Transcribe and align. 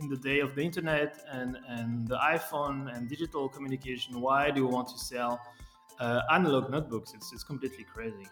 in 0.00 0.08
the 0.08 0.16
day 0.16 0.40
of 0.40 0.54
the 0.54 0.62
internet 0.62 1.22
and, 1.30 1.58
and 1.68 2.08
the 2.08 2.16
iPhone 2.16 2.94
and 2.94 3.08
digital 3.08 3.48
communication, 3.48 4.20
why 4.20 4.50
do 4.50 4.60
you 4.60 4.66
want 4.66 4.88
to 4.88 4.98
sell 4.98 5.40
uh, 5.98 6.22
analog 6.32 6.70
notebooks? 6.70 7.12
It's, 7.14 7.32
it's 7.32 7.44
completely 7.44 7.84
crazy. 7.84 8.26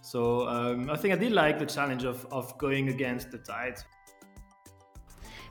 So 0.00 0.48
um, 0.48 0.90
I 0.90 0.96
think 0.96 1.14
I 1.14 1.16
did 1.16 1.32
like 1.32 1.58
the 1.58 1.66
challenge 1.66 2.04
of, 2.04 2.26
of 2.32 2.56
going 2.58 2.88
against 2.88 3.30
the 3.30 3.38
tide. 3.38 3.76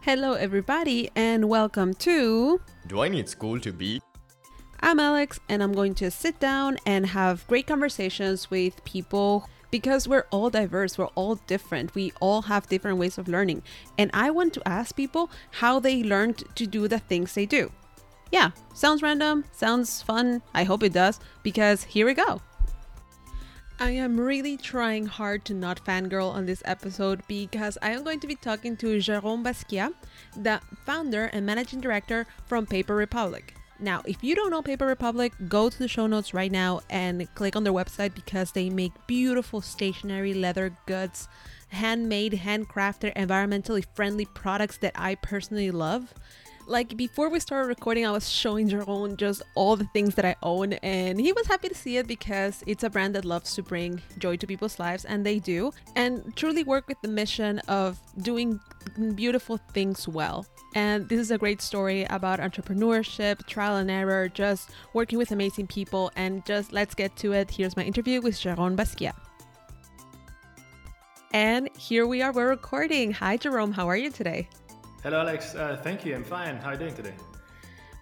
Hello, 0.02 0.34
everybody, 0.34 1.12
and 1.16 1.48
welcome 1.48 1.94
to. 1.96 2.60
Do 2.88 3.02
I 3.02 3.08
need 3.08 3.30
school 3.30 3.60
to 3.60 3.72
be? 3.72 4.02
I'm 4.80 5.00
Alex, 5.00 5.40
and 5.48 5.62
I'm 5.62 5.74
going 5.74 5.94
to 5.96 6.10
sit 6.10 6.40
down 6.40 6.80
and 6.88 7.06
have 7.06 7.46
great 7.46 7.68
conversations 7.68 8.50
with 8.50 8.84
people 8.84 9.48
because 9.72 10.08
we're 10.08 10.28
all 10.30 10.50
diverse, 10.50 10.98
we're 10.98 11.06
all 11.16 11.36
different, 11.48 11.96
we 11.96 12.14
all 12.20 12.44
have 12.44 12.68
different 12.68 12.98
ways 12.98 13.18
of 13.18 13.28
learning. 13.28 13.64
And 13.98 14.12
I 14.14 14.30
want 14.30 14.54
to 14.54 14.68
ask 14.68 14.96
people 14.96 15.32
how 15.52 15.80
they 15.80 16.04
learned 16.04 16.44
to 16.56 16.68
do 16.68 16.88
the 16.88 17.00
things 17.00 17.34
they 17.34 17.46
do. 17.46 17.72
Yeah, 18.32 18.52
sounds 18.74 19.02
random, 19.02 19.46
sounds 19.52 20.02
fun. 20.02 20.42
I 20.54 20.64
hope 20.64 20.84
it 20.84 20.94
does, 20.94 21.20
because 21.44 21.84
here 21.84 22.06
we 22.06 22.14
go. 22.14 22.42
I 23.80 23.90
am 23.92 24.20
really 24.20 24.58
trying 24.58 25.08
hard 25.08 25.44
to 25.46 25.56
not 25.56 25.84
fangirl 25.84 26.32
on 26.32 26.46
this 26.46 26.62
episode 26.66 27.24
because 27.28 27.80
I 27.82 27.90
am 27.92 28.04
going 28.04 28.20
to 28.20 28.28
be 28.28 28.36
talking 28.36 28.78
to 28.78 28.98
Jérôme 28.98 29.44
Baquiast, 29.44 29.96
the 30.38 30.62
founder 30.86 31.26
and 31.34 31.48
managing 31.48 31.82
director 31.82 32.28
from 32.46 32.68
Paper 32.68 32.96
Republic. 32.96 33.56
Now, 33.82 34.04
if 34.06 34.24
you 34.24 34.36
don't 34.36 34.52
know 34.52 34.62
Paper 34.62 34.86
Republic, 34.86 35.34
go 35.50 35.68
to 35.68 35.80
the 35.80 35.88
show 35.88 36.06
notes 36.06 36.36
right 36.36 36.52
now 36.52 36.82
and 36.88 37.28
click 37.34 37.56
on 37.56 37.64
their 37.64 37.74
website 37.74 38.14
because 38.14 38.52
they 38.52 38.70
make 38.70 38.92
beautiful 39.08 39.60
stationery 39.60 40.36
leather 40.36 40.78
goods, 40.86 41.28
handmade, 41.70 42.34
handcrafted, 42.34 43.16
environmentally 43.16 43.84
friendly 43.96 44.26
products 44.26 44.78
that 44.78 44.94
I 44.96 45.16
personally 45.16 45.72
love 45.72 46.14
like 46.68 46.96
before 46.96 47.30
we 47.30 47.40
started 47.40 47.68
recording, 47.68 48.06
I 48.06 48.12
was 48.12 48.30
showing 48.30 48.70
Jerome 48.70 49.18
just 49.18 49.42
all 49.56 49.76
the 49.76 49.86
things 49.86 50.16
that 50.16 50.26
I 50.26 50.36
own, 50.44 50.74
and 50.74 51.20
he 51.20 51.34
was 51.34 51.48
happy 51.48 51.70
to 51.70 51.76
see 51.76 51.98
it 51.98 52.08
because 52.08 52.64
it's 52.68 52.84
a 52.84 52.90
brand 52.90 53.16
that 53.16 53.26
loves 53.26 53.56
to 53.56 53.64
bring 53.64 54.02
joy 54.18 54.38
to 54.38 54.48
people's 54.48 54.80
lives, 54.80 55.06
and 55.06 55.26
they 55.26 55.40
do, 55.40 55.72
and 55.96 56.36
truly 56.36 56.64
work 56.64 56.88
with 56.88 57.02
the 57.02 57.08
mission 57.08 57.60
of 57.68 58.00
doing 58.22 58.60
beautiful 59.16 59.58
things 59.74 60.08
well. 60.08 60.46
And 60.76 61.10
this 61.10 61.20
is 61.20 61.32
a 61.32 61.38
great 61.38 61.62
story 61.62 62.06
about 62.10 62.40
entrepreneurship, 62.40 63.46
trial 63.48 63.78
and 63.78 63.92
error, 63.92 64.30
just 64.30 64.70
working 64.94 65.18
with 65.18 65.32
amazing 65.32 65.68
people, 65.68 66.12
and 66.16 66.46
just 66.46 66.72
let's 66.72 66.96
get 66.96 67.16
to 67.18 67.34
it. 67.34 67.52
Here's 67.52 67.76
my 67.76 67.84
interview 67.84 68.22
with 68.22 68.36
Jérôme 68.36 68.76
Baquiast. 68.76 69.16
And 71.34 71.70
here 71.78 72.06
we 72.06 72.22
are, 72.22 72.32
we're 72.34 72.50
recording. 72.50 73.12
Hi, 73.14 73.38
Jerome, 73.38 73.72
how 73.72 73.88
are 73.88 73.96
you 73.96 74.12
today? 74.12 74.50
Hello, 75.04 75.20
Alex. 75.20 75.56
Uh, 75.56 75.80
thank 75.82 76.06
you. 76.06 76.14
I'm 76.14 76.24
fine. 76.24 76.58
How 76.58 76.70
are 76.70 76.74
you 76.74 76.80
doing 76.80 76.94
today? 76.94 77.16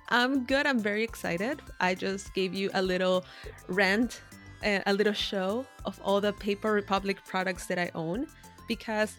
I'm 0.10 0.44
good. 0.44 0.68
I'm 0.68 0.80
very 0.80 1.02
excited. 1.02 1.62
I 1.80 1.96
just 1.96 2.34
gave 2.34 2.54
you 2.54 2.70
a 2.74 2.82
little 2.82 3.24
rant, 3.70 4.22
a 4.62 4.92
little 4.92 5.14
show 5.14 5.66
of 5.86 5.98
all 6.04 6.20
the 6.20 6.34
Paper 6.34 6.74
Republic 6.74 7.24
products 7.26 7.68
that 7.68 7.80
I 7.80 7.90
own 7.96 8.28
because 8.68 9.16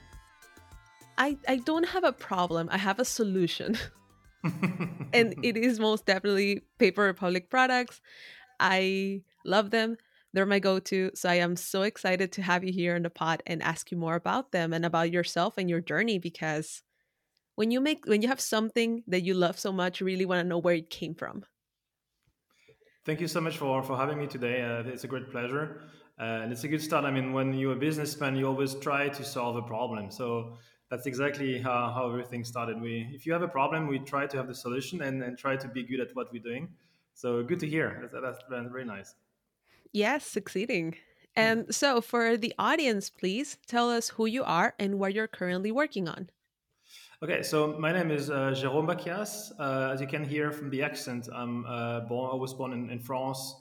I, 1.17 1.39
I 1.49 1.57
don't 1.57 1.89
have 1.89 2.05
a 2.05 2.13
problem. 2.13 2.69
I 2.71 2.77
have 2.77 2.99
a 2.99 3.05
solution. 3.05 3.79
and 5.15 5.35
it 5.43 5.57
is 5.57 5.81
most 5.81 6.05
definitely 6.05 6.61
Paper 6.79 7.05
Republic 7.05 7.49
products. 7.49 8.03
I 8.59 9.23
love 9.43 9.71
them. 9.71 9.97
They're 10.35 10.45
my 10.45 10.59
go 10.59 10.81
to. 10.81 11.13
So 11.15 11.31
I 11.31 11.37
am 11.37 11.57
so 11.57 11.81
excited 11.81 12.31
to 12.33 12.43
have 12.43 12.63
you 12.63 12.75
here 12.75 12.95
in 12.95 13.05
the 13.05 13.11
pod 13.11 13.43
and 13.47 13.63
ask 13.63 13.91
you 13.91 13.97
more 13.97 14.17
about 14.17 14.53
them 14.53 14.75
and 14.75 14.85
about 14.85 15.11
yourself 15.11 15.55
and 15.57 15.71
your 15.71 15.81
journey 15.81 16.19
because 16.19 16.83
when 17.61 17.71
you 17.71 17.81
make 17.81 18.07
when 18.07 18.23
you 18.23 18.29
have 18.29 18.41
something 18.41 19.03
that 19.07 19.21
you 19.21 19.35
love 19.35 19.59
so 19.59 19.71
much 19.71 20.01
you 20.01 20.07
really 20.07 20.25
want 20.25 20.41
to 20.41 20.49
know 20.49 20.57
where 20.57 20.77
it 20.83 20.89
came 20.89 21.15
from. 21.15 21.45
Thank 23.05 23.21
you 23.21 23.29
so 23.29 23.41
much 23.47 23.59
for 23.59 23.83
for 23.83 23.99
having 23.99 24.19
me 24.23 24.27
today. 24.27 24.63
Uh, 24.63 24.93
it's 24.95 25.05
a 25.05 25.11
great 25.13 25.31
pleasure. 25.31 25.67
Uh, 26.19 26.43
and 26.43 26.53
it's 26.53 26.65
a 26.65 26.69
good 26.69 26.81
start. 26.89 27.05
I 27.05 27.11
mean 27.11 27.35
when 27.35 27.53
you're 27.53 27.77
a 27.81 27.83
businessman 27.89 28.35
you 28.35 28.47
always 28.53 28.73
try 28.87 29.11
to 29.19 29.23
solve 29.37 29.57
a 29.57 29.67
problem. 29.75 30.11
So 30.11 30.57
that's 30.91 31.07
exactly 31.13 31.61
how, 31.67 31.93
how 31.97 32.05
everything 32.13 32.45
started. 32.45 32.81
We 32.81 32.95
if 33.17 33.27
you 33.27 33.33
have 33.37 33.45
a 33.51 33.53
problem 33.59 33.87
we 33.93 33.99
try 33.99 34.25
to 34.33 34.37
have 34.39 34.49
the 34.53 34.59
solution 34.67 35.03
and, 35.03 35.23
and 35.23 35.37
try 35.45 35.55
to 35.65 35.69
be 35.77 35.83
good 35.91 36.01
at 36.01 36.17
what 36.17 36.33
we're 36.33 36.49
doing. 36.51 36.65
So 37.23 37.43
good 37.43 37.61
to 37.65 37.69
hear. 37.75 37.87
That's, 38.01 38.39
that's 38.51 38.69
very 38.77 38.87
nice. 38.87 39.15
Yes 39.93 40.25
succeeding. 40.25 40.97
And 41.37 41.75
so 41.81 42.01
for 42.01 42.39
the 42.39 42.55
audience 42.59 43.11
please 43.21 43.59
tell 43.75 43.91
us 43.99 44.09
who 44.17 44.25
you 44.37 44.45
are 44.45 44.71
and 44.79 44.99
what 44.99 45.13
you're 45.15 45.35
currently 45.41 45.73
working 45.83 46.09
on 46.09 46.31
Okay, 47.23 47.43
so 47.43 47.77
my 47.79 47.93
name 47.93 48.11
is 48.11 48.31
uh, 48.31 48.55
Jérôme 48.57 48.87
Baquiast. 48.87 49.53
Uh, 49.61 49.91
as 49.93 50.01
you 50.01 50.07
can 50.07 50.25
hear 50.25 50.51
from 50.51 50.71
the 50.71 50.83
accent, 50.83 51.29
I'm 51.31 51.67
uh, 51.67 52.01
born. 52.01 52.31
I 52.33 52.35
was 52.35 52.55
born 52.55 52.73
in, 52.73 52.89
in 52.89 52.99
France 52.99 53.57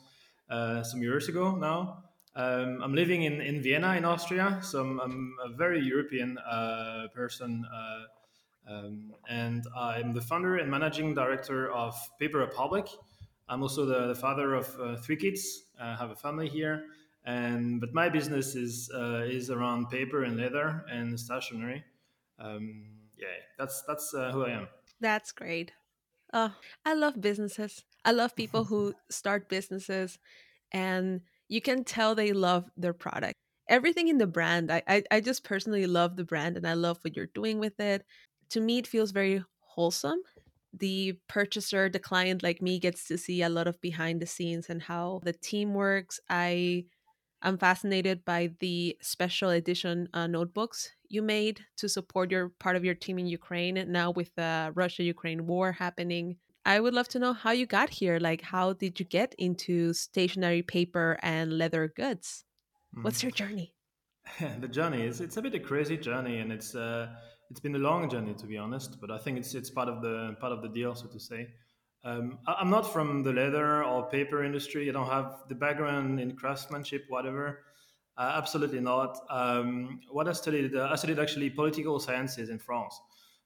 uh, 0.49 0.81
some 0.81 1.01
years 1.01 1.27
ago 1.27 1.53
now. 1.55 2.05
Um, 2.37 2.79
I'm 2.81 2.95
living 2.95 3.23
in, 3.23 3.41
in 3.41 3.61
Vienna, 3.61 3.97
in 3.97 4.05
Austria. 4.05 4.59
So 4.61 4.79
I'm, 4.79 5.01
I'm 5.01 5.35
a 5.43 5.49
very 5.49 5.81
European 5.81 6.37
uh, 6.37 7.07
person, 7.13 7.65
uh, 7.65 8.73
um, 8.73 9.11
and 9.27 9.65
I'm 9.75 10.13
the 10.13 10.21
founder 10.21 10.55
and 10.55 10.71
managing 10.71 11.13
director 11.13 11.69
of 11.73 11.99
Paper 12.17 12.37
Republic. 12.37 12.87
I'm 13.49 13.61
also 13.61 13.85
the, 13.85 14.07
the 14.07 14.15
father 14.15 14.55
of 14.55 15.03
three 15.03 15.17
kids. 15.17 15.63
I 15.77 15.95
have 15.95 16.11
a 16.11 16.15
family 16.15 16.47
here, 16.47 16.85
and 17.25 17.81
but 17.81 17.93
my 17.93 18.07
business 18.07 18.55
is 18.55 18.89
is 18.95 19.49
around 19.49 19.89
paper 19.89 20.23
and 20.23 20.37
leather 20.37 20.85
and 20.89 21.19
stationery. 21.19 21.83
Um, 22.39 22.98
yeah, 23.19 23.27
that's 23.57 23.83
that's 23.87 24.13
uh, 24.13 24.31
who 24.31 24.45
I 24.45 24.51
am. 24.51 24.67
That's 24.99 25.31
great. 25.31 25.71
Oh, 26.33 26.53
I 26.85 26.93
love 26.93 27.19
businesses. 27.19 27.83
I 28.05 28.11
love 28.11 28.35
people 28.35 28.65
who 28.65 28.93
start 29.09 29.49
businesses, 29.49 30.17
and 30.71 31.21
you 31.47 31.61
can 31.61 31.83
tell 31.83 32.15
they 32.15 32.33
love 32.33 32.69
their 32.77 32.93
product. 32.93 33.35
Everything 33.67 34.07
in 34.07 34.17
the 34.17 34.27
brand, 34.27 34.71
I, 34.71 34.81
I, 34.87 35.03
I 35.11 35.21
just 35.21 35.43
personally 35.43 35.85
love 35.85 36.15
the 36.15 36.23
brand, 36.23 36.57
and 36.57 36.67
I 36.67 36.73
love 36.73 36.99
what 37.01 37.15
you're 37.15 37.27
doing 37.33 37.59
with 37.59 37.79
it. 37.79 38.05
To 38.51 38.61
me, 38.61 38.79
it 38.79 38.87
feels 38.87 39.11
very 39.11 39.43
wholesome. 39.59 40.19
The 40.73 41.19
purchaser, 41.27 41.89
the 41.89 41.99
client 41.99 42.43
like 42.43 42.61
me, 42.61 42.79
gets 42.79 43.05
to 43.07 43.17
see 43.17 43.41
a 43.41 43.49
lot 43.49 43.67
of 43.67 43.79
behind 43.81 44.21
the 44.21 44.27
scenes 44.27 44.69
and 44.69 44.81
how 44.81 45.21
the 45.23 45.33
team 45.33 45.73
works. 45.73 46.19
I 46.29 46.85
I'm 47.41 47.57
fascinated 47.57 48.25
by 48.25 48.51
the 48.59 48.97
special 49.01 49.49
edition 49.49 50.09
uh, 50.13 50.27
notebooks 50.27 50.91
you 51.07 51.21
made 51.21 51.61
to 51.77 51.87
support 51.87 52.31
your 52.31 52.49
part 52.59 52.75
of 52.75 52.83
your 52.83 52.95
team 52.95 53.17
in 53.17 53.27
Ukraine 53.27 53.83
now 53.87 54.11
with 54.11 54.33
the 54.35 54.71
Russia 54.75 55.03
Ukraine 55.03 55.47
war 55.47 55.71
happening. 55.71 56.37
I 56.65 56.79
would 56.79 56.93
love 56.93 57.07
to 57.09 57.19
know 57.19 57.33
how 57.33 57.51
you 57.51 57.65
got 57.65 57.89
here. 57.89 58.19
Like, 58.19 58.41
how 58.41 58.73
did 58.73 58.99
you 58.99 59.05
get 59.05 59.33
into 59.37 59.93
stationery 59.93 60.61
paper 60.61 61.17
and 61.23 61.57
leather 61.57 61.87
goods? 61.87 62.43
Mm. 62.95 63.03
What's 63.03 63.23
your 63.23 63.31
journey? 63.31 63.73
the 64.59 64.67
journey 64.67 65.03
is 65.03 65.21
it's 65.21 65.37
a 65.37 65.41
bit 65.41 65.55
a 65.55 65.59
crazy 65.59 65.97
journey, 65.97 66.39
and 66.39 66.51
it's 66.51 66.75
uh, 66.75 67.07
it's 67.49 67.59
been 67.59 67.75
a 67.75 67.79
long 67.79 68.09
journey 68.09 68.33
to 68.35 68.45
be 68.45 68.57
honest. 68.57 68.99
But 68.99 69.11
I 69.11 69.17
think 69.17 69.37
it's 69.37 69.55
it's 69.55 69.69
part 69.69 69.87
of 69.87 70.01
the 70.01 70.35
part 70.41 70.51
of 70.51 70.61
the 70.61 70.69
deal, 70.69 70.93
so 70.93 71.07
to 71.07 71.19
say. 71.19 71.47
Um, 72.03 72.39
I'm 72.47 72.69
not 72.69 72.91
from 72.93 73.23
the 73.23 73.33
leather 73.33 73.83
or 73.83 74.09
paper 74.09 74.43
industry. 74.43 74.89
I 74.89 74.93
don't 74.93 75.09
have 75.09 75.43
the 75.49 75.55
background 75.55 76.19
in 76.19 76.35
craftsmanship, 76.35 77.05
whatever. 77.09 77.63
Uh, 78.17 78.33
absolutely 78.35 78.79
not. 78.79 79.17
Um, 79.29 80.01
what 80.11 80.27
I 80.27 80.33
studied, 80.33 80.75
uh, 80.75 80.89
I 80.91 80.95
studied 80.95 81.19
actually 81.19 81.49
political 81.49 81.99
sciences 81.99 82.49
in 82.49 82.59
France. 82.59 82.99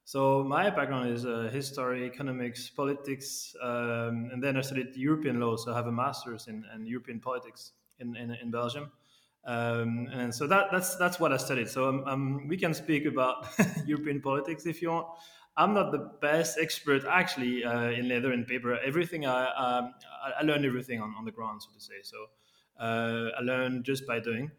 So 0.04 0.44
my 0.44 0.68
background 0.70 1.08
is 1.10 1.24
uh, 1.24 1.48
history, 1.50 2.04
economics, 2.04 2.68
politics, 2.68 3.54
um, 3.62 4.28
and 4.32 4.42
then 4.42 4.56
I 4.56 4.60
studied 4.60 4.94
European 4.94 5.40
law. 5.40 5.56
So 5.56 5.72
I 5.72 5.76
have 5.76 5.86
a 5.86 5.92
master's 5.92 6.46
in, 6.46 6.64
in 6.74 6.86
European 6.86 7.20
politics 7.20 7.72
in, 7.98 8.14
in, 8.16 8.32
in 8.32 8.50
Belgium. 8.50 8.90
Um, 9.46 10.08
and 10.12 10.34
so 10.34 10.46
that, 10.46 10.66
that's 10.72 10.96
that's 10.96 11.20
what 11.20 11.32
I 11.32 11.36
studied. 11.36 11.68
So 11.68 11.88
um, 11.88 12.04
um 12.06 12.48
we 12.48 12.56
can 12.56 12.72
speak 12.72 13.04
about 13.04 13.46
European 13.86 14.20
politics 14.20 14.66
if 14.66 14.80
you 14.80 14.90
want. 14.90 15.06
I'm 15.56 15.72
not 15.72 15.92
the 15.92 16.10
best 16.20 16.58
expert 16.58 17.04
actually 17.08 17.64
uh, 17.64 17.90
in 17.90 18.08
leather 18.08 18.32
and 18.32 18.46
paper. 18.46 18.78
Everything 18.80 19.26
I 19.26 19.46
um, 19.54 19.94
I 20.38 20.42
learned 20.42 20.64
everything 20.64 21.00
on, 21.00 21.14
on 21.16 21.24
the 21.24 21.30
ground, 21.30 21.62
so 21.62 21.70
to 21.72 21.80
say. 21.80 22.02
So 22.02 22.26
uh, 22.80 23.30
I 23.38 23.40
learned 23.40 23.84
just 23.84 24.06
by 24.06 24.20
doing. 24.20 24.50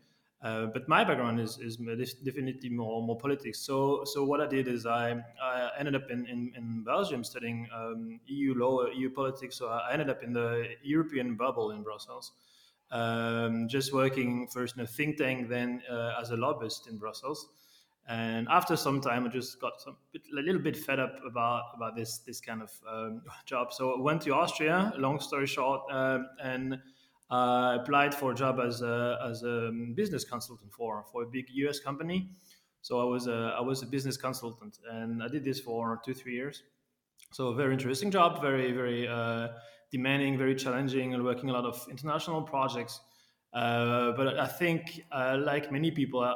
Uh, 0.42 0.68
but 0.68 0.88
my 0.88 1.03
background 1.03 1.39
is, 1.39 1.57
is 1.57 1.77
definitely 2.24 2.69
more 2.69 3.01
more 3.01 3.18
politics. 3.18 3.59
So 3.59 4.03
so 4.06 4.24
what 4.24 4.39
I 4.39 4.47
did 4.47 4.68
is 4.68 4.86
I, 4.86 5.21
I 5.42 5.69
ended 5.77 5.95
up 5.95 6.09
in, 6.12 6.25
in, 6.27 6.53
in 6.56 6.83
Belgium 6.83 7.24
studying 7.24 7.68
um, 7.75 8.19
EU 8.27 8.53
law, 8.53 8.86
EU 8.86 9.09
politics. 9.09 9.57
So 9.57 9.68
I 9.68 9.92
ended 9.92 10.09
up 10.09 10.24
in 10.24 10.33
the 10.33 10.68
European 10.83 11.36
bubble 11.36 11.71
in 11.71 11.83
Brussels, 11.83 12.33
um, 12.92 13.68
just 13.68 13.92
working 13.92 14.47
first 14.47 14.77
in 14.77 14.83
a 14.83 14.88
think 14.88 15.18
tank, 15.18 15.50
then 15.50 15.81
uh, 15.89 16.13
as 16.21 16.31
a 16.31 16.38
lobbyist 16.38 16.88
in 16.88 16.97
Brussels. 16.97 17.50
And 18.07 18.48
after 18.52 18.75
some 18.75 19.02
time, 19.02 19.25
I 19.25 19.30
just 19.30 19.60
got 19.60 19.81
some, 19.81 19.98
a 20.16 20.42
little 20.42 20.62
bit 20.62 20.78
fed 20.78 21.00
up 21.00 21.16
about 21.28 21.63
about 21.75 21.96
this 21.96 22.19
this 22.19 22.40
kind 22.40 22.62
of 22.62 22.72
um, 22.92 23.22
job. 23.46 23.74
So 23.74 23.98
I 23.98 24.02
went 24.02 24.22
to 24.24 24.31
Austria. 24.34 24.94
Long 24.98 25.19
story 25.19 25.48
short, 25.48 25.81
um, 25.92 26.28
and 26.44 26.78
uh, 27.31 27.80
applied 27.81 28.13
for 28.13 28.31
a 28.31 28.36
job 28.36 28.60
as 28.60 28.81
a 28.81 29.18
as 29.28 29.44
a 29.44 29.72
business 29.96 30.24
consultant 30.24 30.72
for 30.72 31.04
for 31.12 31.24
a 31.24 31.25
big 31.25 31.46
U.S. 31.66 31.80
company. 31.80 32.30
So 32.81 33.02
I 33.02 33.06
was 33.06 33.25
a 33.25 33.56
I 33.57 33.62
was 33.62 33.81
a 33.81 33.88
business 33.88 34.18
consultant, 34.18 34.78
and 34.92 35.24
I 35.24 35.28
did 35.28 35.44
this 35.44 35.60
for 35.60 36.00
two 36.06 36.13
three 36.13 36.36
years. 36.36 36.62
So 37.31 37.54
very 37.54 37.74
interesting 37.74 38.12
job, 38.12 38.40
very 38.40 38.72
very 38.72 39.07
uh, 39.07 39.48
demanding, 39.92 40.38
very 40.38 40.54
challenging, 40.54 41.16
and 41.16 41.24
working 41.24 41.50
a 41.50 41.54
lot 41.54 41.66
of 41.66 41.84
international 41.90 42.44
projects. 42.44 43.00
Uh, 43.52 44.12
but 44.12 44.38
I 44.38 44.48
think, 44.48 45.02
uh, 45.12 45.38
like 45.40 45.72
many 45.72 45.90
people, 45.90 46.30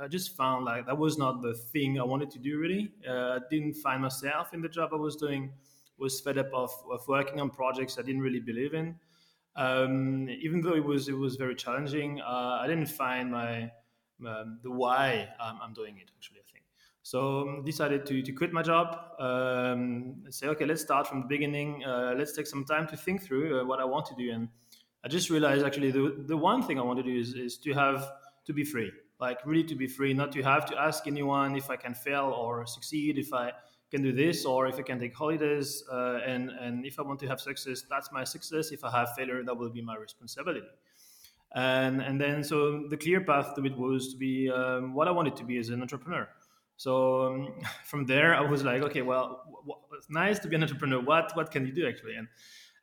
I, 0.00 0.08
just 0.08 0.36
found 0.36 0.64
like 0.64 0.86
that 0.86 0.96
was 0.96 1.18
not 1.18 1.42
the 1.42 1.54
thing 1.54 1.98
I 1.98 2.04
wanted 2.04 2.30
to 2.32 2.38
do. 2.38 2.58
Really, 2.58 2.92
uh, 3.08 3.12
I 3.12 3.38
didn't 3.50 3.74
find 3.74 4.02
myself 4.02 4.54
in 4.54 4.60
the 4.60 4.68
job 4.68 4.90
I 4.92 4.96
was 4.96 5.16
doing. 5.16 5.52
Was 5.98 6.20
fed 6.20 6.38
up 6.38 6.52
of, 6.52 6.72
of 6.90 7.06
working 7.06 7.40
on 7.40 7.50
projects 7.50 7.98
I 7.98 8.02
didn't 8.02 8.22
really 8.22 8.40
believe 8.40 8.74
in. 8.74 8.96
Um, 9.56 10.28
even 10.28 10.60
though 10.60 10.74
it 10.74 10.84
was 10.84 11.08
it 11.08 11.16
was 11.16 11.36
very 11.36 11.54
challenging, 11.54 12.20
uh, 12.20 12.58
I 12.60 12.66
didn't 12.66 12.88
find 12.88 13.30
my 13.30 13.70
um, 14.26 14.58
the 14.62 14.70
why 14.70 15.28
I'm, 15.40 15.58
I'm, 15.62 15.72
doing 15.72 15.98
it. 15.98 16.10
Actually, 16.16 16.40
I 16.40 16.50
think 16.52 16.64
so. 17.02 17.42
Um, 17.42 17.64
decided 17.64 18.06
to 18.06 18.22
to 18.22 18.32
quit 18.32 18.52
my 18.52 18.62
job. 18.62 18.98
Um, 19.20 20.24
say, 20.30 20.48
okay, 20.48 20.66
let's 20.66 20.82
start 20.82 21.06
from 21.06 21.20
the 21.20 21.28
beginning. 21.28 21.84
Uh, 21.84 22.14
let's 22.16 22.32
take 22.32 22.48
some 22.48 22.64
time 22.64 22.88
to 22.88 22.96
think 22.96 23.22
through 23.22 23.60
uh, 23.60 23.64
what 23.64 23.78
I 23.78 23.84
want 23.84 24.06
to 24.06 24.14
do 24.16 24.32
and 24.32 24.48
I 25.04 25.08
just 25.08 25.28
realized 25.28 25.64
actually 25.66 25.90
the, 25.90 26.24
the 26.26 26.36
one 26.36 26.62
thing 26.62 26.78
I 26.78 26.82
want 26.82 26.96
to 26.96 27.02
do 27.02 27.14
is, 27.14 27.34
is 27.34 27.58
to 27.58 27.74
have 27.74 28.10
to 28.46 28.52
be 28.54 28.64
free, 28.64 28.90
like 29.28 29.38
really 29.50 29.68
to 29.72 29.76
be 29.82 29.88
free, 29.96 30.12
not 30.22 30.30
to 30.32 30.40
have 30.42 30.64
to 30.70 30.74
ask 30.88 31.06
anyone 31.14 31.50
if 31.62 31.68
I 31.74 31.76
can 31.84 31.94
fail 32.06 32.26
or 32.42 32.66
succeed, 32.76 33.12
if 33.18 33.30
I 33.32 33.46
can 33.90 34.00
do 34.02 34.12
this 34.12 34.44
or 34.44 34.60
if 34.72 34.76
I 34.82 34.82
can 34.82 34.98
take 34.98 35.14
holidays. 35.22 35.68
Uh, 35.90 36.18
and, 36.32 36.42
and 36.64 36.74
if 36.90 36.94
I 37.00 37.02
want 37.02 37.18
to 37.20 37.28
have 37.32 37.40
success, 37.40 37.78
that's 37.92 38.10
my 38.18 38.24
success. 38.24 38.72
If 38.72 38.84
I 38.84 38.90
have 38.98 39.08
failure, 39.16 39.42
that 39.48 39.56
will 39.60 39.70
be 39.70 39.82
my 39.82 39.96
responsibility. 39.96 40.66
And, 41.54 42.02
and 42.08 42.20
then, 42.20 42.42
so 42.50 42.56
the 42.92 42.96
clear 42.96 43.20
path 43.30 43.54
to 43.56 43.64
it 43.64 43.76
was 43.78 44.12
to 44.12 44.16
be 44.18 44.50
um, 44.50 44.94
what 44.96 45.06
I 45.06 45.12
wanted 45.18 45.36
to 45.36 45.44
be 45.44 45.56
as 45.58 45.68
an 45.68 45.80
entrepreneur. 45.80 46.28
So 46.76 46.92
um, 47.26 47.62
from 47.90 48.06
there, 48.06 48.34
I 48.34 48.44
was 48.52 48.64
like, 48.64 48.82
okay, 48.88 49.02
well, 49.02 49.26
w- 49.68 49.80
it's 49.96 50.10
nice 50.10 50.38
to 50.40 50.48
be 50.48 50.56
an 50.56 50.62
entrepreneur. 50.62 51.00
What, 51.00 51.36
what 51.36 51.50
can 51.52 51.66
you 51.66 51.72
do 51.72 51.86
actually? 51.86 52.16
And 52.16 52.28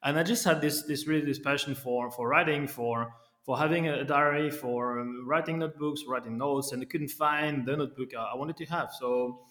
and 0.03 0.17
I 0.17 0.23
just 0.23 0.43
had 0.43 0.61
this 0.61 0.83
this 0.83 1.07
really 1.07 1.25
this 1.25 1.39
passion 1.39 1.75
for 1.75 2.09
for 2.11 2.27
writing, 2.27 2.67
for 2.67 3.13
for 3.43 3.57
having 3.57 3.87
a 3.87 4.03
diary, 4.03 4.49
for 4.51 4.99
um, 4.99 5.27
writing 5.27 5.59
notebooks, 5.59 6.03
writing 6.07 6.37
notes, 6.37 6.71
and 6.71 6.81
I 6.81 6.85
couldn't 6.85 7.09
find 7.09 7.65
the 7.65 7.75
notebook 7.77 8.13
I 8.15 8.35
wanted 8.35 8.57
to 8.57 8.65
have. 8.65 8.91
So. 8.97 9.41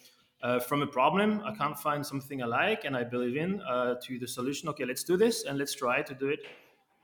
Uh, 0.42 0.58
from 0.58 0.80
a 0.80 0.86
problem, 0.86 1.42
I 1.44 1.54
can't 1.54 1.78
find 1.78 2.06
something 2.06 2.42
I 2.42 2.46
like 2.46 2.86
and 2.86 2.96
I 2.96 3.04
believe 3.04 3.36
in, 3.36 3.60
uh, 3.60 3.96
to 4.02 4.18
the 4.18 4.26
solution. 4.26 4.70
Okay, 4.70 4.86
let's 4.86 5.04
do 5.04 5.18
this 5.18 5.44
and 5.44 5.58
let's 5.58 5.74
try 5.74 6.00
to 6.00 6.14
do 6.14 6.28
it. 6.28 6.40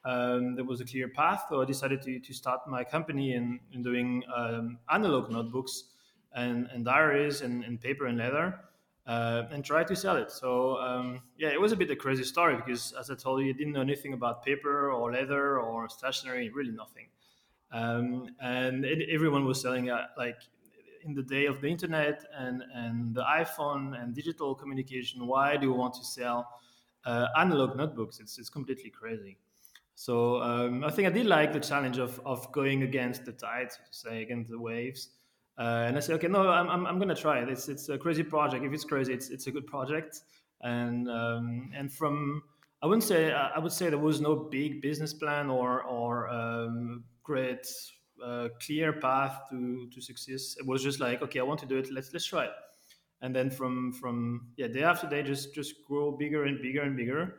Um, 0.07 0.55
there 0.55 0.65
was 0.65 0.81
a 0.81 0.85
clear 0.85 1.09
path, 1.09 1.47
so 1.51 1.61
I 1.61 1.65
decided 1.65 2.01
to, 2.03 2.21
to 2.21 2.33
start 2.33 2.61
my 2.69 2.85
company 2.85 3.35
in, 3.35 3.61
in 3.73 3.83
doing 3.83 4.23
um, 4.35 4.79
analog 4.89 5.31
notebooks 5.31 5.85
and, 6.33 6.69
and 6.73 6.85
diaries 6.85 7.41
and, 7.41 7.65
and 7.65 7.81
paper 7.81 8.07
and 8.07 8.17
leather 8.17 8.55
uh, 9.07 9.45
and 9.53 9.65
try 9.65 9.85
to 9.85 9.95
sell 9.95 10.17
it. 10.17 10.31
So 10.31 10.79
um, 10.79 11.21
yeah, 11.39 11.49
it 11.49 11.61
was 11.61 11.73
a 11.73 11.77
bit 11.77 11.91
of 11.91 11.93
a 11.93 11.97
crazy 11.97 12.25
story 12.25 12.57
because, 12.57 12.93
as 12.99 13.11
I 13.11 13.15
told 13.15 13.43
you, 13.43 13.51
I 13.51 13.53
didn't 13.53 13.73
know 13.73 13.81
anything 13.81 14.13
about 14.13 14.45
paper 14.45 14.91
or 14.91 15.13
leather 15.13 15.59
or 15.61 15.89
stationery, 15.89 16.51
really 16.51 16.73
nothing. 16.73 17.07
Um, 17.73 18.29
and 18.41 18.85
it, 18.85 19.09
everyone 19.11 19.45
was 19.45 19.61
selling 19.61 19.91
uh, 19.91 20.07
like 20.17 20.39
in 21.05 21.15
the 21.15 21.23
day 21.23 21.47
of 21.47 21.61
the 21.61 21.69
internet 21.69 22.25
and 22.37 22.63
and 22.75 23.15
the 23.15 23.23
iPhone 23.23 24.01
and 24.01 24.15
digital 24.15 24.55
communication. 24.55 25.27
Why 25.27 25.57
do 25.57 25.67
you 25.67 25.73
want 25.73 25.95
to 25.95 26.05
sell 26.05 26.49
uh, 27.05 27.29
analog 27.39 27.77
notebooks? 27.77 28.19
It's 28.19 28.39
it's 28.39 28.51
completely 28.51 28.91
crazy. 28.91 29.39
So 29.95 30.43
um, 30.43 30.85
I 30.85 30.91
think 30.91 31.09
I 31.09 31.11
did 31.11 31.27
like 31.27 31.53
the 31.53 31.61
challenge 31.61 31.99
of 31.99 32.21
of 32.25 32.51
going 32.53 32.83
against 32.83 33.25
the 33.25 33.33
tide, 33.33 33.73
so 33.73 33.79
to 33.91 33.97
say, 33.97 34.23
against 34.23 34.51
the 34.51 34.59
waves. 34.59 35.11
Uh, 35.59 35.85
and 35.87 35.97
I 35.97 36.01
said, 36.01 36.17
okay, 36.17 36.29
no, 36.29 36.49
I'm, 36.49 36.69
I'm, 36.69 36.87
I'm 36.87 36.99
going 36.99 37.09
to 37.09 37.15
try 37.15 37.41
it. 37.41 37.49
It's, 37.49 37.69
it's 37.69 37.89
a 37.89 37.97
crazy 37.97 38.23
project. 38.23 38.65
If 38.65 38.73
it's 38.73 38.85
crazy, 38.85 39.13
it's, 39.13 39.31
it's 39.31 39.47
a 39.47 39.51
good 39.51 39.67
project. 39.67 40.21
And, 40.61 41.09
um, 41.09 41.71
and 41.75 41.91
from, 41.91 42.43
I 42.83 42.87
wouldn't 42.87 43.05
say, 43.05 43.33
I 43.33 43.59
would 43.59 43.73
say 43.73 43.89
there 43.89 43.99
was 43.99 44.21
no 44.21 44.37
big 44.37 44.83
business 44.83 45.15
plan 45.15 45.49
or, 45.49 45.83
or 45.85 46.29
um, 46.29 47.05
great, 47.23 47.67
uh, 48.23 48.49
clear 48.65 48.93
path 48.93 49.43
to, 49.51 49.89
to 49.95 50.01
success. 50.01 50.57
It 50.59 50.67
was 50.67 50.83
just 50.83 51.01
like, 51.01 51.23
okay, 51.23 51.41
I 51.41 51.43
want 51.43 51.61
to 51.61 51.67
do 51.67 51.79
it. 51.79 51.91
Let's, 51.91 52.13
let's 52.13 52.27
try 52.27 52.45
it. 52.45 52.53
And 53.23 53.35
then 53.35 53.51
from, 53.51 53.95
from, 53.95 54.49
yeah, 54.57 54.67
day 54.67 54.83
after 54.83 55.09
day, 55.09 55.23
just, 55.23 55.55
just 55.55 55.85
grow 55.89 56.13
bigger 56.13 56.45
and 56.45 56.61
bigger 56.61 56.83
and 56.83 56.95
bigger. 56.95 57.37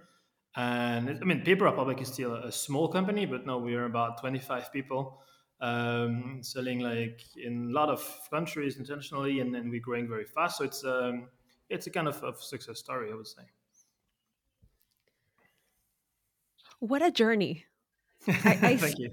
And 0.56 1.20
I 1.22 1.24
mean, 1.24 1.42
Paper 1.42 1.66
Republic 1.66 2.02
is 2.02 2.08
still 2.08 2.34
a 2.34 2.52
small 2.52 2.88
company, 2.88 3.28
but 3.28 3.46
now 3.46 3.60
we 3.60 3.76
are 3.76 3.86
about 3.86 4.20
25 4.20 4.74
people 4.74 5.22
um, 5.60 6.40
selling 6.42 6.80
like 6.80 7.22
in 7.36 7.70
a 7.72 7.74
lot 7.74 7.90
of 7.90 8.04
countries 8.30 8.78
intentionally, 8.78 9.40
and 9.40 9.54
then 9.54 9.70
we're 9.70 9.82
growing 9.82 10.08
very 10.08 10.26
fast. 10.26 10.58
So 10.58 10.66
it's 10.66 10.84
um, 10.84 11.28
it's 11.70 11.88
a 11.88 11.90
kind 11.90 12.08
of, 12.08 12.24
of 12.24 12.42
success 12.42 12.80
story, 12.80 13.12
I 13.12 13.16
would 13.16 13.28
say. 13.28 13.44
What 16.80 17.02
a 17.02 17.12
journey! 17.12 17.66
I, 18.28 18.32
I, 18.62 18.78
Thank 18.78 19.00
you. 19.00 19.12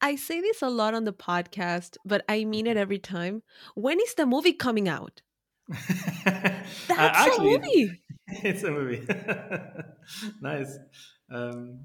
I 0.00 0.16
say 0.16 0.40
this 0.40 0.62
a 0.62 0.68
lot 0.68 0.94
on 0.94 1.04
the 1.04 1.12
podcast, 1.12 1.96
but 2.04 2.24
I 2.28 2.44
mean 2.44 2.66
it 2.66 2.76
every 2.76 2.98
time. 2.98 3.42
When 3.74 4.00
is 4.00 4.14
the 4.14 4.26
movie 4.26 4.54
coming 4.54 4.88
out? 4.88 5.22
That's 6.24 6.90
uh, 6.90 6.94
actually, 6.98 7.54
a 7.54 7.58
movie. 7.58 8.02
It's 8.44 8.62
a 8.62 8.70
movie. 8.70 9.04
nice. 10.40 10.78
Um, 11.32 11.80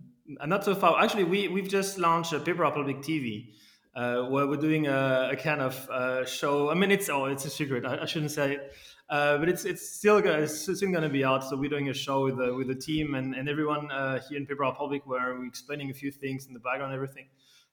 not 0.45 0.63
so 0.63 0.75
far. 0.75 1.01
Actually, 1.01 1.23
we 1.25 1.47
we've 1.47 1.67
just 1.67 1.97
launched 1.97 2.33
a 2.33 2.39
Paper 2.39 2.61
Republic 2.61 2.97
TV, 2.97 3.49
uh, 3.95 4.23
where 4.23 4.45
we're 4.45 4.57
doing 4.57 4.87
a, 4.87 5.29
a 5.31 5.35
kind 5.35 5.61
of 5.61 5.89
uh, 5.89 6.25
show. 6.25 6.69
I 6.69 6.73
mean, 6.73 6.91
it's 6.91 7.09
oh, 7.09 7.25
it's 7.25 7.45
a 7.45 7.49
secret. 7.49 7.85
I, 7.85 8.01
I 8.01 8.05
shouldn't 8.05 8.31
say 8.31 8.53
it, 8.53 8.73
uh, 9.09 9.37
but 9.37 9.49
it's 9.49 9.65
it's 9.65 9.89
still 9.89 10.21
gonna, 10.21 10.39
it's 10.39 10.59
soon 10.59 10.91
going 10.91 11.03
to 11.03 11.09
be 11.09 11.23
out. 11.23 11.43
So 11.43 11.55
we're 11.55 11.69
doing 11.69 11.89
a 11.89 11.93
show 11.93 12.25
with 12.25 12.37
the 12.37 12.53
with 12.53 12.67
the 12.67 12.75
team 12.75 13.15
and, 13.15 13.33
and 13.35 13.47
everyone 13.47 13.89
uh, 13.91 14.19
here 14.27 14.37
in 14.37 14.45
Paper 14.45 14.63
Republic, 14.63 15.03
where 15.05 15.35
we're 15.35 15.47
explaining 15.47 15.89
a 15.91 15.93
few 15.93 16.11
things 16.11 16.47
in 16.47 16.53
the 16.53 16.59
background, 16.59 16.93
everything. 16.93 17.27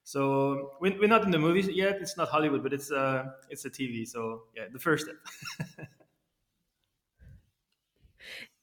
So 0.04 0.72
we're, 0.80 0.98
we're 0.98 1.08
not 1.08 1.24
in 1.24 1.30
the 1.30 1.38
movies 1.38 1.68
yet. 1.68 2.00
It's 2.00 2.16
not 2.16 2.28
Hollywood, 2.28 2.62
but 2.62 2.72
it's 2.72 2.90
uh 2.90 3.24
it's 3.50 3.64
a 3.64 3.70
TV. 3.70 4.06
So 4.06 4.44
yeah, 4.56 4.64
the 4.72 4.78
first 4.78 5.06
step. 5.06 5.16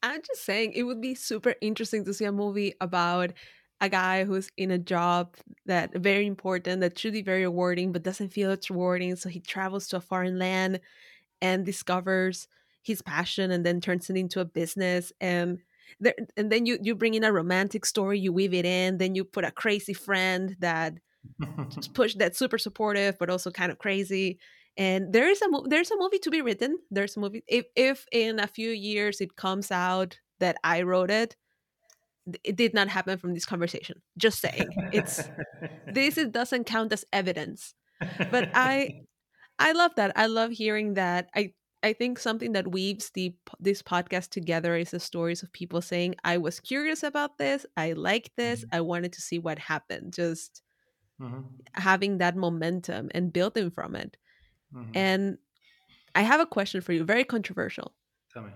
I'm 0.02 0.22
just 0.22 0.46
saying 0.46 0.74
it 0.74 0.84
would 0.84 1.02
be 1.02 1.14
super 1.14 1.56
interesting 1.60 2.06
to 2.06 2.14
see 2.14 2.24
a 2.24 2.32
movie 2.32 2.74
about 2.80 3.34
a 3.82 3.90
guy 3.90 4.26
who's 4.26 4.50
in 4.58 4.72
a 4.72 4.78
job 4.78 5.36
that 5.66 5.94
very 5.96 6.26
important 6.26 6.82
that 6.82 6.98
should 6.98 7.14
be 7.14 7.22
very 7.22 7.44
rewarding 7.44 7.92
but 7.92 8.04
doesn't 8.04 8.30
feel 8.34 8.52
it's 8.52 8.70
rewarding 8.70 9.16
so 9.16 9.30
he 9.30 9.40
travels 9.40 9.88
to 9.88 9.98
a 9.98 10.02
foreign 10.02 10.38
land 10.38 10.80
and 11.42 11.66
discovers 11.66 12.48
his 12.84 13.02
passion 13.02 13.52
and 13.52 13.66
then 13.66 13.80
turns 13.80 14.10
it 14.10 14.18
into 14.18 14.40
a 14.40 14.46
business 14.46 15.12
and 15.22 15.60
there, 16.00 16.14
and 16.38 16.52
then 16.52 16.66
you 16.66 16.78
you 16.82 16.96
bring 16.96 17.14
in 17.14 17.24
a 17.24 17.32
romantic 17.32 17.86
story 17.86 18.20
you 18.20 18.32
weave 18.34 18.54
it 18.54 18.66
in 18.66 18.98
then 18.98 19.16
you 19.16 19.24
put 19.24 19.46
a 19.46 19.52
crazy 19.52 19.94
friend 19.94 20.56
that 20.60 20.94
push 21.94 22.16
that's 22.16 22.38
super 22.38 22.58
supportive 22.58 23.18
but 23.20 23.30
also 23.30 23.52
kind 23.52 23.72
of 23.72 23.78
crazy 23.78 24.40
and 24.78 25.12
there 25.12 25.30
is 25.30 25.42
a 25.42 25.48
there's 25.66 25.92
a 25.92 25.98
movie 25.98 26.20
to 26.20 26.30
be 26.30 26.42
written 26.42 26.78
there's 26.92 27.18
a 27.18 27.20
movie 27.20 27.44
if 27.48 27.66
if 27.76 28.06
in 28.12 28.40
a 28.40 28.48
few 28.48 28.70
years 28.70 29.20
it 29.20 29.36
comes 29.36 29.72
out 29.72 30.20
that 30.40 30.58
i 30.64 30.82
wrote 30.82 31.12
it 31.12 31.36
it 32.44 32.56
did 32.56 32.74
not 32.74 32.88
happen 32.88 33.18
from 33.18 33.34
this 33.34 33.46
conversation. 33.46 34.02
Just 34.18 34.40
saying. 34.40 34.70
It's 34.92 35.24
this 35.94 36.18
it 36.18 36.32
doesn't 36.32 36.66
count 36.66 36.94
as 36.94 37.06
evidence. 37.14 37.74
But 38.32 38.50
i 38.54 39.02
i 39.58 39.72
love 39.72 39.92
that. 39.96 40.14
I 40.16 40.28
love 40.28 40.52
hearing 40.52 40.96
that. 40.96 41.30
I 41.36 41.54
i 41.82 41.94
think 41.94 42.20
something 42.20 42.54
that 42.54 42.72
weaves 42.72 43.12
the 43.12 43.34
this 43.60 43.82
podcast 43.82 44.30
together 44.30 44.76
is 44.76 44.92
the 44.92 45.00
stories 45.00 45.44
of 45.44 45.54
people 45.54 45.82
saying 45.82 46.14
i 46.26 46.38
was 46.38 46.60
curious 46.60 47.04
about 47.04 47.38
this. 47.38 47.66
I 47.78 47.94
like 47.94 48.32
this. 48.36 48.62
Mm-hmm. 48.62 48.76
i 48.76 48.82
wanted 48.82 49.14
to 49.14 49.22
see 49.22 49.40
what 49.40 49.60
happened. 49.60 50.14
Just 50.14 50.62
mm-hmm. 51.22 51.42
having 51.74 52.18
that 52.18 52.36
momentum 52.36 53.10
and 53.14 53.34
building 53.34 53.72
from 53.72 53.96
it. 53.96 54.18
Mm-hmm. 54.76 54.92
and 54.94 55.38
i 56.14 56.22
have 56.22 56.40
a 56.40 56.46
question 56.46 56.82
for 56.82 56.94
you 56.94 57.04
very 57.04 57.24
controversial. 57.24 57.94
Tell 58.34 58.44
me. 58.44 58.52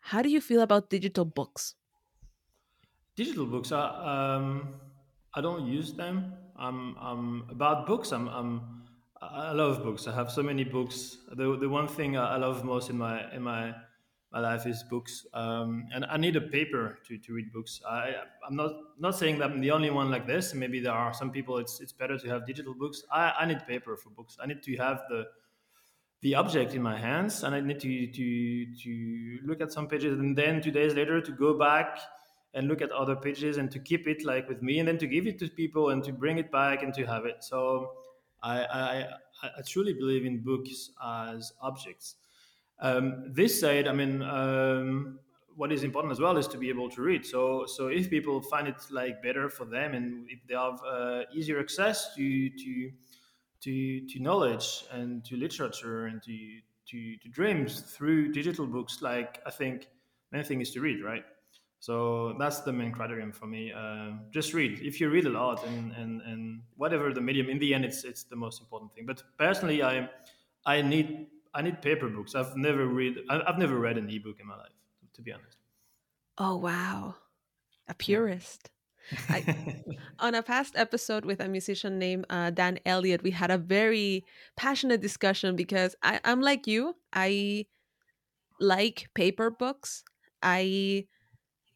How 0.00 0.22
do 0.22 0.28
you 0.28 0.40
feel 0.40 0.60
about 0.60 0.90
digital 0.90 1.24
books 1.24 1.74
Digital 3.16 3.46
books, 3.46 3.70
I, 3.70 4.34
um, 4.36 4.74
I 5.34 5.40
don't 5.40 5.66
use 5.66 5.92
them. 5.92 6.34
I'm, 6.56 6.96
I'm 6.98 7.48
about 7.48 7.86
books. 7.86 8.12
I'm, 8.12 8.28
I'm, 8.28 8.82
I 9.22 9.52
love 9.52 9.82
books. 9.82 10.06
I 10.06 10.14
have 10.14 10.30
so 10.30 10.42
many 10.42 10.64
books. 10.64 11.18
The, 11.30 11.56
the 11.56 11.68
one 11.68 11.88
thing 11.88 12.16
I 12.16 12.36
love 12.36 12.64
most 12.64 12.90
in 12.90 12.98
my 12.98 13.32
in 13.32 13.42
my 13.42 13.74
my 14.32 14.40
life 14.40 14.66
is 14.66 14.82
books, 14.82 15.24
um, 15.32 15.86
and 15.94 16.04
I 16.06 16.16
need 16.16 16.34
a 16.34 16.40
paper 16.40 16.98
to, 17.06 17.16
to 17.18 17.32
read 17.32 17.52
books. 17.52 17.80
I, 17.88 18.14
I'm 18.44 18.56
not 18.56 18.72
not 18.98 19.16
saying 19.16 19.38
that 19.38 19.50
I'm 19.50 19.60
the 19.60 19.70
only 19.70 19.90
one 19.90 20.10
like 20.10 20.26
this. 20.26 20.54
Maybe 20.54 20.80
there 20.80 20.92
are 20.92 21.14
some 21.14 21.30
people. 21.30 21.58
It's 21.58 21.80
it's 21.80 21.92
better 21.92 22.18
to 22.18 22.28
have 22.28 22.44
digital 22.44 22.74
books. 22.74 23.04
I, 23.12 23.32
I 23.38 23.46
need 23.46 23.64
paper 23.64 23.96
for 23.96 24.10
books. 24.10 24.36
I 24.42 24.46
need 24.46 24.62
to 24.64 24.76
have 24.76 25.02
the 25.08 25.26
the 26.22 26.34
object 26.34 26.74
in 26.74 26.82
my 26.82 26.98
hands, 26.98 27.44
and 27.44 27.54
I 27.54 27.60
need 27.60 27.78
to 27.80 28.06
to 28.08 28.76
to 28.82 29.38
look 29.44 29.60
at 29.60 29.70
some 29.70 29.86
pages, 29.86 30.18
and 30.18 30.36
then 30.36 30.60
two 30.60 30.72
days 30.72 30.94
later 30.94 31.20
to 31.20 31.32
go 31.32 31.56
back 31.56 32.00
and 32.54 32.68
look 32.68 32.80
at 32.80 32.90
other 32.92 33.16
pages 33.16 33.56
and 33.56 33.70
to 33.70 33.78
keep 33.78 34.06
it 34.06 34.24
like 34.24 34.48
with 34.48 34.62
me 34.62 34.78
and 34.78 34.88
then 34.88 34.98
to 34.98 35.06
give 35.06 35.26
it 35.26 35.38
to 35.38 35.48
people 35.48 35.90
and 35.90 36.02
to 36.04 36.12
bring 36.12 36.38
it 36.38 36.50
back 36.52 36.82
and 36.82 36.94
to 36.94 37.04
have 37.04 37.24
it 37.24 37.42
so 37.42 37.92
i 38.42 38.64
i 38.64 39.06
I, 39.42 39.48
I 39.58 39.62
truly 39.62 39.92
believe 39.92 40.24
in 40.24 40.40
books 40.40 40.90
as 41.04 41.52
objects. 41.60 42.16
Um, 42.80 43.32
this 43.32 43.58
said, 43.58 43.88
I 43.88 43.92
mean, 43.92 44.22
um, 44.22 45.18
what 45.56 45.72
is 45.72 45.84
important 45.84 46.12
as 46.12 46.20
well 46.20 46.36
is 46.36 46.48
to 46.48 46.58
be 46.58 46.68
able 46.68 46.90
to 46.90 47.02
read. 47.02 47.24
So, 47.24 47.66
so 47.66 47.88
if 47.88 48.10
people 48.10 48.40
find 48.40 48.66
it 48.66 48.76
like 48.90 49.22
better 49.22 49.48
for 49.48 49.64
them, 49.64 49.94
and 49.94 50.26
if 50.28 50.40
they 50.48 50.54
have 50.54 50.80
uh, 50.86 51.22
easier 51.32 51.60
access 51.60 52.14
to 52.16 52.50
to 52.50 52.90
to 53.60 54.06
to 54.08 54.20
knowledge 54.20 54.84
and 54.90 55.24
to 55.26 55.36
literature 55.36 56.06
and 56.06 56.22
to 56.24 56.60
to, 56.86 57.16
to 57.16 57.28
dreams 57.28 57.80
through 57.80 58.32
digital 58.32 58.66
books, 58.66 59.00
like 59.00 59.40
I 59.46 59.50
think 59.50 59.88
main 60.32 60.44
thing 60.44 60.60
is 60.60 60.72
to 60.72 60.80
read, 60.80 61.02
right? 61.02 61.24
So 61.84 62.34
that's 62.38 62.60
the 62.60 62.72
main 62.72 62.92
criterion 62.92 63.30
for 63.30 63.44
me. 63.44 63.70
Uh, 63.70 64.12
just 64.30 64.54
read. 64.54 64.80
If 64.80 65.02
you 65.02 65.10
read 65.10 65.26
a 65.26 65.28
lot 65.28 65.62
and, 65.66 65.92
and, 65.92 66.22
and 66.22 66.62
whatever 66.76 67.12
the 67.12 67.20
medium, 67.20 67.50
in 67.50 67.58
the 67.58 67.74
end, 67.74 67.84
it's 67.84 68.04
it's 68.04 68.22
the 68.22 68.36
most 68.36 68.62
important 68.62 68.94
thing. 68.94 69.04
But 69.04 69.22
personally, 69.36 69.82
I 69.82 70.08
I 70.64 70.80
need 70.80 71.26
I 71.52 71.60
need 71.60 71.82
paper 71.82 72.08
books. 72.08 72.34
I've 72.34 72.56
never 72.56 72.86
read 72.86 73.18
I've 73.28 73.58
never 73.58 73.78
read 73.78 73.98
an 73.98 74.08
ebook 74.08 74.40
in 74.40 74.46
my 74.46 74.56
life, 74.56 74.72
to 75.12 75.20
be 75.20 75.30
honest. 75.30 75.58
Oh 76.38 76.56
wow, 76.56 77.16
a 77.86 77.92
purist. 77.92 78.70
I, 79.28 79.84
on 80.20 80.34
a 80.34 80.42
past 80.42 80.72
episode 80.78 81.26
with 81.26 81.40
a 81.40 81.48
musician 81.48 81.98
named 81.98 82.24
uh, 82.30 82.48
Dan 82.48 82.78
Elliott, 82.86 83.22
we 83.22 83.32
had 83.32 83.50
a 83.50 83.58
very 83.58 84.24
passionate 84.56 85.02
discussion 85.02 85.54
because 85.54 85.96
I, 86.02 86.18
I'm 86.24 86.40
like 86.40 86.66
you. 86.66 86.96
I 87.12 87.66
like 88.58 89.10
paper 89.12 89.50
books. 89.50 90.02
I 90.42 91.08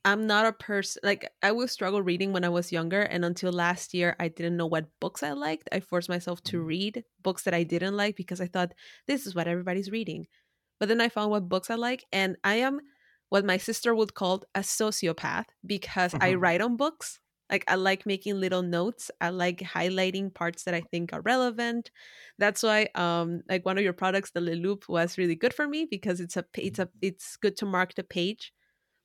I'm 0.04 0.26
not 0.26 0.46
a 0.46 0.52
person 0.52 1.00
like 1.04 1.30
I 1.42 1.52
would 1.52 1.70
struggle 1.70 2.02
reading 2.02 2.32
when 2.32 2.44
I 2.44 2.48
was 2.48 2.72
younger 2.72 3.02
and 3.02 3.24
until 3.24 3.52
last 3.52 3.92
year 3.92 4.16
I 4.18 4.28
didn't 4.28 4.56
know 4.56 4.66
what 4.66 4.88
books 5.00 5.22
I 5.22 5.32
liked. 5.32 5.68
I 5.72 5.80
forced 5.80 6.08
myself 6.08 6.42
to 6.44 6.60
Mm-hmm. 6.60 6.62
read 6.62 7.04
books 7.22 7.42
that 7.44 7.54
I 7.54 7.64
didn't 7.64 7.96
like 7.96 8.16
because 8.16 8.40
I 8.40 8.46
thought 8.46 8.72
this 9.06 9.26
is 9.26 9.34
what 9.34 9.48
everybody's 9.48 9.90
reading. 9.90 10.26
But 10.80 10.88
then 10.88 11.00
I 11.00 11.08
found 11.08 11.30
what 11.30 11.48
books 11.48 11.70
I 11.70 11.74
like 11.74 12.06
and 12.12 12.36
I 12.44 12.56
am 12.56 12.80
what 13.30 13.44
my 13.44 13.56
sister 13.58 13.94
would 13.94 14.14
call 14.14 14.44
a 14.54 14.60
sociopath 14.60 15.46
because 15.66 16.14
I 16.20 16.34
Mhm. 16.34 16.34
write 16.34 16.60
on 16.62 16.76
books. 16.76 17.20
Like 17.50 17.64
I 17.68 17.74
like 17.76 18.06
making 18.06 18.36
little 18.40 18.62
notes. 18.62 19.10
I 19.20 19.30
like 19.30 19.58
highlighting 19.60 20.32
parts 20.34 20.64
that 20.64 20.74
I 20.74 20.82
think 20.82 21.12
are 21.12 21.22
relevant. 21.22 21.90
That's 22.38 22.62
why 22.62 22.88
um 22.94 23.42
like 23.48 23.64
one 23.66 23.78
of 23.78 23.84
your 23.84 23.92
products 23.94 24.30
the 24.30 24.40
Le 24.40 24.52
Loop 24.52 24.88
was 24.88 25.18
really 25.18 25.34
good 25.36 25.54
for 25.54 25.66
me 25.68 25.86
because 25.90 26.20
it's 26.20 26.36
a 26.36 26.44
it's 26.56 26.78
a 26.78 26.88
it's 27.02 27.36
good 27.36 27.56
to 27.58 27.66
mark 27.66 27.94
the 27.94 28.04
page 28.04 28.52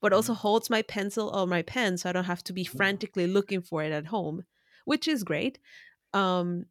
but 0.04 0.14
also 0.14 0.36
holds 0.36 0.70
my 0.70 0.84
pencil 0.84 1.32
or 1.36 1.48
my 1.48 1.64
pen 1.64 1.98
so 1.98 2.10
I 2.10 2.14
don't 2.14 2.26
have 2.26 2.46
to 2.46 2.54
be 2.54 2.66
frantically 2.66 3.28
looking 3.28 3.64
for 3.64 3.84
it 3.84 3.94
at 3.94 4.08
home, 4.08 4.46
which 4.86 5.08
is 5.10 5.24
great. 5.26 5.60
Um, 6.14 6.68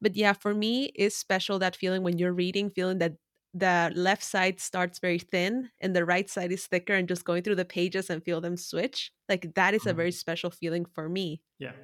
but 0.00 0.16
yeah, 0.16 0.32
for 0.34 0.54
me, 0.54 0.86
it's 0.94 1.16
special 1.16 1.58
that 1.60 1.76
feeling 1.76 2.02
when 2.02 2.18
you're 2.18 2.32
reading, 2.34 2.70
feeling 2.70 2.98
that 2.98 3.16
the 3.54 3.92
left 3.96 4.22
side 4.22 4.60
starts 4.60 4.98
very 4.98 5.18
thin 5.18 5.70
and 5.80 5.96
the 5.96 6.04
right 6.04 6.28
side 6.28 6.52
is 6.52 6.66
thicker, 6.66 6.94
and 6.94 7.08
just 7.08 7.24
going 7.24 7.42
through 7.42 7.54
the 7.56 7.64
pages 7.64 8.10
and 8.10 8.22
feel 8.24 8.40
them 8.40 8.56
switch. 8.56 9.12
Like 9.28 9.54
that 9.54 9.74
is 9.74 9.86
a 9.86 9.94
Mhm. 9.94 9.96
very 9.96 10.12
special 10.12 10.50
feeling 10.50 10.84
for 10.84 11.08
me. 11.08 11.42
Yeah, 11.58 11.74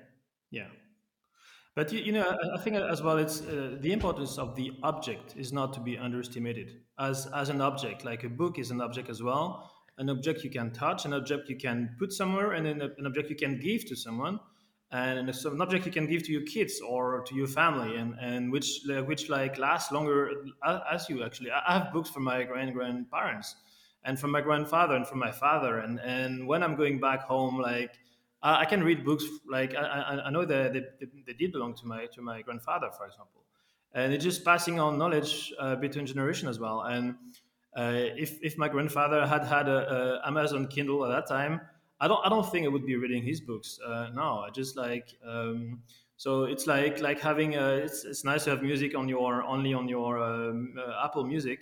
yeah. 0.51 0.69
But 1.75 1.93
you, 1.93 2.01
you 2.01 2.13
know, 2.13 2.23
I, 2.29 2.55
I 2.57 2.59
think 2.63 2.77
as 2.77 3.03
well, 3.03 3.19
it's 3.19 3.41
uh, 3.41 3.79
the 3.81 3.93
importance 3.93 4.39
of 4.39 4.57
the 4.57 4.73
object 4.83 5.35
is 5.37 5.53
not 5.53 5.73
to 5.75 5.81
be 5.81 5.97
underestimated. 5.97 6.85
As 6.99 7.27
as 7.35 7.49
an 7.49 7.61
object, 7.61 8.05
like 8.05 8.25
a 8.25 8.29
book 8.29 8.59
is 8.59 8.71
an 8.71 8.81
object 8.81 9.09
as 9.09 9.23
well, 9.23 9.73
an 10.03 10.11
object 10.11 10.43
you 10.43 10.51
can 10.51 10.73
touch, 10.73 11.05
an 11.05 11.13
object 11.15 11.49
you 11.49 11.57
can 11.57 11.95
put 11.99 12.13
somewhere, 12.13 12.53
and 12.53 12.67
then 12.67 12.83
an 12.99 13.07
object 13.07 13.31
you 13.31 13.37
can 13.37 13.61
give 13.61 13.85
to 13.87 13.95
someone, 13.95 14.41
and 14.91 15.17
an 15.19 15.61
object 15.61 15.87
you 15.87 15.93
can 15.93 16.07
give 16.07 16.25
to 16.25 16.33
your 16.33 16.43
kids 16.55 16.81
or 16.81 17.23
to 17.29 17.35
your 17.35 17.47
family, 17.47 17.97
and 17.97 18.11
and 18.21 18.53
which 18.53 18.71
which 19.11 19.29
like 19.29 19.59
lasts 19.59 19.93
longer 19.93 20.19
uh, 20.63 20.81
as 20.91 21.09
you 21.09 21.23
actually. 21.25 21.51
I 21.53 21.73
have 21.79 21.93
books 21.93 22.11
from 22.11 22.25
my 22.25 22.43
grand 22.43 22.75
grandparents, 22.75 23.55
and 24.05 24.19
from 24.19 24.33
my 24.33 24.41
grandfather 24.41 24.97
and 24.97 25.07
from 25.07 25.21
my 25.21 25.33
father, 25.45 25.79
and 25.79 26.01
and 26.01 26.49
when 26.51 26.63
I'm 26.65 26.77
going 26.83 26.99
back 26.99 27.23
home, 27.23 27.61
like 27.61 27.93
I, 28.43 28.65
can 28.65 28.83
read 28.83 29.05
books 29.05 29.25
like 29.49 29.77
I, 29.77 30.21
I, 30.27 30.31
know 30.31 30.45
that 30.45 30.73
they, 30.73 30.83
they, 30.99 31.07
they 31.29 31.33
did 31.33 31.53
belong 31.53 31.77
to 31.77 31.87
my 31.87 32.07
to 32.07 32.21
my 32.21 32.43
grandfather, 32.43 32.91
for 32.99 33.07
example, 33.07 33.43
and 33.95 34.13
it's 34.13 34.25
just 34.25 34.45
passing 34.45 34.81
on 34.81 34.99
knowledge 34.99 35.53
uh, 35.61 35.77
between 35.77 36.07
generation 36.07 36.49
as 36.49 36.59
well. 36.59 36.81
And 36.81 37.15
if 37.77 38.39
if 38.43 38.59
my 38.59 38.69
grandfather 38.69 39.27
had 39.27 39.45
had 39.45 39.69
a, 39.69 40.21
a 40.23 40.27
Amazon 40.27 40.67
Kindle 40.67 41.05
at 41.05 41.09
that 41.09 41.27
time, 41.27 41.61
I 42.01 42.09
don't 42.09 42.25
I 42.25 42.29
don't 42.29 42.51
think 42.51 42.67
I 42.67 42.69
would 42.69 42.87
be 42.87 42.97
reading 42.97 43.23
his 43.23 43.41
books. 43.41 43.79
Uh, 43.85 44.09
no, 44.13 44.41
I 44.41 44.51
just 44.51 44.77
like 44.77 45.15
um, 45.27 45.83
so 46.17 46.45
it's 46.45 46.67
like 46.67 47.01
like 47.01 47.21
having 47.21 47.57
a, 47.57 47.75
it's 47.75 48.05
it's 48.05 48.25
nice 48.25 48.45
to 48.45 48.51
have 48.51 48.63
music 48.63 48.97
on 48.97 49.09
your 49.09 49.43
only 49.43 49.75
on 49.75 49.89
your 49.89 50.23
um, 50.23 50.75
uh, 50.79 51.05
Apple 51.05 51.25
Music. 51.25 51.61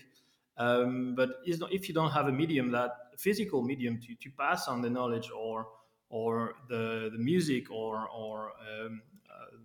Um, 0.57 1.14
but 1.14 1.31
if 1.47 1.88
you 1.88 1.95
don't 1.95 2.11
have 2.11 2.26
a 2.26 2.33
medium 2.33 2.71
that 2.73 2.93
physical 3.17 3.62
medium 3.62 3.99
to, 4.00 4.14
to 4.14 4.31
pass 4.38 4.69
on 4.69 4.83
the 4.83 4.90
knowledge 4.90 5.31
or 5.31 5.69
or 6.11 6.55
the 6.69 7.11
the 7.12 7.19
music 7.19 7.71
or 7.71 8.09
or 8.09 8.52
um, 8.69 9.00
uh, 9.31 9.57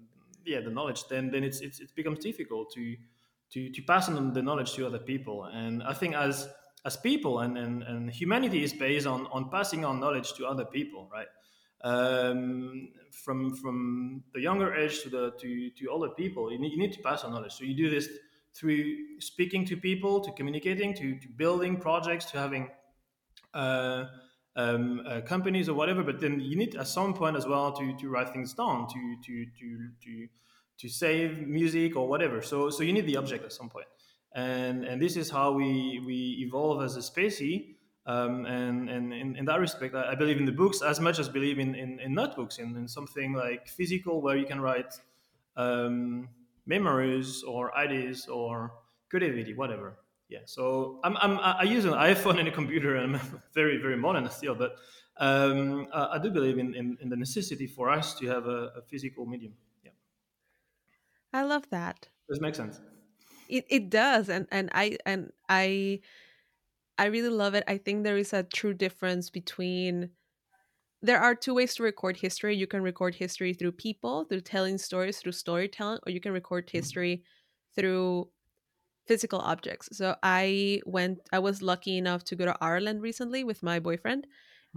yeah 0.45 0.61
the 0.61 0.69
knowledge 0.69 1.07
then 1.09 1.29
then 1.29 1.43
it's, 1.43 1.59
it's 1.59 1.79
it 1.79 1.93
becomes 1.95 2.19
difficult 2.19 2.71
to 2.71 2.95
to 3.51 3.69
to 3.71 3.81
pass 3.83 4.09
on 4.09 4.33
the 4.33 4.41
knowledge 4.41 4.73
to 4.73 4.85
other 4.85 4.99
people 4.99 5.45
and 5.45 5.83
i 5.83 5.93
think 5.93 6.15
as 6.15 6.47
as 6.85 6.97
people 6.97 7.39
and 7.39 7.57
and, 7.57 7.83
and 7.83 8.11
humanity 8.11 8.63
is 8.63 8.73
based 8.73 9.07
on 9.07 9.27
on 9.27 9.49
passing 9.49 9.85
on 9.85 9.99
knowledge 9.99 10.33
to 10.33 10.45
other 10.45 10.65
people 10.65 11.09
right 11.11 11.27
um, 11.81 12.89
from 13.11 13.55
from 13.55 14.23
the 14.33 14.41
younger 14.41 14.73
age 14.73 15.01
to 15.03 15.09
the 15.09 15.31
to 15.39 15.69
to 15.71 15.87
older 15.89 16.09
people 16.09 16.51
you 16.51 16.59
need, 16.59 16.71
you 16.71 16.79
need 16.79 16.93
to 16.93 17.01
pass 17.01 17.23
on 17.23 17.31
knowledge 17.31 17.53
so 17.53 17.63
you 17.63 17.75
do 17.75 17.89
this 17.89 18.09
through 18.55 19.19
speaking 19.19 19.65
to 19.65 19.75
people 19.75 20.21
to 20.21 20.31
communicating 20.31 20.93
to, 20.93 21.19
to 21.19 21.27
building 21.35 21.77
projects 21.77 22.25
to 22.25 22.37
having 22.37 22.69
uh, 23.53 24.05
um, 24.55 25.01
uh, 25.05 25.21
companies 25.21 25.67
or 25.67 25.73
whatever. 25.73 26.03
But 26.03 26.19
then 26.19 26.39
you 26.39 26.55
need 26.55 26.75
at 26.75 26.87
some 26.87 27.13
point 27.13 27.35
as 27.35 27.45
well 27.45 27.73
to, 27.73 27.97
to 27.97 28.09
write 28.09 28.29
things 28.29 28.53
down, 28.53 28.87
to 28.87 29.15
to 29.25 29.45
to 29.45 29.89
to 30.03 30.27
to 30.79 30.89
save 30.89 31.47
music 31.47 31.95
or 31.95 32.07
whatever. 32.07 32.41
So 32.41 32.69
so 32.69 32.83
you 32.83 32.93
need 32.93 33.05
the 33.05 33.17
object 33.17 33.43
at 33.43 33.53
some 33.53 33.69
point, 33.69 33.87
and 34.33 34.83
and 34.83 35.01
this 35.01 35.15
is 35.15 35.29
how 35.29 35.51
we 35.51 36.01
we 36.05 36.45
evolve 36.45 36.83
as 36.83 36.95
a 36.95 37.01
species. 37.01 37.71
Um, 38.07 38.45
and 38.45 38.87
and 38.87 39.11
in, 39.11 39.35
in 39.35 39.45
that 39.45 39.59
respect, 39.59 39.95
I, 39.95 40.11
I 40.11 40.15
believe 40.15 40.37
in 40.37 40.45
the 40.45 40.51
books 40.51 40.83
as 40.83 40.99
much 40.99 41.17
as 41.17 41.27
believe 41.27 41.57
in, 41.57 41.73
in, 41.73 41.99
in 41.99 42.13
notebooks, 42.13 42.59
in, 42.59 42.75
in 42.77 42.87
something 42.87 43.33
like 43.33 43.67
physical 43.67 44.21
where 44.21 44.37
you 44.37 44.45
can 44.45 44.61
write 44.61 44.93
um, 45.57 46.29
memories 46.67 47.41
or 47.41 47.75
ideas 47.75 48.27
or 48.27 48.73
creativity, 49.09 49.53
whatever 49.53 49.97
yeah 50.29 50.39
so 50.45 50.99
I'm, 51.03 51.15
I'm 51.17 51.39
i 51.39 51.63
use 51.63 51.85
an 51.85 51.93
iphone 52.11 52.39
and 52.39 52.47
a 52.47 52.51
computer 52.51 52.95
and 52.95 53.15
i'm 53.15 53.41
very 53.53 53.77
very 53.77 53.97
modern 53.97 54.29
still 54.29 54.55
but 54.55 54.75
um, 55.17 55.87
I, 55.93 56.15
I 56.15 56.19
do 56.19 56.29
believe 56.29 56.57
in, 56.57 56.75
in, 56.75 56.97
in 56.99 57.07
the 57.07 57.15
necessity 57.15 57.67
for 57.67 57.89
us 57.89 58.15
to 58.15 58.27
have 58.27 58.47
a, 58.47 58.73
a 58.75 58.81
physical 58.81 59.25
medium 59.25 59.53
I 61.35 61.43
love 61.43 61.69
that. 61.69 62.09
does 62.27 62.37
it 62.37 62.41
make 62.41 62.55
sense 62.55 62.79
It 63.47 63.65
it 63.69 63.89
does, 63.89 64.29
and 64.29 64.47
and 64.51 64.69
I 64.73 64.97
and 65.05 65.31
I 65.49 66.01
I 66.97 67.05
really 67.07 67.29
love 67.29 67.55
it. 67.55 67.63
I 67.67 67.77
think 67.77 68.03
there 68.03 68.17
is 68.17 68.33
a 68.33 68.43
true 68.43 68.73
difference 68.73 69.29
between 69.29 70.11
there 71.01 71.19
are 71.19 71.35
two 71.35 71.55
ways 71.55 71.75
to 71.75 71.83
record 71.83 72.17
history. 72.17 72.55
You 72.57 72.67
can 72.67 72.83
record 72.83 73.15
history 73.15 73.53
through 73.53 73.73
people, 73.73 74.25
through 74.25 74.41
telling 74.41 74.77
stories, 74.79 75.19
through 75.19 75.33
storytelling, 75.33 75.99
or 76.07 76.11
you 76.11 76.21
can 76.21 76.33
record 76.33 76.69
history 76.71 77.23
through 77.75 78.31
physical 79.07 79.39
objects. 79.39 79.89
So 79.97 80.17
I 80.23 80.81
went 80.85 81.19
I 81.33 81.39
was 81.39 81.61
lucky 81.63 81.97
enough 81.97 82.23
to 82.25 82.35
go 82.37 82.45
to 82.45 82.57
Ireland 82.61 83.01
recently 83.03 83.43
with 83.45 83.63
my 83.63 83.79
boyfriend 83.79 84.27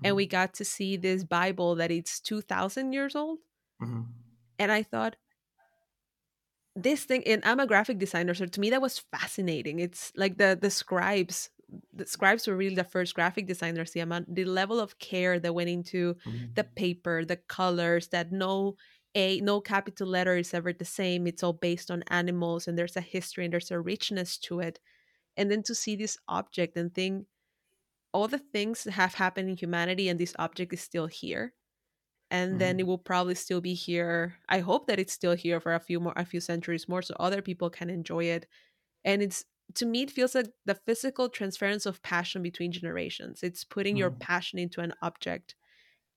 and 0.05 0.17
we 0.17 0.27
got 0.27 0.55
to 0.57 0.65
see 0.65 0.97
this 0.97 1.25
Bible 1.25 1.77
that 1.77 1.91
it's 1.93 2.21
2000 2.21 2.93
years 2.95 3.17
old 3.17 3.41
hmm 3.81 4.19
and 4.59 4.71
I 4.73 4.83
thought 4.83 5.17
this 6.83 7.05
thing 7.05 7.23
and 7.27 7.43
I'm 7.45 7.61
a 7.61 7.67
graphic 7.67 7.99
designer 7.99 8.35
so 8.35 8.47
to 8.47 8.61
me 8.61 8.71
that 8.71 8.83
was 8.83 8.99
fascinating. 8.99 9.81
It's 9.81 10.13
like 10.17 10.39
the 10.39 10.59
the 10.61 10.71
scribes 10.71 11.51
the 11.93 12.07
scribes 12.07 12.47
were 12.47 12.57
really 12.57 12.75
the 12.75 12.85
first 12.85 13.15
graphic 13.15 13.47
designers 13.47 13.91
the 13.91 14.01
amount 14.01 14.35
the 14.35 14.45
level 14.45 14.81
of 14.81 14.99
care 14.99 15.39
that 15.39 15.55
went 15.55 15.69
into 15.69 16.15
mm-hmm. 16.15 16.47
the 16.55 16.65
paper 16.65 17.27
the 17.27 17.37
colors 17.37 18.09
that 18.09 18.33
no 18.33 18.75
a 19.15 19.41
no 19.41 19.61
capital 19.61 20.07
letter 20.07 20.37
is 20.37 20.55
ever 20.55 20.73
the 20.73 20.85
same. 20.85 21.27
It's 21.27 21.43
all 21.43 21.53
based 21.53 21.91
on 21.91 22.05
animals 22.09 22.69
and 22.69 22.79
there's 22.79 22.97
a 22.97 23.01
history 23.01 23.45
and 23.45 23.53
there's 23.53 23.71
a 23.71 23.81
richness 23.81 24.39
to 24.39 24.61
it. 24.61 24.79
And 25.37 25.51
then 25.51 25.63
to 25.65 25.75
see 25.75 25.97
this 25.97 26.19
object 26.29 26.77
and 26.77 26.95
think 26.95 27.27
all 28.13 28.29
the 28.29 28.39
things 28.39 28.85
that 28.85 28.93
have 28.93 29.15
happened 29.15 29.49
in 29.51 29.57
humanity 29.57 30.09
and 30.09 30.19
this 30.19 30.35
object 30.39 30.73
is 30.73 30.81
still 30.81 31.07
here 31.07 31.55
and 32.31 32.61
then 32.61 32.79
Mhm. 32.79 32.81
it 32.81 32.87
will 32.87 32.99
probably 32.99 33.35
still 33.35 33.61
be 33.61 33.75
here. 33.75 34.37
I 34.49 34.61
hope 34.61 34.87
that 34.89 34.99
it's 35.01 35.13
still 35.13 35.35
here 35.37 35.61
for 35.61 35.75
a 35.75 35.81
few 35.81 36.01
more 36.01 36.13
a 36.17 36.25
few 36.27 36.41
centuries 36.41 36.89
more 36.89 37.03
so 37.03 37.15
other 37.21 37.43
people 37.43 37.71
can 37.71 37.91
enjoy 37.91 38.25
it. 38.25 38.47
And 39.05 39.23
it's 39.23 39.45
to 39.77 39.87
me 39.87 40.03
it 40.03 40.11
feels 40.13 40.35
like 40.35 40.49
the 40.67 40.77
physical 40.77 41.29
transference 41.31 41.87
of 41.87 42.03
passion 42.03 42.43
between 42.43 42.73
generations. 42.73 43.43
It's 43.43 43.65
putting 43.65 43.97
your 43.97 44.11
Mhm. 44.11 44.19
passion 44.21 44.59
into 44.61 44.81
an 44.83 44.95
object 45.03 45.57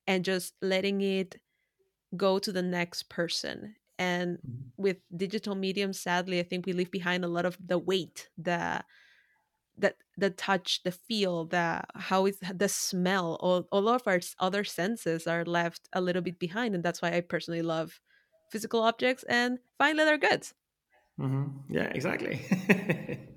and 0.07 0.25
just 0.25 0.55
letting 0.61 1.01
it 1.01 1.37
go 2.15 2.39
to 2.39 2.51
the 2.51 2.61
next 2.61 3.09
person. 3.09 3.75
And 3.97 4.39
with 4.77 4.97
digital 5.15 5.53
mediums 5.53 5.99
sadly 5.99 6.39
i 6.39 6.43
think 6.43 6.65
we 6.65 6.73
leave 6.73 6.89
behind 6.89 7.23
a 7.23 7.27
lot 7.27 7.45
of 7.45 7.55
the 7.63 7.77
weight 7.77 8.29
the 8.37 8.83
that 9.81 9.95
the 10.17 10.29
touch 10.29 10.81
the 10.83 10.91
feel 10.91 11.45
the 11.45 11.81
how 11.95 12.25
is 12.25 12.37
the 12.53 12.69
smell 12.69 13.37
all, 13.39 13.67
all 13.71 13.89
of 13.89 14.03
our 14.05 14.19
other 14.39 14.63
senses 14.63 15.27
are 15.27 15.45
left 15.45 15.89
a 15.93 16.01
little 16.01 16.21
bit 16.21 16.39
behind 16.39 16.73
and 16.75 16.83
that's 16.83 17.01
why 17.01 17.11
i 17.11 17.21
personally 17.21 17.61
love 17.61 17.99
physical 18.51 18.81
objects 18.81 19.23
and 19.29 19.59
fine 19.77 19.97
leather 19.97 20.17
goods 20.17 20.53
mm-hmm. 21.19 21.47
yeah 21.69 21.91
exactly. 21.93 22.39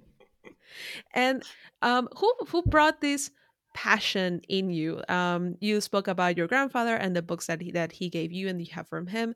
And 1.13 1.43
um, 1.83 2.09
who 2.17 2.33
who 2.49 2.63
brought 2.63 3.01
this 3.01 3.31
passion 3.75 4.41
in 4.49 4.71
you? 4.71 5.03
Um, 5.09 5.57
you 5.61 5.81
spoke 5.81 6.09
about 6.09 6.37
your 6.37 6.47
grandfather 6.47 6.95
and 6.95 7.15
the 7.15 7.23
books 7.23 7.47
that 7.47 7.61
he, 7.61 7.73
that 7.73 7.93
he 7.93 8.09
gave 8.09 8.33
you 8.33 8.49
and 8.49 8.61
you 8.61 8.73
have 8.73 8.89
from 8.89 9.07
him. 9.07 9.35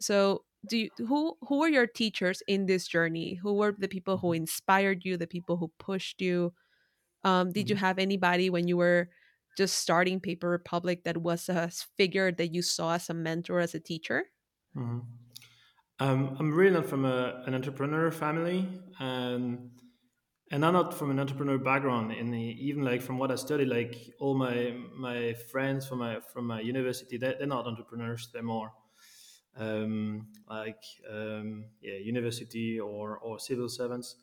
So 0.00 0.44
do 0.66 0.78
you, 0.78 0.90
who 0.98 1.36
who 1.48 1.58
were 1.58 1.68
your 1.68 1.86
teachers 1.86 2.42
in 2.46 2.66
this 2.66 2.86
journey 2.86 3.34
who 3.34 3.54
were 3.54 3.74
the 3.78 3.88
people 3.88 4.18
who 4.18 4.28
mm-hmm. 4.28 4.42
inspired 4.42 5.04
you 5.04 5.16
the 5.16 5.26
people 5.26 5.56
who 5.56 5.70
pushed 5.78 6.20
you 6.20 6.52
um, 7.24 7.52
did 7.52 7.68
you 7.68 7.76
mm-hmm. 7.76 7.84
have 7.84 7.98
anybody 7.98 8.50
when 8.50 8.68
you 8.68 8.76
were 8.76 9.08
just 9.56 9.78
starting 9.78 10.20
paper 10.20 10.48
republic 10.48 11.04
that 11.04 11.16
was 11.16 11.48
a 11.48 11.70
figure 11.96 12.30
that 12.32 12.54
you 12.54 12.62
saw 12.62 12.94
as 12.94 13.08
a 13.10 13.14
mentor 13.14 13.60
as 13.60 13.74
a 13.74 13.80
teacher 13.80 14.24
mm-hmm. 14.76 15.00
um, 15.98 16.36
i'm 16.38 16.52
really 16.52 16.74
not 16.74 16.86
from 16.86 17.04
a, 17.04 17.42
an 17.46 17.54
entrepreneur 17.54 18.10
family 18.10 18.68
and 18.98 19.70
and 20.50 20.64
i'm 20.64 20.74
not 20.74 20.92
from 20.92 21.10
an 21.10 21.18
entrepreneur 21.18 21.58
background 21.58 22.12
in 22.12 22.30
the, 22.30 22.38
even 22.38 22.84
like 22.84 23.00
from 23.00 23.16
what 23.18 23.30
i 23.30 23.34
studied 23.34 23.68
like 23.68 24.12
all 24.20 24.34
my 24.34 24.76
my 24.94 25.32
friends 25.50 25.86
from 25.86 25.98
my 25.98 26.18
from 26.32 26.46
my 26.46 26.60
university 26.60 27.16
they're, 27.16 27.34
they're 27.38 27.46
not 27.46 27.66
entrepreneurs 27.66 28.28
they're 28.32 28.42
more 28.42 28.72
um, 29.56 30.26
like 30.48 30.82
um, 31.10 31.64
yeah, 31.80 31.94
university 31.94 32.78
or, 32.80 33.18
or 33.18 33.38
civil 33.38 33.68
servants. 33.68 34.16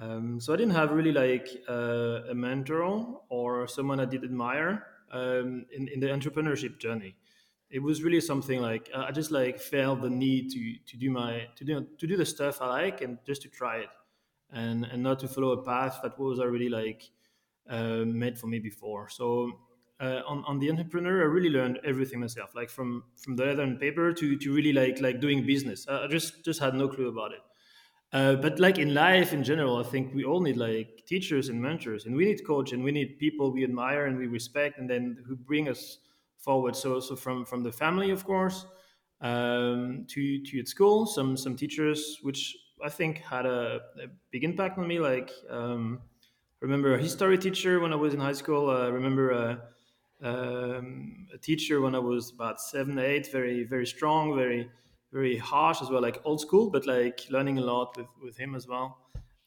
Um, 0.00 0.40
so 0.40 0.52
I 0.52 0.56
didn't 0.56 0.74
have 0.74 0.92
really 0.92 1.12
like 1.12 1.48
uh, 1.68 2.22
a 2.30 2.34
mentor 2.34 3.20
or 3.28 3.66
someone 3.66 4.00
I 4.00 4.04
did 4.04 4.24
admire 4.24 4.86
um, 5.12 5.66
in, 5.74 5.88
in 5.88 6.00
the 6.00 6.06
entrepreneurship 6.06 6.78
journey. 6.78 7.16
It 7.70 7.80
was 7.80 8.02
really 8.02 8.20
something 8.20 8.60
like 8.60 8.90
I 8.94 9.12
just 9.12 9.30
like 9.30 9.60
felt 9.60 10.00
the 10.00 10.10
need 10.10 10.50
to 10.50 10.74
to 10.86 10.96
do 10.96 11.10
my 11.10 11.46
to 11.54 11.64
do 11.64 11.86
to 11.98 12.06
do 12.06 12.16
the 12.16 12.26
stuff 12.26 12.60
I 12.60 12.66
like 12.66 13.00
and 13.00 13.18
just 13.24 13.42
to 13.42 13.48
try 13.48 13.78
it, 13.78 13.90
and 14.50 14.84
and 14.84 15.02
not 15.02 15.20
to 15.20 15.28
follow 15.28 15.52
a 15.52 15.62
path 15.62 16.00
that 16.02 16.18
was 16.18 16.40
already 16.40 16.68
like 16.68 17.10
uh, 17.68 18.04
made 18.04 18.36
for 18.38 18.48
me 18.48 18.58
before. 18.58 19.08
So 19.08 19.52
uh, 20.00 20.22
on, 20.26 20.42
on 20.46 20.58
the 20.58 20.70
entrepreneur, 20.70 21.20
I 21.20 21.26
really 21.26 21.50
learned 21.50 21.78
everything 21.84 22.20
myself, 22.20 22.54
like 22.54 22.70
from 22.70 23.04
from 23.22 23.36
the 23.36 23.44
leather 23.44 23.62
and 23.62 23.78
paper 23.78 24.12
to, 24.14 24.36
to 24.36 24.52
really 24.52 24.72
like 24.72 25.00
like 25.00 25.20
doing 25.20 25.44
business. 25.44 25.86
I 25.86 26.06
just 26.06 26.42
just 26.44 26.58
had 26.58 26.74
no 26.74 26.88
clue 26.88 27.08
about 27.08 27.32
it. 27.32 27.40
Uh, 28.12 28.34
but 28.36 28.58
like 28.58 28.78
in 28.78 28.94
life 28.94 29.32
in 29.32 29.44
general, 29.44 29.76
I 29.76 29.82
think 29.82 30.14
we 30.14 30.24
all 30.24 30.40
need 30.40 30.56
like 30.56 31.04
teachers 31.06 31.50
and 31.50 31.60
mentors, 31.60 32.06
and 32.06 32.16
we 32.16 32.24
need 32.24 32.44
coach, 32.46 32.72
and 32.72 32.82
we 32.82 32.92
need 32.92 33.18
people 33.18 33.52
we 33.52 33.62
admire 33.62 34.06
and 34.06 34.16
we 34.16 34.26
respect, 34.26 34.78
and 34.78 34.88
then 34.88 35.22
who 35.26 35.36
bring 35.36 35.68
us 35.68 35.98
forward. 36.38 36.74
So 36.74 36.98
so 37.00 37.14
from 37.14 37.44
from 37.44 37.62
the 37.62 37.70
family, 37.70 38.10
of 38.10 38.24
course, 38.24 38.64
um, 39.20 40.06
to 40.08 40.42
to 40.42 40.60
at 40.60 40.68
school, 40.68 41.04
some 41.04 41.36
some 41.36 41.56
teachers 41.56 42.18
which 42.22 42.56
I 42.82 42.88
think 42.88 43.18
had 43.18 43.44
a, 43.44 43.80
a 44.02 44.06
big 44.30 44.44
impact 44.44 44.78
on 44.78 44.88
me. 44.88 44.98
Like 44.98 45.30
um, 45.50 46.00
remember 46.60 46.94
a 46.94 46.98
history 46.98 47.36
teacher 47.36 47.80
when 47.80 47.92
I 47.92 47.96
was 47.96 48.14
in 48.14 48.20
high 48.20 48.32
school. 48.32 48.70
I 48.70 48.86
remember. 48.86 49.34
Uh, 49.34 49.56
um, 50.22 51.26
a 51.32 51.38
teacher 51.38 51.80
when 51.80 51.94
I 51.94 51.98
was 51.98 52.30
about 52.30 52.60
seven, 52.60 52.98
eight, 52.98 53.30
very, 53.32 53.64
very 53.64 53.86
strong, 53.86 54.34
very, 54.36 54.68
very 55.12 55.36
harsh 55.36 55.82
as 55.82 55.90
well, 55.90 56.02
like 56.02 56.20
old 56.24 56.40
school, 56.40 56.70
but 56.70 56.86
like 56.86 57.20
learning 57.30 57.58
a 57.58 57.62
lot 57.62 57.96
with, 57.96 58.06
with 58.22 58.36
him 58.36 58.54
as 58.54 58.66
well. 58.66 58.98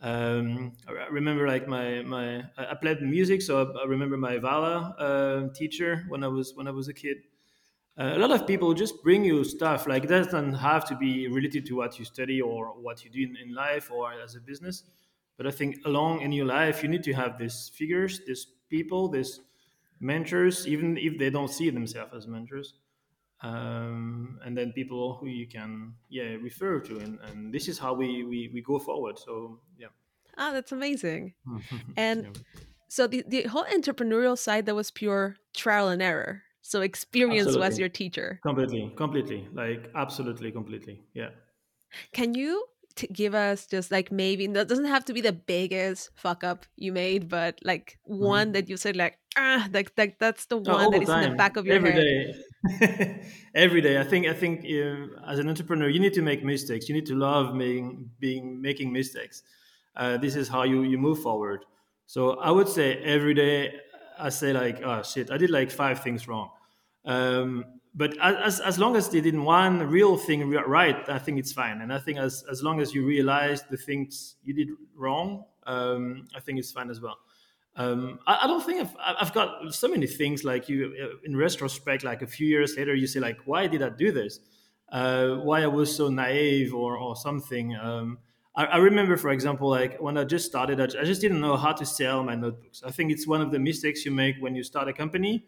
Um, 0.01 0.73
I 0.87 1.07
remember 1.09 1.47
like 1.47 1.67
my, 1.67 2.01
my, 2.01 2.43
I 2.57 2.75
played 2.75 3.01
music. 3.01 3.41
So 3.41 3.73
I, 3.81 3.87
remember 3.87 4.17
my 4.17 4.37
Vala 4.37 4.95
uh, 4.99 5.53
teacher 5.53 6.03
when 6.09 6.23
I 6.23 6.27
was, 6.27 6.53
when 6.55 6.67
I 6.67 6.71
was 6.71 6.89
a 6.89 6.93
kid. 6.93 7.17
Uh, 7.97 8.13
a 8.15 8.17
lot 8.17 8.31
of 8.31 8.45
people 8.45 8.73
just 8.73 9.01
bring 9.03 9.23
you 9.23 9.43
stuff 9.43 9.87
like 9.87 10.07
that 10.07 10.25
doesn't 10.25 10.55
have 10.55 10.83
to 10.85 10.95
be 10.95 11.27
related 11.27 11.65
to 11.67 11.75
what 11.75 11.99
you 11.99 12.05
study 12.05 12.41
or 12.41 12.65
what 12.81 13.05
you 13.05 13.11
do 13.11 13.21
in, 13.21 13.37
in 13.37 13.55
life 13.55 13.91
or 13.91 14.11
as 14.13 14.35
a 14.35 14.41
business. 14.41 14.83
But 15.37 15.47
I 15.47 15.51
think 15.51 15.77
along 15.85 16.21
in 16.21 16.31
your 16.31 16.47
life, 16.47 16.83
you 16.83 16.89
need 16.89 17.03
to 17.03 17.13
have 17.13 17.37
these 17.37 17.71
figures, 17.73 18.21
these 18.27 18.47
people, 18.69 19.07
this 19.07 19.39
mentors, 19.99 20.67
even 20.67 20.97
if 20.97 21.17
they 21.17 21.29
don't 21.29 21.49
see 21.49 21.69
themselves 21.69 22.13
as 22.15 22.27
mentors. 22.27 22.75
Um, 23.41 24.39
and 24.45 24.57
then 24.57 24.71
people 24.71 25.17
who 25.19 25.27
you 25.27 25.47
can 25.47 25.93
yeah 26.09 26.35
refer 26.41 26.79
to. 26.79 26.99
And, 26.99 27.19
and 27.27 27.53
this 27.53 27.67
is 27.67 27.77
how 27.77 27.93
we, 27.93 28.23
we 28.23 28.49
we 28.53 28.61
go 28.61 28.79
forward. 28.79 29.19
So 29.19 29.59
yeah. 29.77 29.87
Oh 30.37 30.53
that's 30.53 30.71
amazing. 30.71 31.33
And 31.97 32.23
yeah. 32.23 32.41
so 32.87 33.07
the, 33.07 33.23
the 33.27 33.43
whole 33.43 33.65
entrepreneurial 33.65 34.37
side 34.37 34.65
that 34.67 34.75
was 34.75 34.91
pure 34.91 35.35
trial 35.53 35.89
and 35.89 36.01
error. 36.01 36.43
So 36.61 36.79
experience 36.79 37.47
absolutely. 37.47 37.67
was 37.67 37.79
your 37.79 37.89
teacher. 37.89 38.39
Completely 38.43 38.93
completely. 38.95 39.47
Like 39.53 39.91
absolutely 39.93 40.51
completely. 40.51 41.03
Yeah. 41.13 41.31
Can 42.13 42.33
you 42.33 42.63
to 42.95 43.07
give 43.07 43.33
us 43.33 43.65
just 43.65 43.91
like 43.91 44.11
maybe 44.11 44.45
that 44.47 44.67
doesn't 44.67 44.85
have 44.85 45.05
to 45.05 45.13
be 45.13 45.21
the 45.21 45.33
biggest 45.33 46.11
fuck 46.15 46.43
up 46.43 46.65
you 46.75 46.91
made, 46.91 47.27
but 47.27 47.59
like 47.63 47.97
one 48.03 48.47
mm-hmm. 48.47 48.53
that 48.53 48.69
you 48.69 48.77
said 48.77 48.95
like 48.95 49.17
ah 49.37 49.67
like, 49.73 49.91
like 49.97 50.19
that's 50.19 50.45
the 50.45 50.57
one 50.57 50.91
that 50.91 51.01
is 51.01 51.09
in 51.09 51.31
the 51.31 51.35
back 51.35 51.57
of 51.57 51.65
your 51.65 51.75
Every 51.75 51.91
head. 51.91 52.35
Day. 52.69 53.29
Every 53.55 53.81
day. 53.81 53.99
I 53.99 54.03
think 54.03 54.27
I 54.27 54.33
think 54.33 54.65
uh, 54.65 55.29
as 55.29 55.39
an 55.39 55.49
entrepreneur 55.49 55.89
you 55.89 55.99
need 55.99 56.13
to 56.13 56.21
make 56.21 56.43
mistakes. 56.43 56.87
You 56.87 56.95
need 56.95 57.07
to 57.07 57.15
love 57.15 57.55
making 57.55 58.09
being 58.19 58.61
making 58.61 58.91
mistakes. 58.93 59.43
Uh, 59.95 60.17
this 60.17 60.35
is 60.35 60.47
how 60.47 60.63
you 60.63 60.83
you 60.83 60.97
move 60.97 61.19
forward. 61.19 61.65
So 62.05 62.39
I 62.39 62.51
would 62.51 62.67
say 62.67 62.97
every 62.97 63.33
day 63.33 63.73
I 64.19 64.29
say 64.29 64.53
like 64.53 64.81
oh 64.83 65.01
shit 65.01 65.31
I 65.31 65.37
did 65.37 65.49
like 65.49 65.71
five 65.71 66.01
things 66.01 66.27
wrong. 66.27 66.51
Um, 67.05 67.65
but 67.95 68.17
as, 68.19 68.59
as 68.59 68.79
long 68.79 68.95
as 68.95 69.09
they 69.09 69.21
did 69.21 69.37
one 69.37 69.87
real 69.87 70.17
thing 70.17 70.49
right, 70.49 71.07
I 71.07 71.19
think 71.19 71.37
it's 71.37 71.51
fine. 71.51 71.81
And 71.81 71.93
I 71.93 71.99
think 71.99 72.17
as, 72.17 72.43
as 72.49 72.63
long 72.63 72.81
as 72.81 72.93
you 72.93 73.05
realize 73.05 73.63
the 73.63 73.77
things 73.77 74.35
you 74.43 74.53
did 74.53 74.69
wrong, 74.95 75.45
um, 75.67 76.27
I 76.35 76.39
think 76.39 76.57
it's 76.57 76.71
fine 76.71 76.89
as 76.89 76.99
well. 76.99 77.17
Um, 77.75 78.19
I, 78.27 78.39
I, 78.43 78.47
don't 78.47 78.63
think 78.63 78.81
I've, 78.81 78.95
I've 79.21 79.33
got 79.33 79.73
so 79.73 79.87
many 79.87 80.07
things 80.07 80.43
like 80.43 80.69
you 80.69 80.93
uh, 81.03 81.17
in 81.23 81.35
retrospect, 81.35 82.03
like 82.03 82.21
a 82.21 82.27
few 82.27 82.47
years 82.47 82.75
later, 82.77 82.93
you 82.95 83.07
say 83.07 83.19
like, 83.19 83.37
why 83.45 83.67
did 83.67 83.81
I 83.81 83.89
do 83.89 84.11
this? 84.11 84.39
Uh, 84.91 85.35
why 85.37 85.63
I 85.63 85.67
was 85.67 85.95
so 85.95 86.09
naive 86.09 86.73
or, 86.73 86.97
or 86.97 87.15
something. 87.15 87.75
Um, 87.75 88.19
I, 88.55 88.77
remember, 88.77 89.17
for 89.17 89.31
example, 89.31 89.67
like 89.67 89.99
when 89.99 90.15
I 90.15 90.25
just 90.25 90.45
started, 90.45 90.79
I 90.79 90.85
just 90.85 91.21
didn't 91.21 91.41
know 91.41 91.57
how 91.57 91.71
to 91.71 91.85
sell 91.87 92.23
my 92.23 92.35
notebooks. 92.35 92.83
I 92.85 92.91
think 92.91 93.11
it's 93.11 93.25
one 93.25 93.41
of 93.41 93.49
the 93.49 93.57
mistakes 93.57 94.05
you 94.05 94.11
make 94.11 94.35
when 94.39 94.53
you 94.53 94.61
start 94.61 94.87
a 94.87 94.93
company 94.93 95.43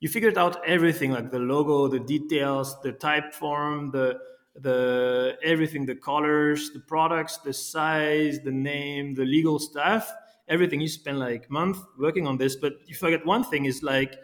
you 0.00 0.08
figured 0.08 0.36
out 0.38 0.64
everything 0.66 1.10
like 1.12 1.30
the 1.30 1.38
logo 1.38 1.88
the 1.88 2.00
details 2.00 2.80
the 2.82 2.92
type 2.92 3.32
form 3.32 3.90
the 3.90 4.18
the 4.60 5.36
everything 5.42 5.84
the 5.84 5.94
colors 5.94 6.70
the 6.70 6.80
products 6.80 7.38
the 7.38 7.52
size 7.52 8.40
the 8.40 8.50
name 8.50 9.14
the 9.14 9.24
legal 9.24 9.58
stuff 9.58 10.12
everything. 10.48 10.80
You 10.80 10.88
spend 10.88 11.18
like 11.18 11.50
month 11.50 11.78
working 11.98 12.26
on 12.26 12.36
this 12.36 12.56
but 12.56 12.74
you 12.86 12.94
forget 12.94 13.24
one 13.26 13.44
thing 13.44 13.64
is 13.64 13.82
like 13.82 14.16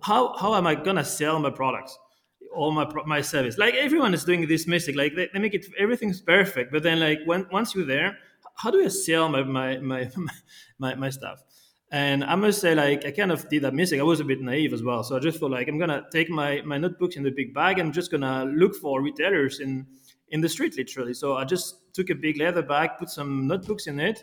how 0.00 0.36
how 0.36 0.54
am 0.54 0.66
i 0.66 0.74
gonna 0.74 1.04
sell 1.04 1.38
my 1.38 1.50
products? 1.50 1.98
Or 2.54 2.72
my 2.72 2.90
my 3.06 3.20
service. 3.20 3.58
Like 3.58 3.74
everyone 3.74 4.14
is 4.14 4.24
doing 4.24 4.48
this 4.48 4.66
mistake 4.66 4.96
like 4.96 5.14
they, 5.14 5.28
they 5.32 5.38
make 5.38 5.54
it 5.54 5.66
everything's 5.78 6.20
perfect 6.20 6.72
but 6.72 6.82
then 6.82 6.98
like 6.98 7.20
when 7.26 7.46
once 7.52 7.74
you're 7.74 7.84
there 7.84 8.18
how 8.54 8.70
do 8.70 8.82
i 8.84 8.88
sell 8.88 9.28
my 9.28 9.42
my 9.42 9.76
my, 9.78 10.10
my, 10.78 10.94
my 10.94 11.10
stuff 11.10 11.42
and 11.90 12.22
I 12.22 12.34
must 12.34 12.60
say, 12.60 12.74
like, 12.74 13.06
I 13.06 13.10
kind 13.10 13.32
of 13.32 13.48
did 13.48 13.62
that 13.62 13.74
mistake. 13.74 14.00
I 14.00 14.02
was 14.02 14.20
a 14.20 14.24
bit 14.24 14.40
naive 14.40 14.74
as 14.74 14.82
well. 14.82 15.02
So 15.02 15.16
I 15.16 15.20
just 15.20 15.40
thought, 15.40 15.50
like, 15.50 15.68
I'm 15.68 15.78
gonna 15.78 16.04
take 16.12 16.28
my 16.28 16.60
my 16.62 16.76
notebooks 16.76 17.16
in 17.16 17.22
the 17.22 17.30
big 17.30 17.54
bag. 17.54 17.78
I'm 17.78 17.92
just 17.92 18.10
gonna 18.10 18.44
look 18.44 18.74
for 18.76 19.00
retailers 19.02 19.60
in 19.60 19.86
in 20.30 20.40
the 20.40 20.48
street, 20.48 20.76
literally. 20.76 21.14
So 21.14 21.36
I 21.36 21.44
just 21.44 21.94
took 21.94 22.10
a 22.10 22.14
big 22.14 22.36
leather 22.36 22.62
bag, 22.62 22.90
put 22.98 23.08
some 23.08 23.46
notebooks 23.46 23.86
in 23.86 23.98
it, 23.98 24.22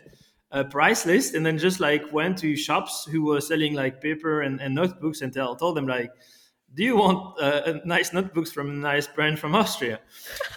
a 0.52 0.64
price 0.64 1.04
list, 1.06 1.34
and 1.34 1.44
then 1.44 1.58
just 1.58 1.80
like 1.80 2.12
went 2.12 2.38
to 2.38 2.54
shops 2.56 3.04
who 3.10 3.24
were 3.24 3.40
selling 3.40 3.74
like 3.74 4.00
paper 4.00 4.42
and, 4.42 4.60
and 4.60 4.74
notebooks, 4.74 5.22
and 5.22 5.32
tell 5.32 5.56
told 5.56 5.76
them 5.76 5.88
like, 5.88 6.12
do 6.76 6.84
you 6.84 6.94
want 6.94 7.40
uh, 7.40 7.78
nice 7.86 8.12
notebooks 8.12 8.52
from 8.52 8.68
a 8.68 8.74
nice 8.74 9.06
brand 9.06 9.38
from 9.38 9.54
Austria? 9.54 9.98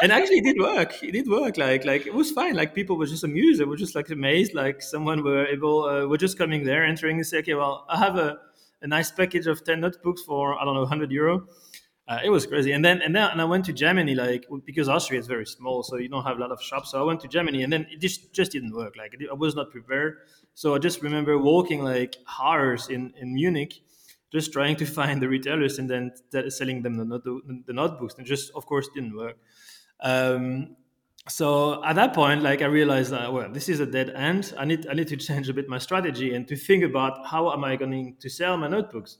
And 0.01 0.11
actually, 0.11 0.39
it 0.39 0.43
did 0.43 0.59
work. 0.59 1.01
It 1.01 1.13
did 1.13 1.29
work. 1.29 1.57
Like, 1.57 1.85
like 1.85 2.05
it 2.05 2.13
was 2.13 2.31
fine. 2.31 2.55
Like 2.55 2.75
people 2.75 2.97
were 2.97 3.05
just 3.05 3.23
amused. 3.23 3.61
They 3.61 3.63
were 3.63 3.77
just 3.77 3.95
like 3.95 4.09
amazed. 4.09 4.53
Like 4.53 4.81
someone 4.81 5.23
were 5.23 5.45
able, 5.47 5.85
uh, 5.85 6.05
were 6.07 6.17
just 6.17 6.37
coming 6.37 6.65
there, 6.65 6.83
entering 6.85 7.15
and 7.15 7.25
say, 7.25 7.37
okay, 7.39 7.53
well, 7.53 7.85
I 7.87 7.97
have 7.97 8.17
a, 8.17 8.37
a 8.81 8.87
nice 8.87 9.11
package 9.11 9.47
of 9.47 9.63
ten 9.63 9.79
notebooks 9.79 10.21
for 10.23 10.59
I 10.59 10.65
don't 10.65 10.75
know, 10.75 10.85
hundred 10.85 11.09
euro. 11.09 11.47
Uh, 12.05 12.19
it 12.21 12.29
was 12.29 12.45
crazy. 12.45 12.73
And 12.73 12.83
then 12.83 13.01
and 13.01 13.15
then 13.15 13.29
and 13.31 13.39
I 13.39 13.45
went 13.45 13.63
to 13.65 13.73
Germany, 13.73 14.13
like 14.13 14.45
because 14.65 14.89
Austria 14.89 15.21
is 15.21 15.27
very 15.27 15.45
small, 15.45 15.83
so 15.83 15.95
you 15.95 16.09
don't 16.09 16.25
have 16.25 16.37
a 16.37 16.41
lot 16.41 16.51
of 16.51 16.61
shops. 16.61 16.91
So 16.91 16.99
I 16.99 17.03
went 17.03 17.21
to 17.21 17.29
Germany, 17.29 17.63
and 17.63 17.71
then 17.71 17.87
it 17.89 18.01
just 18.01 18.33
just 18.33 18.51
didn't 18.51 18.75
work. 18.75 18.97
Like 18.97 19.15
I 19.31 19.33
was 19.33 19.55
not 19.55 19.71
prepared. 19.71 20.17
So 20.53 20.75
I 20.75 20.79
just 20.79 21.01
remember 21.01 21.37
walking 21.37 21.81
like 21.81 22.17
hours 22.41 22.89
in 22.89 23.13
in 23.21 23.33
Munich 23.33 23.83
just 24.31 24.53
trying 24.53 24.75
to 24.75 24.85
find 24.85 25.21
the 25.21 25.27
retailers 25.27 25.79
and 25.79 25.89
then 25.89 26.11
selling 26.49 26.81
them 26.81 26.97
the, 26.97 27.41
the, 27.65 27.73
notebooks 27.73 28.15
and 28.17 28.25
just 28.25 28.51
of 28.55 28.65
course 28.65 28.87
didn't 28.93 29.15
work 29.15 29.37
um, 30.01 30.75
so 31.27 31.83
at 31.83 31.95
that 31.95 32.13
point, 32.13 32.41
like 32.41 32.61
I 32.61 32.65
realized 32.65 33.11
that 33.11 33.31
well, 33.31 33.49
this 33.51 33.69
is 33.69 33.79
a 33.79 33.85
dead 33.85 34.09
end. 34.11 34.53
I 34.57 34.65
need 34.65 34.87
I 34.87 34.93
need 34.93 35.07
to 35.09 35.17
change 35.17 35.49
a 35.49 35.53
bit 35.53 35.67
my 35.67 35.77
strategy 35.77 36.33
and 36.33 36.47
to 36.47 36.55
think 36.55 36.83
about 36.83 37.27
how 37.27 37.51
am 37.51 37.63
I 37.63 37.75
going 37.75 38.15
to 38.19 38.29
sell 38.29 38.57
my 38.57 38.67
notebooks. 38.67 39.17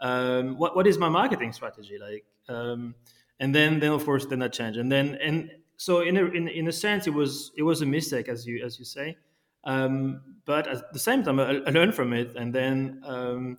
Um, 0.00 0.56
what 0.58 0.74
what 0.74 0.86
is 0.86 0.98
my 0.98 1.08
marketing 1.08 1.52
strategy 1.52 1.98
like? 1.98 2.24
Um, 2.48 2.94
and 3.38 3.54
then 3.54 3.80
then 3.80 3.92
of 3.92 4.04
course 4.04 4.26
then 4.26 4.40
that 4.40 4.52
changed. 4.52 4.78
And 4.78 4.90
then 4.90 5.18
and 5.22 5.50
so 5.76 6.00
in 6.00 6.16
a 6.16 6.24
in, 6.24 6.48
in 6.48 6.68
a 6.68 6.72
sense 6.72 7.06
it 7.06 7.14
was 7.14 7.52
it 7.56 7.62
was 7.62 7.82
a 7.82 7.86
mistake 7.86 8.28
as 8.28 8.46
you 8.46 8.64
as 8.64 8.78
you 8.78 8.84
say. 8.84 9.16
Um, 9.64 10.22
but 10.44 10.66
at 10.66 10.92
the 10.92 10.98
same 10.98 11.22
time 11.22 11.38
I, 11.38 11.60
I 11.66 11.70
learned 11.70 11.94
from 11.94 12.12
it 12.12 12.34
and 12.34 12.52
then 12.52 13.02
um, 13.04 13.58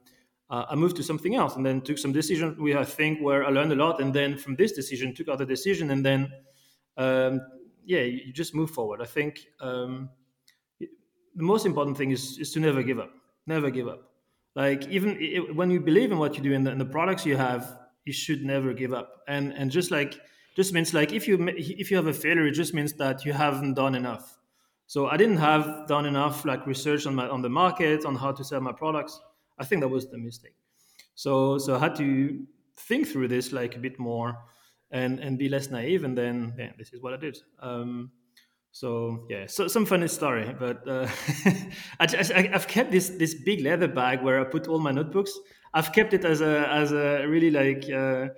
uh, 0.54 0.66
I 0.70 0.76
moved 0.76 0.96
to 0.98 1.04
something 1.04 1.34
else 1.34 1.56
and 1.56 1.66
then 1.66 1.82
took 1.82 1.98
some 1.98 2.12
decisions 2.12 2.60
we 2.60 2.76
I 2.76 2.86
think 2.86 3.20
where 3.20 3.44
I 3.44 3.50
learned 3.50 3.72
a 3.72 3.76
lot 3.86 4.00
and 4.02 4.14
then 4.14 4.38
from 4.38 4.56
this 4.56 4.72
decision 4.72 5.16
took 5.16 5.28
other 5.28 5.46
decision 5.46 5.90
and 5.90 6.06
then 6.06 6.32
um, 6.98 7.42
yeah, 7.86 8.02
you 8.02 8.32
just 8.32 8.54
move 8.54 8.70
forward. 8.70 9.02
I 9.02 9.06
think 9.06 9.48
um, 9.60 10.10
the 10.80 11.44
most 11.54 11.66
important 11.66 11.98
thing 11.98 12.12
is, 12.12 12.38
is 12.38 12.52
to 12.54 12.60
never 12.60 12.84
give 12.84 13.00
up. 13.00 13.12
Never 13.48 13.72
give 13.72 13.88
up. 13.88 14.12
Like 14.56 14.88
even 14.90 15.18
it, 15.20 15.56
when 15.56 15.72
you 15.72 15.80
believe 15.80 16.12
in 16.12 16.20
what 16.20 16.38
you 16.38 16.44
do 16.44 16.54
and 16.54 16.66
the, 16.68 16.72
and 16.72 16.80
the, 16.80 16.86
products 16.86 17.26
you 17.26 17.36
have, 17.36 17.80
you 18.06 18.14
should 18.14 18.44
never 18.44 18.74
give 18.74 18.94
up. 18.94 19.24
And 19.28 19.54
and 19.54 19.72
just 19.72 19.90
like 19.90 20.20
just 20.56 20.72
means 20.72 20.94
like 20.94 21.12
if 21.12 21.28
you 21.28 21.36
if 21.58 21.90
you 21.90 21.98
have 21.98 22.06
a 22.08 22.14
failure, 22.14 22.46
it 22.46 22.52
just 22.52 22.74
means 22.76 22.94
that 22.94 23.26
you 23.26 23.34
haven't 23.34 23.74
done 23.74 23.96
enough. 23.96 24.38
So 24.86 25.08
I 25.08 25.18
didn't 25.18 25.38
have 25.38 25.88
done 25.88 26.06
enough 26.06 26.46
like 26.46 26.68
research 26.68 27.08
on 27.08 27.16
my 27.16 27.28
on 27.28 27.42
the 27.42 27.50
market 27.50 28.06
on 28.06 28.16
how 28.16 28.32
to 28.32 28.44
sell 28.44 28.62
my 28.62 28.72
products. 28.72 29.20
I 29.58 29.66
think 29.66 29.82
that 29.82 29.90
was 29.90 30.10
the 30.10 30.18
mistake. 30.18 30.56
So 31.16 31.58
so 31.58 31.76
I 31.76 31.80
had 31.80 31.96
to 31.98 32.46
think 32.76 33.08
through 33.08 33.28
this 33.28 33.52
like 33.52 33.76
a 33.76 33.80
bit 33.80 34.00
more 34.00 34.38
and 34.92 35.20
and 35.20 35.38
be 35.38 35.50
less 35.50 35.70
naive 35.70 36.04
and 36.04 36.18
then 36.18 36.54
yeah, 36.58 36.72
this 36.78 36.94
is 36.94 37.02
what 37.02 37.14
i 37.14 37.18
did. 37.18 37.38
Um, 37.60 38.12
so 38.72 39.28
yeah 39.30 39.46
so 39.46 39.68
some 39.68 39.86
funny 39.86 40.08
story 40.08 40.56
but 40.60 40.88
uh, 40.90 41.08
I, 42.00 42.50
have 42.52 42.68
kept 42.68 42.92
this 42.92 43.10
this 43.10 43.36
big 43.36 43.62
leather 43.62 43.88
bag 43.88 44.24
where 44.24 44.40
i 44.42 44.44
put 44.44 44.68
all 44.68 44.80
my 44.80 44.92
notebooks. 44.92 45.32
I've 45.76 45.92
kept 45.92 46.14
it 46.14 46.26
as 46.26 46.42
a 46.42 46.68
as 46.70 46.92
a 46.92 47.26
really 47.28 47.52
like 47.52 47.90
uh, 47.90 48.30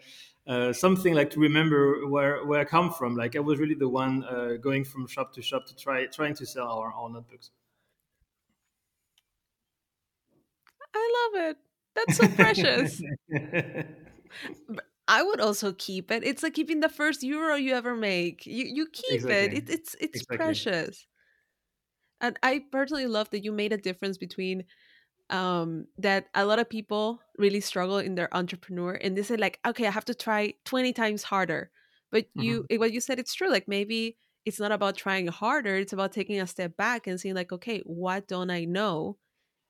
uh, 0.48 0.74
something 0.74 1.14
like 1.14 1.30
to 1.32 1.40
remember 1.40 2.08
where 2.08 2.46
where 2.46 2.60
i 2.60 2.66
come 2.66 2.92
from. 2.92 3.16
Like 3.16 3.36
i 3.36 3.40
was 3.40 3.60
really 3.60 3.76
the 3.76 3.90
one 3.90 4.24
uh, 4.26 4.58
going 4.62 4.84
from 4.84 5.08
shop 5.08 5.34
to 5.34 5.42
shop 5.42 5.66
to 5.68 5.76
try 5.76 6.06
trying 6.08 6.36
to 6.36 6.46
sell 6.46 6.68
our, 6.68 6.92
our 6.92 7.10
notebooks 7.10 7.52
i 10.96 11.30
love 11.36 11.50
it 11.50 11.58
that's 11.96 12.18
so 12.18 12.28
precious 12.30 13.02
I 15.08 15.22
would 15.22 15.40
also 15.40 15.74
keep 15.74 16.12
it. 16.12 16.24
It's 16.24 16.42
like 16.42 16.54
keeping 16.54 16.80
the 16.80 16.90
first 16.90 17.22
euro 17.24 17.56
you 17.56 17.76
ever 17.76 17.96
make. 17.96 18.46
You 18.46 18.66
you 18.66 18.88
keep 18.92 19.14
exactly. 19.14 19.36
it. 19.36 19.54
it. 19.54 19.70
It's 19.70 19.96
it's 20.00 20.22
exactly. 20.22 20.38
precious. 20.38 21.08
And 22.22 22.40
I 22.42 22.64
personally 22.72 23.06
love 23.06 23.30
that 23.30 23.44
you 23.44 23.52
made 23.52 23.74
a 23.74 23.78
difference 23.78 24.18
between 24.18 24.64
um 25.32 25.86
that 25.98 26.28
a 26.36 26.46
lot 26.46 26.60
of 26.60 26.70
people 26.70 27.20
really 27.38 27.60
struggle 27.60 27.98
in 27.98 28.14
their 28.14 28.32
entrepreneur 28.36 28.94
and 28.94 29.18
they 29.18 29.24
say 29.24 29.36
like 29.36 29.60
okay 29.66 29.88
i 29.88 29.90
have 29.90 30.06
to 30.06 30.14
try 30.14 30.54
20 30.66 30.94
times 30.94 31.24
harder 31.24 31.72
but 32.12 32.28
you 32.36 32.62
mm-hmm. 32.62 32.80
what 32.80 32.94
you 32.94 33.02
said 33.02 33.18
it's 33.18 33.34
true 33.34 33.50
like 33.50 33.68
maybe 33.68 34.18
it's 34.46 34.60
not 34.60 34.72
about 34.72 34.96
trying 34.96 35.26
harder 35.26 35.78
it's 35.78 35.94
about 35.94 36.12
taking 36.12 36.40
a 36.40 36.46
step 36.46 36.78
back 36.78 37.08
and 37.08 37.20
seeing 37.20 37.34
like 37.34 37.52
okay 37.52 37.82
what 37.88 38.28
don't 38.28 38.52
i 38.52 38.66
know 38.66 39.18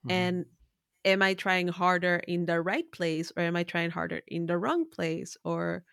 mm-hmm. 0.04 0.10
and 0.14 0.44
am 1.06 1.22
I 1.22 1.34
trying 1.34 1.68
harder 1.68 2.16
in 2.26 2.44
the 2.44 2.60
right 2.60 2.90
place 2.92 3.32
or 3.36 3.42
am 3.44 3.56
I 3.56 3.62
trying 3.62 3.90
harder 3.90 4.20
in 4.26 4.46
the 4.46 4.58
wrong 4.58 4.84
place? 4.90 5.36
Or 5.44 5.84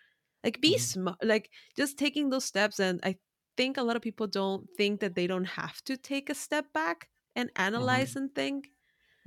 like 0.43 0.59
be 0.59 0.71
mm-hmm. 0.71 0.79
smart, 0.79 1.17
like 1.23 1.49
just 1.77 1.97
taking 1.97 2.29
those 2.29 2.43
steps. 2.43 2.79
And 2.79 2.99
I 3.03 3.17
think 3.55 3.77
a 3.77 3.83
lot 3.83 3.95
of 3.95 4.01
people 4.01 4.27
don't 4.27 4.67
think 4.75 4.99
that 4.99 5.15
they 5.15 5.27
don't 5.27 5.45
have 5.45 5.81
to 5.83 5.95
take 5.95 6.29
a 6.29 6.35
step 6.35 6.73
back 6.73 7.07
and 7.35 7.49
mm-hmm. 7.49 7.61
analyze 7.61 8.09
mm-hmm. 8.09 8.19
and 8.19 8.35
think. 8.35 8.69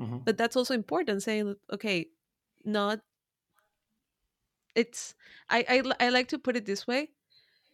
Mm-hmm. 0.01 0.19
But 0.25 0.37
that's 0.37 0.57
also 0.57 0.75
important 0.75 1.23
saying, 1.23 1.55
okay, 1.73 2.09
not 2.65 3.01
it's 4.75 5.15
I, 5.49 5.65
I 5.69 6.07
I 6.07 6.09
like 6.11 6.29
to 6.29 6.39
put 6.39 6.57
it 6.57 6.67
this 6.67 6.87
way. 6.87 7.11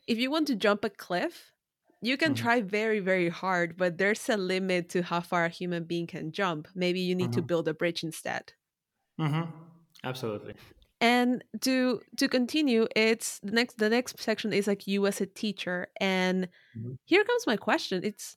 If 0.06 0.18
you 0.18 0.30
want 0.30 0.46
to 0.48 0.54
jump 0.54 0.84
a 0.84 0.90
cliff, 0.90 1.51
you 2.02 2.16
can 2.16 2.34
mm-hmm. 2.34 2.42
try 2.44 2.60
very 2.60 3.00
very 3.00 3.28
hard 3.28 3.76
but 3.76 3.96
there's 3.96 4.28
a 4.28 4.36
limit 4.36 4.90
to 4.90 5.02
how 5.02 5.20
far 5.20 5.46
a 5.46 5.48
human 5.48 5.84
being 5.84 6.06
can 6.06 6.32
jump 6.32 6.68
maybe 6.74 7.00
you 7.00 7.14
need 7.14 7.30
mm-hmm. 7.30 7.40
to 7.40 7.42
build 7.42 7.68
a 7.68 7.74
bridge 7.74 8.02
instead 8.02 8.52
mm-hmm. 9.18 9.48
absolutely 10.04 10.54
and 11.00 11.42
to 11.60 12.00
to 12.16 12.28
continue 12.28 12.86
it's 12.94 13.38
the 13.40 13.52
next 13.52 13.78
the 13.78 13.88
next 13.88 14.20
section 14.20 14.52
is 14.52 14.66
like 14.66 14.86
you 14.86 15.06
as 15.06 15.20
a 15.20 15.26
teacher 15.26 15.88
and 16.00 16.48
mm-hmm. 16.76 16.92
here 17.04 17.24
comes 17.24 17.46
my 17.46 17.56
question 17.56 18.02
it's 18.04 18.36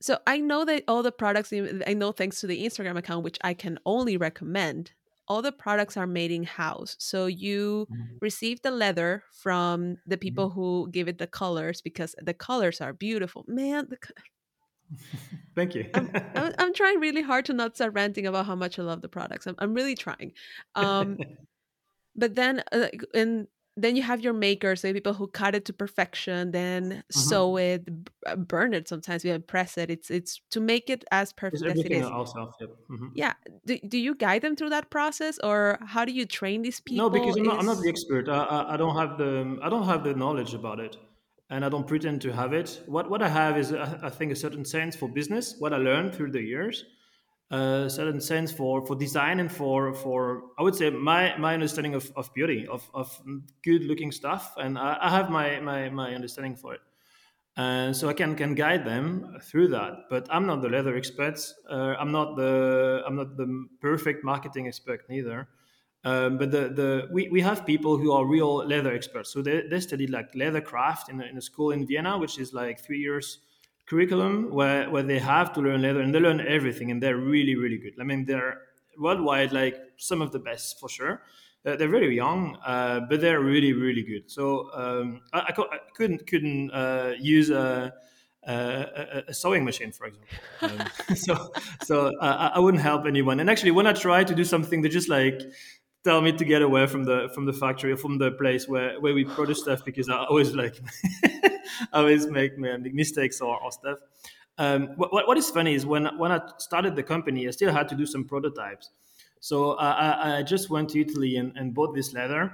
so 0.00 0.18
i 0.26 0.38
know 0.38 0.64
that 0.64 0.82
all 0.88 1.02
the 1.02 1.12
products 1.12 1.52
i 1.86 1.94
know 1.94 2.10
thanks 2.10 2.40
to 2.40 2.46
the 2.46 2.64
instagram 2.64 2.96
account 2.96 3.22
which 3.22 3.38
i 3.44 3.54
can 3.54 3.78
only 3.86 4.16
recommend 4.16 4.92
all 5.28 5.42
the 5.42 5.52
products 5.52 5.96
are 5.96 6.06
made 6.06 6.30
in 6.30 6.44
house. 6.44 6.96
So 6.98 7.26
you 7.26 7.86
mm-hmm. 7.90 8.16
receive 8.20 8.62
the 8.62 8.70
leather 8.70 9.22
from 9.32 9.98
the 10.06 10.16
people 10.16 10.50
mm-hmm. 10.50 10.60
who 10.60 10.88
give 10.90 11.08
it 11.08 11.18
the 11.18 11.26
colors 11.26 11.80
because 11.80 12.14
the 12.20 12.34
colors 12.34 12.80
are 12.80 12.92
beautiful. 12.92 13.44
Man, 13.46 13.88
the, 13.88 13.98
Thank 15.54 15.74
you. 15.74 15.88
I'm, 15.94 16.10
I'm, 16.34 16.54
I'm, 16.58 16.74
trying 16.74 17.00
really 17.00 17.22
hard 17.22 17.44
to 17.46 17.52
not 17.52 17.76
start 17.76 17.94
ranting 17.94 18.26
about 18.26 18.46
how 18.46 18.54
much 18.54 18.78
I 18.78 18.82
love 18.82 19.02
the 19.02 19.08
products. 19.08 19.46
I'm, 19.46 19.56
I'm 19.58 19.74
really 19.74 19.94
trying. 19.94 20.32
Um, 20.74 21.18
but 22.16 22.34
then, 22.34 22.62
uh, 22.72 22.88
in 23.14 23.48
then 23.76 23.96
you 23.96 24.02
have 24.02 24.20
your 24.20 24.34
makers, 24.34 24.82
so 24.82 24.92
people 24.92 25.14
who 25.14 25.26
cut 25.26 25.54
it 25.54 25.64
to 25.66 25.72
perfection, 25.72 26.50
then 26.50 26.84
mm-hmm. 26.84 27.18
sew 27.18 27.56
it, 27.56 27.88
uh, 28.26 28.36
burn 28.36 28.74
it. 28.74 28.86
Sometimes 28.86 29.24
we 29.24 29.36
press 29.38 29.78
it. 29.78 29.90
It's 29.90 30.10
it's 30.10 30.40
to 30.50 30.60
make 30.60 30.90
it 30.90 31.04
as 31.10 31.32
perfect 31.32 31.64
as 31.64 31.78
it 31.78 31.90
is. 31.90 32.02
Yep. 32.02 32.10
mm-hmm. 32.10 33.08
Yeah. 33.14 33.32
Do, 33.64 33.78
do 33.88 33.98
you 33.98 34.14
guide 34.14 34.42
them 34.42 34.56
through 34.56 34.70
that 34.70 34.90
process, 34.90 35.38
or 35.42 35.78
how 35.86 36.04
do 36.04 36.12
you 36.12 36.26
train 36.26 36.62
these 36.62 36.80
people? 36.80 37.04
No, 37.04 37.10
because 37.10 37.36
I'm, 37.36 37.44
not, 37.44 37.58
I'm 37.60 37.66
not 37.66 37.80
the 37.80 37.88
expert. 37.88 38.28
I, 38.28 38.44
I, 38.44 38.74
I, 38.74 38.76
don't 38.76 38.96
have 38.96 39.16
the 39.16 39.58
I 39.62 39.70
don't 39.70 39.86
have 39.86 40.04
the 40.04 40.14
knowledge 40.14 40.52
about 40.52 40.78
it, 40.78 40.98
and 41.48 41.64
I 41.64 41.70
don't 41.70 41.86
pretend 41.86 42.20
to 42.22 42.32
have 42.32 42.52
it. 42.52 42.82
What 42.86 43.08
what 43.08 43.22
I 43.22 43.28
have 43.28 43.56
is 43.56 43.72
I 43.72 44.10
think 44.10 44.32
a 44.32 44.36
certain 44.36 44.66
sense 44.66 44.96
for 44.96 45.08
business. 45.08 45.56
What 45.58 45.72
I 45.72 45.78
learned 45.78 46.14
through 46.14 46.32
the 46.32 46.42
years 46.42 46.84
a 47.52 47.90
certain 47.90 48.20
sense 48.20 48.50
for 48.50 48.84
for 48.86 48.96
design 48.96 49.38
and 49.38 49.52
for 49.52 49.92
for 49.92 50.44
I 50.58 50.62
would 50.62 50.74
say 50.74 50.88
my 50.88 51.36
my 51.36 51.52
understanding 51.52 51.94
of, 51.94 52.10
of 52.16 52.32
beauty 52.32 52.66
of, 52.66 52.90
of 52.94 53.20
good 53.62 53.84
looking 53.84 54.10
stuff. 54.10 54.54
And 54.56 54.78
I, 54.78 54.96
I 55.00 55.10
have 55.10 55.30
my, 55.30 55.60
my 55.60 55.90
my 55.90 56.14
understanding 56.14 56.56
for 56.56 56.74
it. 56.74 56.80
And 57.56 57.94
so 57.94 58.08
I 58.08 58.14
can 58.14 58.34
can 58.36 58.54
guide 58.54 58.86
them 58.86 59.36
through 59.42 59.68
that. 59.68 60.08
But 60.08 60.26
I'm 60.30 60.46
not 60.46 60.62
the 60.62 60.70
leather 60.70 60.96
expert. 60.96 61.38
Uh, 61.70 61.94
I'm 62.00 62.10
not 62.10 62.36
the 62.36 63.02
I'm 63.06 63.16
not 63.16 63.36
the 63.36 63.66
perfect 63.80 64.24
marketing 64.24 64.66
expert 64.66 65.02
neither. 65.10 65.48
Um, 66.04 66.38
but 66.38 66.50
the, 66.50 66.68
the 66.70 67.08
we, 67.12 67.28
we 67.28 67.42
have 67.42 67.64
people 67.66 67.96
who 67.96 68.12
are 68.12 68.24
real 68.24 68.66
leather 68.66 68.92
experts. 68.92 69.30
So 69.30 69.42
they, 69.42 69.68
they 69.68 69.78
studied 69.78 70.10
like 70.10 70.34
leather 70.34 70.60
craft 70.60 71.10
in 71.10 71.20
a, 71.20 71.24
in 71.26 71.36
a 71.36 71.42
school 71.42 71.70
in 71.70 71.86
Vienna 71.86 72.18
which 72.18 72.38
is 72.38 72.54
like 72.54 72.80
three 72.80 72.98
years 72.98 73.38
curriculum 73.92 74.50
where, 74.50 74.88
where 74.90 75.02
they 75.02 75.18
have 75.18 75.52
to 75.52 75.60
learn 75.60 75.82
leather 75.82 76.00
and 76.00 76.14
they 76.14 76.18
learn 76.18 76.40
everything 76.40 76.90
and 76.90 77.02
they're 77.02 77.18
really 77.34 77.56
really 77.56 77.76
good. 77.76 77.94
I 78.00 78.04
mean 78.04 78.24
they're 78.24 78.54
worldwide 78.98 79.52
like 79.52 79.76
some 79.98 80.22
of 80.22 80.32
the 80.32 80.38
best 80.38 80.80
for 80.80 80.88
sure. 80.88 81.14
Uh, 81.66 81.76
they're 81.76 81.94
very 82.00 82.16
young 82.16 82.56
uh, 82.64 83.00
but 83.08 83.20
they're 83.20 83.40
really 83.40 83.74
really 83.74 84.02
good. 84.02 84.30
So 84.30 84.44
um, 84.82 85.20
I, 85.34 85.40
I, 85.40 85.52
I, 85.76 85.78
couldn't 85.94 86.26
couldn't 86.26 86.70
uh, 86.70 87.12
use 87.18 87.50
a, 87.50 87.92
a, 88.48 89.22
a, 89.28 89.34
sewing 89.34 89.64
machine 89.64 89.92
for 89.92 90.06
example. 90.06 90.38
Um, 90.62 91.16
so 91.26 91.52
so 91.82 91.96
uh, 92.18 92.50
I 92.54 92.58
wouldn't 92.60 92.82
help 92.82 93.04
anyone. 93.04 93.40
And 93.40 93.50
actually 93.50 93.72
when 93.72 93.86
i 93.86 93.92
try 93.92 94.24
to 94.24 94.34
do 94.34 94.44
something 94.44 94.80
they 94.80 94.88
just 94.88 95.10
like 95.10 95.38
tell 96.04 96.20
me 96.20 96.32
to 96.32 96.44
get 96.44 96.62
away 96.62 96.86
from 96.86 97.04
the 97.04 97.30
from 97.34 97.44
the 97.44 97.52
factory 97.52 97.92
or 97.92 97.98
from 97.98 98.16
the 98.18 98.30
place 98.32 98.66
where 98.66 98.98
where 99.02 99.14
we 99.14 99.24
produce 99.24 99.60
stuff 99.60 99.84
because 99.84 100.08
I 100.08 100.16
always 100.24 100.54
like 100.54 100.80
I 101.24 101.58
always 101.92 102.26
make 102.26 102.58
mistakes 102.58 103.40
or, 103.40 103.60
or 103.62 103.72
stuff. 103.72 103.98
Um, 104.58 104.88
what, 104.96 105.12
what 105.12 105.38
is 105.38 105.50
funny 105.50 105.74
is 105.74 105.86
when 105.86 106.06
when 106.18 106.30
I 106.30 106.40
started 106.58 106.94
the 106.94 107.02
company, 107.02 107.48
I 107.48 107.50
still 107.50 107.72
had 107.72 107.88
to 107.88 107.94
do 107.94 108.06
some 108.06 108.24
prototypes. 108.24 108.90
So 109.40 109.72
I, 109.72 110.38
I 110.38 110.42
just 110.42 110.70
went 110.70 110.90
to 110.90 111.00
Italy 111.00 111.36
and, 111.36 111.56
and 111.56 111.74
bought 111.74 111.94
this 111.94 112.12
leather. 112.12 112.52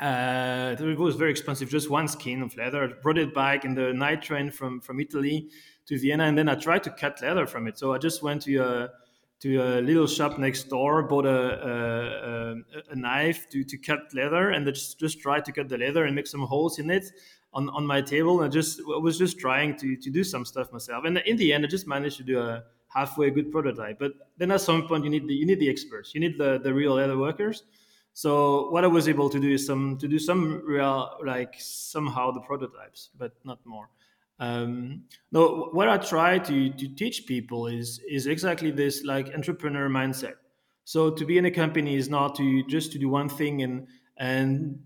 Uh, 0.00 0.76
it 0.78 0.98
was 0.98 1.16
very 1.16 1.30
expensive, 1.30 1.68
just 1.68 1.90
one 1.90 2.06
skin 2.08 2.42
of 2.42 2.56
leather. 2.56 2.84
I 2.84 2.86
brought 3.02 3.18
it 3.18 3.34
back 3.34 3.64
in 3.64 3.74
the 3.74 3.92
night 3.92 4.22
train 4.22 4.50
from 4.50 4.80
from 4.80 5.00
Italy 5.00 5.50
to 5.86 5.98
Vienna, 5.98 6.24
and 6.24 6.36
then 6.36 6.48
I 6.48 6.54
tried 6.56 6.82
to 6.84 6.90
cut 6.90 7.20
leather 7.22 7.46
from 7.46 7.66
it. 7.66 7.78
So 7.78 7.92
I 7.94 7.98
just 7.98 8.22
went 8.22 8.42
to 8.42 8.56
a 8.58 8.90
to 9.40 9.56
a 9.56 9.80
little 9.80 10.06
shop 10.06 10.38
next 10.38 10.64
door, 10.64 11.02
bought 11.02 11.26
a, 11.26 12.56
a, 12.88 12.92
a 12.92 12.96
knife 12.96 13.48
to, 13.50 13.62
to 13.64 13.76
cut 13.76 14.00
leather, 14.14 14.50
and 14.50 14.66
just 14.66 14.98
just 14.98 15.20
tried 15.20 15.44
to 15.46 15.52
cut 15.52 15.68
the 15.68 15.78
leather 15.78 16.04
and 16.04 16.14
make 16.14 16.26
some 16.26 16.42
holes 16.42 16.78
in 16.78 16.90
it 16.90 17.04
on, 17.54 17.68
on 17.70 17.86
my 17.86 18.02
table. 18.02 18.42
And 18.42 18.50
I 18.50 18.52
just 18.52 18.80
was 18.84 19.16
just 19.16 19.38
trying 19.38 19.76
to 19.78 19.96
to 19.96 20.10
do 20.10 20.22
some 20.24 20.44
stuff 20.44 20.72
myself. 20.72 21.04
And 21.04 21.18
in 21.18 21.36
the 21.36 21.52
end, 21.52 21.64
I 21.64 21.68
just 21.68 21.86
managed 21.86 22.18
to 22.18 22.24
do 22.24 22.40
a 22.40 22.64
halfway 22.88 23.30
good 23.30 23.50
prototype. 23.50 23.98
But 23.98 24.12
then 24.36 24.50
at 24.50 24.60
some 24.60 24.86
point, 24.86 25.04
you 25.04 25.10
need 25.10 25.26
the 25.26 25.34
you 25.34 25.46
need 25.46 25.60
the 25.60 25.70
experts, 25.70 26.14
you 26.14 26.20
need 26.20 26.38
the 26.38 26.60
the 26.62 26.72
real 26.72 26.94
leather 26.94 27.18
workers. 27.18 27.64
So 28.12 28.70
what 28.70 28.84
I 28.84 28.86
was 28.86 29.08
able 29.08 29.28
to 29.28 29.40
do 29.40 29.50
is 29.50 29.66
some 29.66 29.98
to 29.98 30.06
do 30.06 30.18
some 30.18 30.62
real 30.64 31.18
like 31.24 31.54
somehow 31.58 32.30
the 32.30 32.40
prototypes, 32.40 33.10
but 33.18 33.32
not 33.44 33.58
more. 33.64 33.88
Um, 34.40 35.04
no, 35.30 35.68
what 35.72 35.88
I 35.88 35.96
try 35.96 36.38
to, 36.38 36.70
to 36.70 36.88
teach 36.88 37.26
people 37.26 37.66
is 37.66 38.00
is 38.08 38.26
exactly 38.26 38.70
this 38.70 39.04
like 39.04 39.34
entrepreneur 39.34 39.88
mindset. 39.88 40.34
So 40.84 41.10
to 41.10 41.24
be 41.24 41.38
in 41.38 41.46
a 41.46 41.50
company 41.50 41.96
is 41.96 42.08
not 42.08 42.34
to 42.36 42.64
just 42.64 42.92
to 42.92 42.98
do 42.98 43.08
one 43.08 43.28
thing 43.28 43.62
and 43.62 43.86
and 44.16 44.78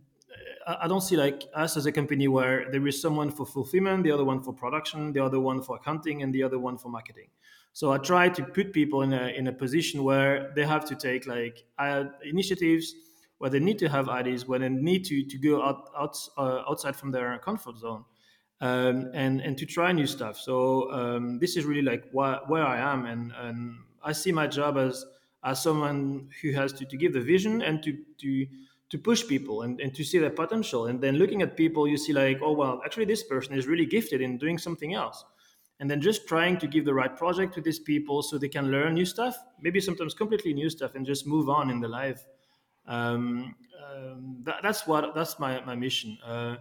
I 0.82 0.88
don't 0.88 1.00
see 1.00 1.16
like 1.16 1.44
us 1.54 1.76
as 1.76 1.86
a 1.86 1.92
company 1.92 2.28
where 2.28 2.70
there 2.70 2.86
is 2.86 3.00
someone 3.00 3.30
for 3.30 3.46
fulfillment, 3.46 4.04
the 4.04 4.12
other 4.12 4.24
one 4.24 4.42
for 4.42 4.52
production, 4.52 5.12
the 5.12 5.20
other 5.20 5.40
one 5.40 5.62
for 5.62 5.76
accounting, 5.76 6.22
and 6.22 6.34
the 6.34 6.42
other 6.42 6.58
one 6.58 6.76
for 6.76 6.90
marketing. 6.90 7.28
So 7.72 7.92
I 7.92 7.98
try 7.98 8.28
to 8.28 8.42
put 8.42 8.72
people 8.72 9.02
in 9.02 9.12
a 9.12 9.28
in 9.28 9.46
a 9.46 9.52
position 9.52 10.04
where 10.04 10.52
they 10.54 10.66
have 10.66 10.84
to 10.86 10.94
take 10.94 11.26
like 11.26 11.64
uh, 11.78 12.04
initiatives, 12.22 12.94
where 13.38 13.50
they 13.50 13.60
need 13.60 13.78
to 13.78 13.88
have 13.88 14.08
ideas, 14.08 14.46
where 14.46 14.58
they 14.58 14.68
need 14.68 15.04
to 15.06 15.24
to 15.24 15.38
go 15.38 15.62
out, 15.62 15.90
out 15.96 16.16
uh, 16.36 16.62
outside 16.68 16.96
from 16.96 17.12
their 17.12 17.38
comfort 17.38 17.78
zone, 17.78 18.04
um, 18.60 19.10
and 19.14 19.40
and 19.40 19.56
to 19.58 19.64
try 19.66 19.92
new 19.92 20.06
stuff. 20.06 20.36
So 20.36 20.92
um, 20.92 21.38
this 21.38 21.56
is 21.56 21.64
really 21.64 21.82
like 21.82 22.10
wh- 22.10 22.42
where 22.50 22.66
I 22.66 22.78
am, 22.78 23.06
and 23.06 23.32
and 23.36 23.78
I 24.02 24.12
see 24.12 24.32
my 24.32 24.46
job 24.46 24.76
as 24.76 25.04
as 25.44 25.62
someone 25.62 26.28
who 26.42 26.52
has 26.52 26.72
to, 26.74 26.84
to 26.84 26.96
give 26.96 27.12
the 27.12 27.20
vision 27.20 27.62
and 27.62 27.82
to 27.84 27.96
to 28.18 28.46
to 28.90 28.98
push 28.98 29.26
people 29.26 29.62
and, 29.62 29.80
and 29.80 29.94
to 29.94 30.04
see 30.04 30.18
their 30.18 30.30
potential. 30.30 30.86
And 30.86 31.00
then 31.00 31.16
looking 31.16 31.42
at 31.42 31.56
people, 31.56 31.86
you 31.86 31.98
see 31.98 32.12
like, 32.12 32.40
oh 32.42 32.52
well, 32.52 32.80
actually 32.84 33.04
this 33.04 33.22
person 33.22 33.54
is 33.54 33.66
really 33.66 33.86
gifted 33.86 34.20
in 34.20 34.38
doing 34.38 34.58
something 34.58 34.94
else. 34.94 35.24
And 35.80 35.88
then 35.88 36.00
just 36.00 36.26
trying 36.26 36.58
to 36.58 36.66
give 36.66 36.84
the 36.84 36.94
right 36.94 37.14
project 37.16 37.54
to 37.54 37.60
these 37.60 37.78
people 37.78 38.22
so 38.22 38.36
they 38.36 38.48
can 38.48 38.70
learn 38.70 38.94
new 38.94 39.04
stuff, 39.04 39.36
maybe 39.60 39.80
sometimes 39.80 40.12
completely 40.12 40.52
new 40.52 40.68
stuff, 40.70 40.96
and 40.96 41.06
just 41.06 41.26
move 41.26 41.48
on 41.48 41.70
in 41.70 41.80
the 41.80 41.86
life. 41.86 42.26
Um, 42.86 43.54
um, 43.86 44.38
that, 44.42 44.56
that's 44.62 44.86
what 44.86 45.14
that's 45.14 45.38
my 45.38 45.60
my 45.64 45.76
mission. 45.76 46.18
Uh, 46.24 46.56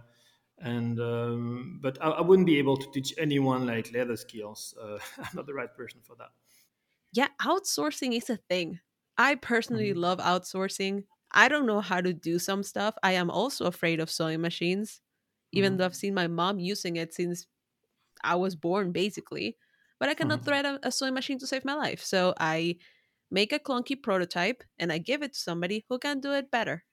and 0.60 1.00
um, 1.00 1.78
but 1.82 1.98
I, 2.00 2.10
I, 2.10 2.20
wouldn't 2.20 2.46
be 2.46 2.58
able 2.58 2.76
to 2.76 2.90
teach 2.90 3.14
anyone 3.18 3.66
like 3.66 3.92
leather 3.92 4.16
skills. 4.16 4.74
Uh, 4.80 4.98
I'm 5.18 5.34
not 5.34 5.46
the 5.46 5.54
right 5.54 5.72
person 5.74 6.00
for 6.02 6.14
that. 6.16 6.28
Yeah, 7.12 7.28
outsourcing 7.42 8.16
is 8.16 8.30
a 8.30 8.36
thing. 8.36 8.80
I 9.16 9.34
personally 9.34 9.90
mm-hmm. 9.90 10.00
love 10.00 10.18
outsourcing. 10.18 11.04
I 11.32 11.48
don't 11.48 11.66
know 11.66 11.80
how 11.80 12.00
to 12.00 12.12
do 12.12 12.38
some 12.38 12.62
stuff. 12.62 12.94
I 13.02 13.12
am 13.12 13.30
also 13.30 13.66
afraid 13.66 14.00
of 14.00 14.10
sewing 14.10 14.40
machines, 14.40 15.00
even 15.52 15.72
mm-hmm. 15.72 15.78
though 15.78 15.84
I've 15.86 15.94
seen 15.94 16.14
my 16.14 16.26
mom 16.26 16.58
using 16.58 16.96
it 16.96 17.14
since 17.14 17.46
I 18.22 18.36
was 18.36 18.56
born, 18.56 18.92
basically. 18.92 19.56
But 20.00 20.08
I 20.08 20.14
cannot 20.14 20.40
mm-hmm. 20.40 20.44
thread 20.46 20.64
a, 20.64 20.78
a 20.84 20.92
sewing 20.92 21.14
machine 21.14 21.38
to 21.40 21.46
save 21.46 21.64
my 21.64 21.74
life. 21.74 22.02
So 22.02 22.34
I 22.38 22.76
make 23.30 23.52
a 23.52 23.58
clunky 23.58 24.00
prototype 24.00 24.62
and 24.78 24.92
I 24.92 24.98
give 24.98 25.22
it 25.22 25.34
to 25.34 25.38
somebody 25.38 25.84
who 25.88 25.98
can 25.98 26.20
do 26.20 26.32
it 26.32 26.50
better. 26.50 26.84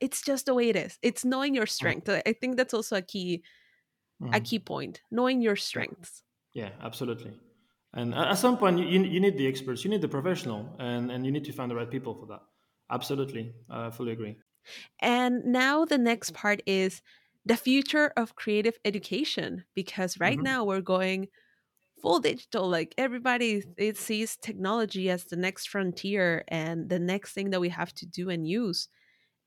It's 0.00 0.22
just 0.22 0.46
the 0.46 0.54
way 0.54 0.68
it 0.68 0.76
is. 0.76 0.98
It's 1.02 1.24
knowing 1.24 1.54
your 1.54 1.66
mm. 1.66 1.70
strength. 1.70 2.08
I 2.08 2.32
think 2.32 2.56
that's 2.56 2.74
also 2.74 2.96
a 2.96 3.02
key 3.02 3.42
a 4.32 4.40
key 4.40 4.58
point. 4.58 5.02
Knowing 5.10 5.42
your 5.42 5.56
strengths. 5.56 6.22
Yeah, 6.52 6.70
absolutely. 6.82 7.32
And 7.94 8.14
at 8.14 8.38
some 8.38 8.56
point, 8.56 8.78
you, 8.78 8.86
you 8.86 9.20
need 9.20 9.36
the 9.36 9.46
experts, 9.46 9.84
you 9.84 9.90
need 9.90 10.02
the 10.02 10.08
professional, 10.08 10.74
and, 10.78 11.10
and 11.10 11.24
you 11.24 11.32
need 11.32 11.44
to 11.44 11.52
find 11.52 11.70
the 11.70 11.74
right 11.74 11.90
people 11.90 12.14
for 12.14 12.26
that. 12.26 12.42
Absolutely. 12.90 13.54
I 13.70 13.90
fully 13.90 14.12
agree. 14.12 14.36
And 15.00 15.44
now 15.44 15.84
the 15.84 15.98
next 15.98 16.34
part 16.34 16.62
is 16.66 17.02
the 17.44 17.56
future 17.56 18.12
of 18.16 18.36
creative 18.36 18.78
education 18.84 19.64
because 19.74 20.18
right 20.18 20.36
mm-hmm. 20.36 20.44
now 20.44 20.64
we're 20.64 20.80
going 20.80 21.28
full 22.00 22.20
digital 22.20 22.68
like 22.68 22.94
everybody 22.98 23.62
it 23.76 23.96
sees 23.96 24.36
technology 24.36 25.08
as 25.08 25.24
the 25.24 25.36
next 25.36 25.68
frontier 25.68 26.44
and 26.48 26.88
the 26.88 26.98
next 26.98 27.32
thing 27.32 27.50
that 27.50 27.60
we 27.60 27.68
have 27.68 27.94
to 27.94 28.04
do 28.04 28.28
and 28.28 28.46
use 28.46 28.88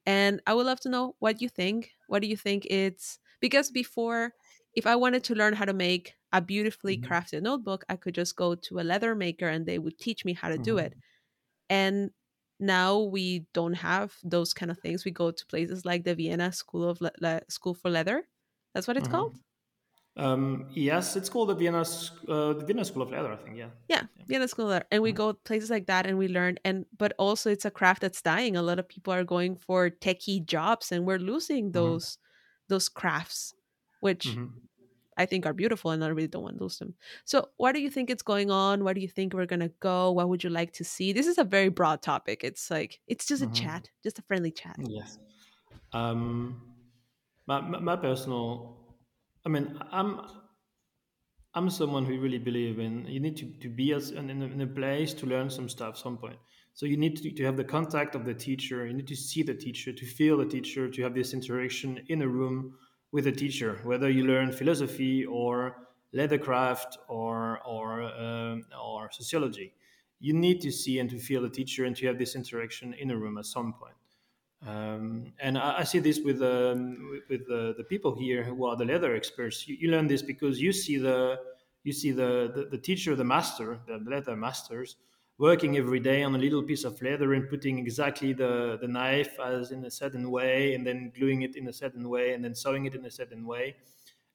and 0.05 0.41
i 0.47 0.53
would 0.53 0.65
love 0.65 0.79
to 0.79 0.89
know 0.89 1.15
what 1.19 1.41
you 1.41 1.49
think 1.49 1.91
what 2.07 2.21
do 2.21 2.27
you 2.27 2.37
think 2.37 2.65
it's 2.65 3.19
because 3.41 3.69
before 3.69 4.33
if 4.73 4.87
i 4.87 4.95
wanted 4.95 5.23
to 5.23 5.35
learn 5.35 5.53
how 5.53 5.65
to 5.65 5.73
make 5.73 6.15
a 6.33 6.41
beautifully 6.41 6.97
mm-hmm. 6.97 7.11
crafted 7.11 7.43
notebook 7.43 7.83
i 7.89 7.95
could 7.95 8.15
just 8.15 8.35
go 8.35 8.55
to 8.55 8.79
a 8.79 8.81
leather 8.81 9.13
maker 9.13 9.47
and 9.47 9.65
they 9.65 9.77
would 9.77 9.97
teach 9.99 10.25
me 10.25 10.33
how 10.33 10.47
to 10.47 10.55
mm-hmm. 10.55 10.63
do 10.63 10.77
it 10.79 10.93
and 11.69 12.09
now 12.59 12.99
we 12.99 13.45
don't 13.53 13.73
have 13.73 14.13
those 14.23 14.53
kind 14.53 14.71
of 14.71 14.79
things 14.79 15.05
we 15.05 15.11
go 15.11 15.31
to 15.31 15.45
places 15.45 15.85
like 15.85 16.03
the 16.03 16.15
vienna 16.15 16.51
school 16.51 16.89
of 16.89 16.99
Le- 17.01 17.11
Le- 17.21 17.41
school 17.49 17.73
for 17.73 17.89
leather 17.89 18.23
that's 18.73 18.87
what 18.87 18.97
it's 18.97 19.07
mm-hmm. 19.07 19.17
called 19.17 19.35
um, 20.17 20.65
yes 20.71 21.15
it's 21.15 21.29
called 21.29 21.49
the 21.49 21.55
vienna 21.55 21.81
uh, 22.27 22.53
the 22.53 22.63
vienna 22.65 22.83
school 22.83 23.03
of 23.03 23.11
leather 23.11 23.31
i 23.31 23.35
think 23.35 23.55
yeah 23.55 23.67
yeah, 23.87 24.01
yeah. 24.15 24.23
vienna 24.27 24.47
school 24.47 24.65
of 24.65 24.71
leather 24.71 24.85
and 24.91 25.03
we 25.03 25.11
mm-hmm. 25.11 25.17
go 25.17 25.33
places 25.33 25.69
like 25.69 25.85
that 25.85 26.07
and 26.07 26.17
we 26.17 26.27
learn 26.27 26.57
and 26.65 26.85
but 26.97 27.13
also 27.19 27.51
it's 27.51 27.65
a 27.65 27.71
craft 27.71 28.01
that's 28.01 28.21
dying 28.21 28.55
a 28.55 28.61
lot 28.61 28.79
of 28.79 28.89
people 28.89 29.13
are 29.13 29.23
going 29.23 29.55
for 29.55 29.89
techie 29.89 30.43
jobs 30.43 30.91
and 30.91 31.05
we're 31.05 31.19
losing 31.19 31.65
mm-hmm. 31.65 31.73
those 31.73 32.05
mm-hmm. 32.05 32.73
those 32.73 32.89
crafts 32.89 33.53
which 33.99 34.29
mm-hmm. 34.29 34.45
I 35.17 35.25
think 35.25 35.45
are 35.45 35.53
beautiful 35.53 35.91
and 35.91 36.03
I 36.03 36.07
really 36.07 36.27
don't 36.27 36.43
want 36.43 36.57
to 36.57 36.63
lose 36.63 36.77
them. 36.77 36.93
So, 37.25 37.49
what 37.57 37.73
do 37.73 37.81
you 37.81 37.89
think 37.89 38.09
is 38.09 38.21
going 38.21 38.51
on? 38.51 38.83
Where 38.83 38.93
do 38.93 39.01
you 39.01 39.07
think 39.07 39.33
we're 39.33 39.45
going 39.45 39.61
to 39.61 39.71
go? 39.79 40.11
What 40.11 40.29
would 40.29 40.43
you 40.43 40.49
like 40.49 40.73
to 40.73 40.83
see? 40.83 41.13
This 41.13 41.27
is 41.27 41.37
a 41.37 41.43
very 41.43 41.69
broad 41.69 42.01
topic. 42.01 42.43
It's 42.43 42.69
like, 42.69 42.99
it's 43.07 43.25
just 43.25 43.41
mm-hmm. 43.41 43.51
a 43.51 43.55
chat, 43.55 43.89
just 44.03 44.19
a 44.19 44.21
friendly 44.21 44.51
chat. 44.51 44.77
Yes. 44.87 45.17
Um, 45.93 46.61
my, 47.47 47.61
my, 47.61 47.79
my 47.79 47.95
personal, 47.95 48.77
I 49.45 49.49
mean, 49.49 49.79
I'm, 49.91 50.21
I'm 51.53 51.69
someone 51.69 52.05
who 52.05 52.19
really 52.19 52.37
believe 52.37 52.79
in 52.79 53.05
you 53.07 53.19
need 53.19 53.37
to, 53.37 53.45
to 53.61 53.69
be 53.69 53.93
as, 53.93 54.11
in, 54.11 54.29
in 54.29 54.61
a 54.61 54.67
place 54.67 55.13
to 55.15 55.25
learn 55.25 55.49
some 55.49 55.67
stuff 55.67 55.97
some 55.97 56.17
point. 56.17 56.37
So 56.73 56.85
you 56.85 56.97
need 56.97 57.17
to, 57.17 57.31
to 57.31 57.43
have 57.43 57.57
the 57.57 57.63
contact 57.63 58.13
of 58.13 58.23
the 58.23 58.35
teacher. 58.35 58.85
You 58.85 58.93
need 58.93 59.07
to 59.07 59.15
see 59.15 59.41
the 59.41 59.55
teacher, 59.55 59.91
to 59.91 60.05
feel 60.05 60.37
the 60.37 60.45
teacher, 60.45 60.87
to 60.87 61.01
have 61.01 61.15
this 61.15 61.33
interaction 61.33 62.03
in 62.09 62.21
a 62.21 62.27
room 62.27 62.75
with 63.11 63.27
a 63.27 63.31
teacher, 63.31 63.79
whether 63.83 64.09
you 64.09 64.25
learn 64.25 64.51
philosophy 64.51 65.25
or 65.25 65.87
leathercraft 66.13 66.97
or 67.07 67.59
or 67.65 68.03
um, 68.03 68.65
or 68.81 69.09
sociology. 69.11 69.73
You 70.19 70.33
need 70.33 70.61
to 70.61 70.71
see 70.71 70.99
and 70.99 71.09
to 71.11 71.19
feel 71.19 71.43
the 71.43 71.49
teacher 71.49 71.85
and 71.85 71.95
to 71.97 72.07
have 72.07 72.17
this 72.17 72.35
interaction 72.35 72.93
in 72.93 73.11
a 73.11 73.17
room 73.17 73.37
at 73.37 73.45
some 73.45 73.73
point. 73.73 73.93
Um, 74.65 75.33
and 75.39 75.57
I, 75.57 75.79
I, 75.79 75.83
see 75.83 75.99
this 75.99 76.19
with 76.19 76.41
um, 76.41 77.21
with 77.29 77.45
the, 77.47 77.75
the 77.77 77.83
people 77.83 78.15
here 78.15 78.43
who 78.43 78.65
are 78.65 78.75
the 78.75 78.85
leather 78.85 79.15
experts. 79.15 79.67
You, 79.67 79.77
you, 79.79 79.91
learn 79.91 80.07
this 80.07 80.23
because 80.23 80.59
you 80.59 80.73
see 80.73 80.97
the 80.97 81.39
you 81.83 81.93
see 81.93 82.11
the, 82.11 82.51
the, 82.55 82.67
the 82.71 82.77
teacher, 82.77 83.15
the 83.15 83.23
master, 83.23 83.79
the 83.87 84.03
leather 84.09 84.35
masters, 84.35 84.95
working 85.39 85.77
every 85.77 85.99
day 85.99 86.23
on 86.23 86.33
a 86.33 86.37
little 86.37 86.63
piece 86.63 86.83
of 86.83 86.99
leather 87.01 87.33
and 87.33 87.47
putting 87.47 87.77
exactly 87.77 88.33
the, 88.33 88.77
the 88.81 88.87
knife 88.87 89.39
as 89.39 89.71
in 89.71 89.85
a 89.85 89.91
certain 89.91 90.31
way 90.31 90.73
and 90.73 90.85
then 90.85 91.11
gluing 91.15 91.43
it 91.43 91.55
in 91.55 91.67
a 91.67 91.73
certain 91.73 92.09
way 92.09 92.33
and 92.33 92.43
then 92.43 92.55
sewing 92.55 92.85
it 92.85 92.95
in 92.95 93.05
a 93.05 93.11
certain 93.11 93.45
way. 93.45 93.75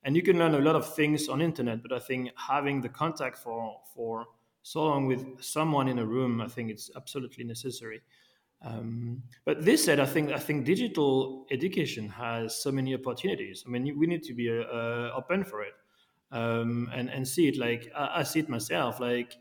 And 0.04 0.14
you 0.16 0.22
can 0.22 0.38
learn 0.38 0.54
a 0.54 0.60
lot 0.60 0.76
of 0.76 0.94
things 0.94 1.28
on 1.28 1.40
internet 1.40 1.82
but 1.82 1.92
i 1.92 1.98
think 1.98 2.30
having 2.36 2.80
the 2.80 2.88
contact 2.88 3.38
for 3.38 3.80
for 3.94 4.26
so 4.62 4.84
long 4.84 5.06
with 5.06 5.24
someone 5.40 5.88
in 5.88 5.98
a 5.98 6.06
room 6.06 6.40
i 6.40 6.48
think 6.48 6.70
it's 6.70 6.90
absolutely 6.96 7.44
necessary. 7.44 8.00
Um, 8.64 9.24
but 9.44 9.64
this 9.64 9.84
said 9.84 9.98
i 9.98 10.06
think 10.06 10.30
i 10.30 10.38
think 10.38 10.64
digital 10.64 11.46
education 11.50 12.08
has 12.08 12.62
so 12.62 12.70
many 12.70 12.94
opportunities. 12.94 13.64
I 13.66 13.70
mean 13.70 13.98
we 13.98 14.06
need 14.06 14.22
to 14.24 14.34
be 14.34 14.48
uh, 14.50 15.10
open 15.16 15.44
for 15.44 15.62
it. 15.62 15.74
Um, 16.30 16.88
and 16.94 17.10
and 17.10 17.26
see 17.26 17.48
it 17.48 17.58
like 17.58 17.90
I, 17.94 18.20
I 18.20 18.22
see 18.22 18.40
it 18.40 18.48
myself 18.48 19.00
like 19.00 19.36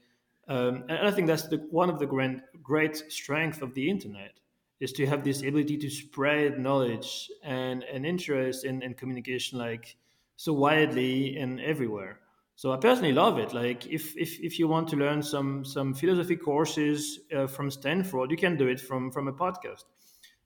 um, 0.52 0.84
and 0.90 1.08
I 1.08 1.12
think 1.12 1.28
that's 1.28 1.48
the, 1.48 1.66
one 1.72 1.90
of 1.90 1.98
the 1.98 2.06
great, 2.06 2.42
great 2.62 2.98
strengths 3.10 3.62
of 3.62 3.74
the 3.74 3.90
internet 3.90 4.34
is 4.82 4.92
to 4.94 5.06
have 5.06 5.24
this 5.24 5.40
ability 5.40 5.78
to 5.78 5.90
spread 5.90 6.60
knowledge 6.60 7.32
and, 7.42 7.84
and 7.84 8.06
interest 8.06 8.66
in, 8.66 8.82
in 8.82 8.94
communication 8.94 9.58
like 9.58 9.96
so 10.36 10.52
widely 10.52 11.38
and 11.38 11.62
everywhere. 11.62 12.20
So 12.58 12.74
I 12.74 12.78
personally 12.78 13.14
love 13.14 13.40
it. 13.40 13.54
Like 13.54 13.86
if, 13.88 14.18
if, 14.18 14.42
if 14.42 14.60
you 14.60 14.68
want 14.68 14.90
to 14.90 14.98
learn 14.98 15.24
some 15.24 15.64
some 15.64 15.94
philosophy 15.94 16.36
courses 16.36 17.22
uh, 17.34 17.48
from 17.48 17.72
Stanford, 17.72 18.30
you 18.30 18.36
can 18.36 18.58
do 18.58 18.68
it 18.68 18.82
from 18.82 19.10
from 19.10 19.30
a 19.30 19.34
podcast. 19.34 19.86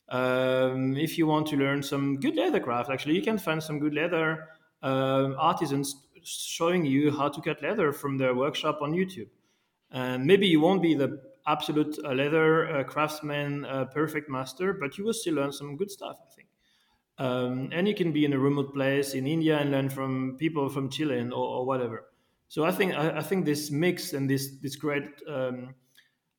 Um, 0.10 0.96
if 0.98 1.18
you 1.18 1.26
want 1.26 1.48
to 1.48 1.58
learn 1.58 1.82
some 1.82 2.20
good 2.20 2.36
leather 2.36 2.60
craft, 2.60 2.92
actually, 2.92 3.16
you 3.16 3.24
can 3.24 3.40
find 3.40 3.62
some 3.62 3.80
good 3.80 3.96
leather 3.96 4.50
um, 4.84 5.36
artisans 5.40 5.96
showing 6.24 6.86
you 6.86 7.10
how 7.10 7.28
to 7.28 7.42
cut 7.42 7.64
leather 7.64 7.92
from 7.92 8.20
their 8.20 8.36
workshop 8.36 8.84
on 8.84 8.94
YouTube. 8.94 9.30
And 9.92 10.26
maybe 10.26 10.48
you 10.48 10.60
won't 10.60 10.82
be 10.82 10.94
the 10.94 11.22
absolute 11.48 11.98
uh, 12.04 12.14
leather 12.14 12.70
uh, 12.70 12.84
craftsman, 12.84 13.66
uh, 13.66 13.86
perfect 13.86 14.30
master, 14.30 14.74
but 14.74 14.98
you 14.98 15.06
will 15.06 15.14
still 15.14 15.36
learn 15.36 15.52
some 15.52 15.78
good 15.78 15.92
stuff, 15.92 16.18
I 16.22 16.36
think. 16.36 16.48
Um, 17.18 17.70
and 17.72 17.88
you 17.88 17.96
can 17.96 18.12
be 18.12 18.26
in 18.26 18.34
a 18.34 18.40
remote 18.40 18.74
place 18.74 19.14
in 19.14 19.26
India 19.26 19.58
and 19.58 19.72
learn 19.72 19.90
from 19.90 20.36
people 20.38 20.68
from 20.70 20.90
Chile 20.90 21.20
or, 21.32 21.34
or 21.34 21.66
whatever. 21.66 22.06
So 22.48 22.66
I 22.66 22.72
think 22.72 22.94
I, 22.94 23.18
I, 23.18 23.22
think 23.22 23.46
this 23.46 23.72
mix 23.72 24.14
and 24.14 24.30
this 24.30 24.58
this 24.62 24.76
great 24.76 25.06
um, 25.28 25.74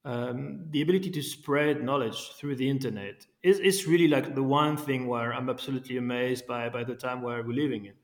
um, 0.04 0.66
the 0.70 0.82
ability 0.82 1.11
to 1.11 1.22
spread 1.22 1.82
knowledge 1.82 2.30
through 2.38 2.56
the 2.56 2.68
internet 2.68 3.26
is, 3.42 3.59
is 3.59 3.87
really 3.87 4.06
like 4.06 4.35
the 4.35 4.42
one 4.42 4.76
thing 4.76 5.09
where 5.09 5.32
I'm 5.32 5.50
absolutely 5.50 5.96
amazed 5.96 6.46
by 6.46 6.68
by 6.68 6.85
the 6.85 6.94
time 6.94 7.22
where 7.22 7.42
we're 7.42 7.54
living 7.54 7.87
in. 7.87 7.94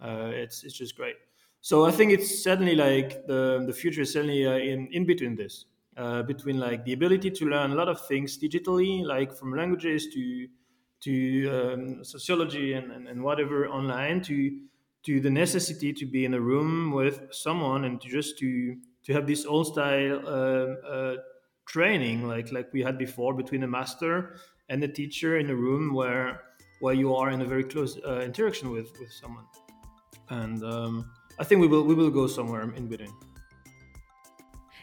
Uh, 0.00 0.30
it's 0.30 0.64
it's 0.64 0.76
just 0.76 0.96
great. 0.96 1.16
So 1.64 1.86
I 1.86 1.92
think 1.92 2.12
it's 2.12 2.42
certainly 2.42 2.74
like 2.74 3.26
the 3.26 3.64
the 3.66 3.72
future 3.72 4.02
is 4.02 4.12
certainly 4.12 4.46
uh, 4.46 4.58
in 4.58 4.86
in 4.92 5.06
between 5.06 5.34
this, 5.34 5.64
uh, 5.96 6.22
between 6.22 6.58
like 6.58 6.84
the 6.84 6.92
ability 6.92 7.30
to 7.30 7.46
learn 7.46 7.72
a 7.72 7.74
lot 7.74 7.88
of 7.88 8.06
things 8.06 8.36
digitally, 8.36 9.02
like 9.02 9.32
from 9.32 9.56
languages 9.56 10.08
to 10.12 10.46
to 11.04 11.14
um, 11.48 12.04
sociology 12.04 12.74
and, 12.74 12.92
and, 12.92 13.08
and, 13.08 13.22
whatever 13.22 13.66
online, 13.66 14.20
to 14.24 14.60
to 15.04 15.20
the 15.20 15.30
necessity 15.30 15.90
to 15.94 16.04
be 16.04 16.26
in 16.26 16.34
a 16.34 16.40
room 16.40 16.92
with 16.92 17.28
someone 17.30 17.86
and 17.86 17.98
to 18.02 18.08
just 18.10 18.38
to 18.40 18.76
to 19.04 19.14
have 19.14 19.26
this 19.26 19.46
old 19.46 19.66
style 19.66 20.20
uh, 20.26 20.68
uh, 20.86 21.16
training 21.66 22.28
like 22.28 22.52
like 22.52 22.70
we 22.74 22.82
had 22.82 22.98
before 22.98 23.32
between 23.32 23.62
a 23.62 23.66
master 23.78 24.36
and 24.68 24.84
a 24.84 24.88
teacher 24.88 25.38
in 25.38 25.48
a 25.48 25.56
room 25.56 25.94
where 25.94 26.42
where 26.80 26.94
you 26.94 27.14
are 27.14 27.30
in 27.30 27.40
a 27.40 27.46
very 27.46 27.64
close 27.64 27.98
uh, 28.06 28.20
interaction 28.20 28.68
with 28.70 28.92
with 29.00 29.10
someone. 29.10 29.46
And 30.28 30.62
um, 30.62 31.10
i 31.38 31.44
think 31.44 31.60
we 31.60 31.66
will 31.66 31.84
we 31.84 31.94
will 31.94 32.10
go 32.10 32.26
somewhere 32.26 32.62
in 32.62 32.86
between. 32.88 33.12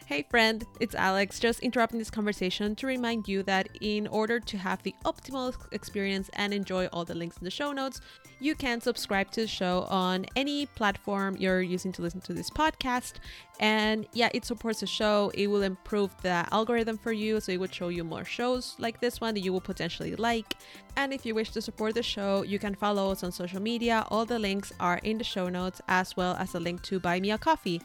Hey 0.06 0.26
friend, 0.28 0.66
it's 0.78 0.94
Alex, 0.94 1.38
just 1.40 1.60
interrupting 1.60 1.98
this 1.98 2.10
conversation 2.10 2.76
to 2.76 2.86
remind 2.86 3.28
you 3.28 3.42
that 3.44 3.68
in 3.80 4.06
order 4.08 4.38
to 4.40 4.58
have 4.58 4.82
the 4.82 4.94
optimal 5.06 5.54
experience 5.72 6.28
and 6.34 6.52
enjoy 6.52 6.86
all 6.88 7.04
the 7.04 7.14
links 7.14 7.38
in 7.38 7.44
the 7.44 7.50
show 7.50 7.72
notes, 7.72 8.00
you 8.42 8.56
can 8.56 8.80
subscribe 8.80 9.30
to 9.30 9.42
the 9.42 9.46
show 9.46 9.86
on 9.88 10.26
any 10.34 10.66
platform 10.66 11.36
you're 11.38 11.62
using 11.62 11.92
to 11.92 12.02
listen 12.02 12.20
to 12.22 12.34
this 12.34 12.50
podcast. 12.50 13.14
And 13.60 14.04
yeah, 14.12 14.30
it 14.34 14.44
supports 14.44 14.80
the 14.80 14.86
show. 14.86 15.30
It 15.34 15.46
will 15.46 15.62
improve 15.62 16.10
the 16.22 16.44
algorithm 16.50 16.98
for 16.98 17.12
you, 17.12 17.40
so 17.40 17.52
it 17.52 17.60
would 17.60 17.72
show 17.72 17.88
you 17.88 18.02
more 18.02 18.24
shows 18.24 18.74
like 18.80 19.00
this 19.00 19.20
one 19.20 19.34
that 19.34 19.40
you 19.40 19.52
will 19.52 19.60
potentially 19.60 20.16
like. 20.16 20.56
And 20.96 21.12
if 21.12 21.24
you 21.24 21.36
wish 21.36 21.52
to 21.52 21.62
support 21.62 21.94
the 21.94 22.02
show, 22.02 22.42
you 22.42 22.58
can 22.58 22.74
follow 22.74 23.12
us 23.12 23.22
on 23.22 23.30
social 23.30 23.62
media. 23.62 24.04
All 24.10 24.24
the 24.24 24.40
links 24.40 24.72
are 24.80 24.98
in 25.04 25.18
the 25.18 25.24
show 25.24 25.48
notes, 25.48 25.80
as 25.86 26.16
well 26.16 26.34
as 26.36 26.54
a 26.56 26.60
link 26.60 26.82
to 26.82 26.98
buy 26.98 27.20
me 27.20 27.30
a 27.30 27.38
coffee, 27.38 27.80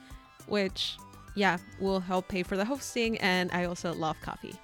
which 0.47 0.97
yeah, 1.35 1.57
will 1.79 1.99
help 1.99 2.27
pay 2.27 2.41
for 2.41 2.57
the 2.57 2.65
hosting, 2.65 3.19
and 3.19 3.51
I 3.51 3.65
also 3.65 3.93
love 3.93 4.19
coffee. 4.21 4.55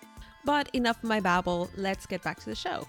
But 0.44 0.70
enough 0.74 0.98
of 1.04 1.08
my 1.08 1.20
babble, 1.20 1.70
let's 1.78 2.08
get 2.08 2.24
back 2.24 2.40
to 2.40 2.50
the 2.50 2.56
show. 2.56 2.88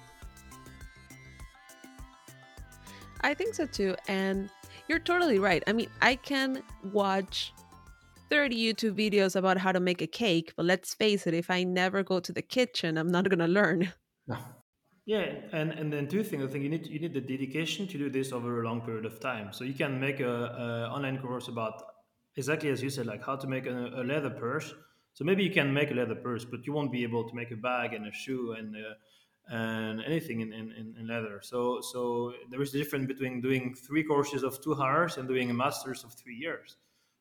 I 3.25 3.33
think 3.33 3.55
so 3.55 3.67
too, 3.67 3.97
and 4.07 4.51
you're 4.87 4.99
totally 4.99 5.39
right. 5.39 5.63
I 5.67 5.73
mean, 5.73 5.89
I 6.03 6.15
can 6.15 6.63
watch 6.93 7.55
30 8.29 8.55
YouTube 8.55 8.95
videos 8.95 9.35
about 9.35 9.57
how 9.57 9.73
to 9.73 9.81
make 9.81 10.03
a 10.03 10.07
cake, 10.07 10.53
but 10.57 10.67
let's 10.67 10.93
face 10.93 11.27
it, 11.27 11.33
if 11.33 11.51
I 11.51 11.65
never 11.65 12.03
go 12.03 12.21
to 12.21 12.33
the 12.33 12.43
kitchen, 12.43 12.99
I'm 12.99 13.11
not 13.11 13.29
gonna 13.29 13.49
learn. 13.49 13.93
Yeah, 15.07 15.27
and 15.53 15.71
and 15.73 15.93
then 15.93 16.09
two 16.09 16.25
things. 16.25 16.43
I 16.45 16.47
think 16.47 16.65
you 16.65 16.71
need 16.71 16.87
you 16.87 16.99
need 16.99 17.13
the 17.13 17.21
dedication 17.21 17.87
to 17.89 17.99
do 17.99 18.09
this 18.09 18.33
over 18.33 18.63
a 18.63 18.65
long 18.65 18.81
period 18.81 19.05
of 19.05 19.21
time. 19.21 19.53
So 19.53 19.63
you 19.65 19.75
can 19.75 20.01
make 20.01 20.21
a, 20.21 20.35
a 20.65 20.95
online 20.97 21.19
course 21.19 21.49
about 21.49 21.75
exactly 22.37 22.71
as 22.71 22.83
you 22.83 22.89
said, 22.89 23.05
like 23.05 23.23
how 23.23 23.37
to 23.37 23.47
make 23.47 23.67
a, 23.67 24.01
a, 24.01 24.03
leather 24.03 24.31
purse. 24.31 24.73
So 25.13 25.25
maybe 25.25 25.45
you 25.45 25.51
can 25.51 25.75
make 25.75 25.91
a 25.91 25.95
leather 25.95 26.15
purse, 26.15 26.47
but 26.47 26.67
you 26.67 26.73
won't 26.73 26.91
be 26.91 27.03
able 27.03 27.29
to 27.29 27.35
make 27.35 27.51
a 27.51 27.57
bag 27.57 27.93
and 27.93 28.07
a 28.07 28.13
shoe 28.13 28.53
and 28.59 28.75
uh, 28.75 28.95
and 29.49 30.03
anything 30.03 30.41
in, 30.41 30.53
in, 30.53 30.95
in 30.99 31.07
leather. 31.07 31.41
So 31.43 31.81
so 31.81 32.33
there 32.51 32.63
is 32.63 32.75
a 32.75 32.79
difference 32.79 33.07
between 33.07 33.41
doing 33.41 33.75
three 33.75 34.03
courses 34.03 34.43
of 34.43 34.61
two 34.63 34.75
hours 34.75 35.17
and 35.19 35.29
doing 35.29 35.51
a 35.51 35.55
master's 35.55 36.05
of 36.05 36.13
three 36.15 36.37
years. 36.37 36.77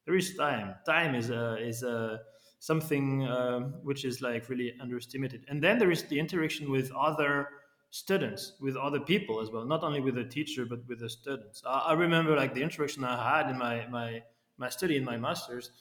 There 0.05 0.15
is 0.15 0.35
time. 0.35 0.75
Time 0.85 1.15
is 1.15 1.29
a 1.29 1.57
is 1.57 1.83
a 1.83 2.21
something 2.59 3.27
um, 3.27 3.73
which 3.83 4.05
is 4.05 4.21
like 4.21 4.47
really 4.47 4.73
underestimated. 4.81 5.45
And 5.49 5.61
then 5.61 5.77
there 5.77 5.91
is 5.91 6.03
the 6.03 6.17
interaction 6.17 6.71
with 6.71 6.91
other 6.93 7.49
students, 7.89 8.53
with 8.61 8.77
other 8.77 9.01
people 9.01 9.41
as 9.41 9.51
well, 9.51 9.65
not 9.65 9.83
only 9.83 9.99
with 9.99 10.15
the 10.15 10.23
teacher 10.23 10.65
but 10.65 10.79
with 10.87 10.99
the 10.99 11.09
students. 11.09 11.61
I, 11.65 11.79
I 11.89 11.93
remember 11.93 12.35
like 12.35 12.53
the 12.53 12.63
interaction 12.63 13.03
I 13.03 13.37
had 13.37 13.49
in 13.49 13.57
my 13.57 13.85
my 13.87 14.23
my 14.57 14.69
study 14.69 14.95
in 14.95 15.03
my 15.03 15.17
master's, 15.17 15.71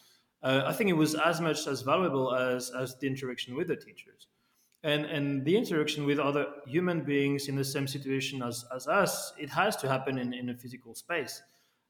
uh, 0.42 0.62
I 0.66 0.72
think 0.72 0.90
it 0.90 0.94
was 0.94 1.14
as 1.14 1.40
much 1.40 1.66
as 1.66 1.82
valuable 1.82 2.34
as, 2.34 2.70
as 2.70 2.96
the 2.96 3.06
interaction 3.06 3.54
with 3.54 3.68
the 3.68 3.76
teachers. 3.76 4.26
And, 4.84 5.04
and 5.04 5.44
the 5.44 5.56
interaction 5.56 6.06
with 6.06 6.18
other 6.18 6.46
human 6.66 7.02
beings 7.02 7.48
in 7.48 7.54
the 7.54 7.64
same 7.64 7.86
situation 7.86 8.42
as, 8.42 8.64
as 8.74 8.88
us, 8.88 9.32
it 9.38 9.48
has 9.50 9.76
to 9.76 9.88
happen 9.88 10.18
in, 10.18 10.34
in 10.34 10.50
a 10.50 10.56
physical 10.56 10.94
space. 10.94 11.40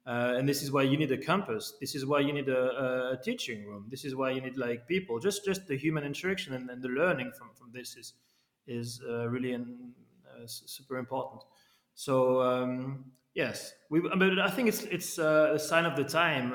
Uh, 0.07 0.35
and 0.37 0.49
this 0.49 0.63
is 0.63 0.71
why 0.71 0.83
you 0.83 0.97
need 0.97 1.11
a 1.13 1.17
campus. 1.17 1.75
This 1.81 1.95
is 1.95 2.05
why 2.05 2.21
you 2.21 2.33
need 2.33 2.49
a, 2.49 3.13
a, 3.13 3.19
teaching 3.23 3.65
room. 3.65 3.87
This 3.89 4.05
is 4.05 4.17
why 4.17 4.33
you 4.33 4.41
need 4.41 4.59
like 4.59 4.89
people. 4.89 5.21
Just 5.21 5.45
just 5.45 5.69
the 5.69 5.77
human 5.77 6.03
interaction 6.03 6.55
and, 6.55 6.69
and 6.71 6.83
the 6.83 6.89
learning 6.89 7.31
from, 7.39 7.51
from 7.55 7.71
this 7.73 7.97
is 7.97 8.15
is 8.67 9.01
uh, 9.09 9.29
really 9.29 9.53
an, 9.53 9.93
uh, 10.27 10.45
super 10.47 10.99
important. 10.99 11.43
So 11.95 12.43
um, 12.43 13.13
Yes, 13.35 13.73
we. 13.89 14.01
But 14.01 14.39
I 14.39 14.51
think 14.51 14.69
it's 14.69 14.83
it's 14.85 15.19
uh, 15.19 15.53
a 15.55 15.59
sign 15.59 15.87
of 15.87 15.97
the 15.97 16.05
time. 16.05 16.53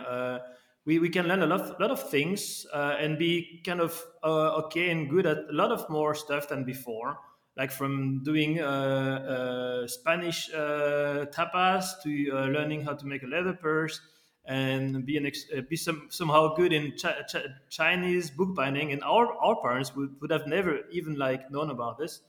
Uh, 0.87 0.93
we, 0.93 0.99
we 0.99 1.09
can 1.09 1.27
learn 1.27 1.43
a 1.43 1.45
lot, 1.45 1.79
lot 1.79 1.91
of 1.91 2.09
things 2.09 2.65
uh, 2.73 2.95
and 2.99 3.17
be 3.17 3.61
kind 3.65 3.81
of 3.81 4.01
uh, 4.23 4.55
okay 4.55 4.89
and 4.89 5.09
good 5.09 5.25
at 5.25 5.37
a 5.49 5.53
lot 5.53 5.71
of 5.71 5.89
more 5.89 6.15
stuff 6.15 6.47
than 6.49 6.63
before. 6.63 7.17
Like 7.57 7.71
from 7.71 8.23
doing 8.23 8.61
uh, 8.61 9.83
uh, 9.83 9.87
Spanish 9.87 10.49
tapas 10.51 12.01
to 12.03 12.31
learning 12.53 12.85
how 12.85 12.93
to 12.93 13.05
make 13.05 13.23
a 13.23 13.27
leather 13.27 13.53
purse 13.53 13.99
and 14.45 15.05
be 15.05 15.17
an 15.17 15.25
ex- 15.25 15.45
be 15.67 15.75
some, 15.75 16.07
somehow 16.09 16.55
good 16.55 16.71
in 16.71 16.95
Ch- 16.95 17.25
Ch- 17.27 17.47
Chinese 17.69 18.29
bookbinding. 18.29 18.91
And 18.91 19.03
our 19.03 19.33
our 19.41 19.55
parents 19.61 19.95
would, 19.95 20.15
would 20.21 20.31
have 20.31 20.45
never 20.45 20.81
even 20.91 21.15
like 21.15 21.49
known 21.51 21.71
about 21.71 21.97
this 21.97 22.21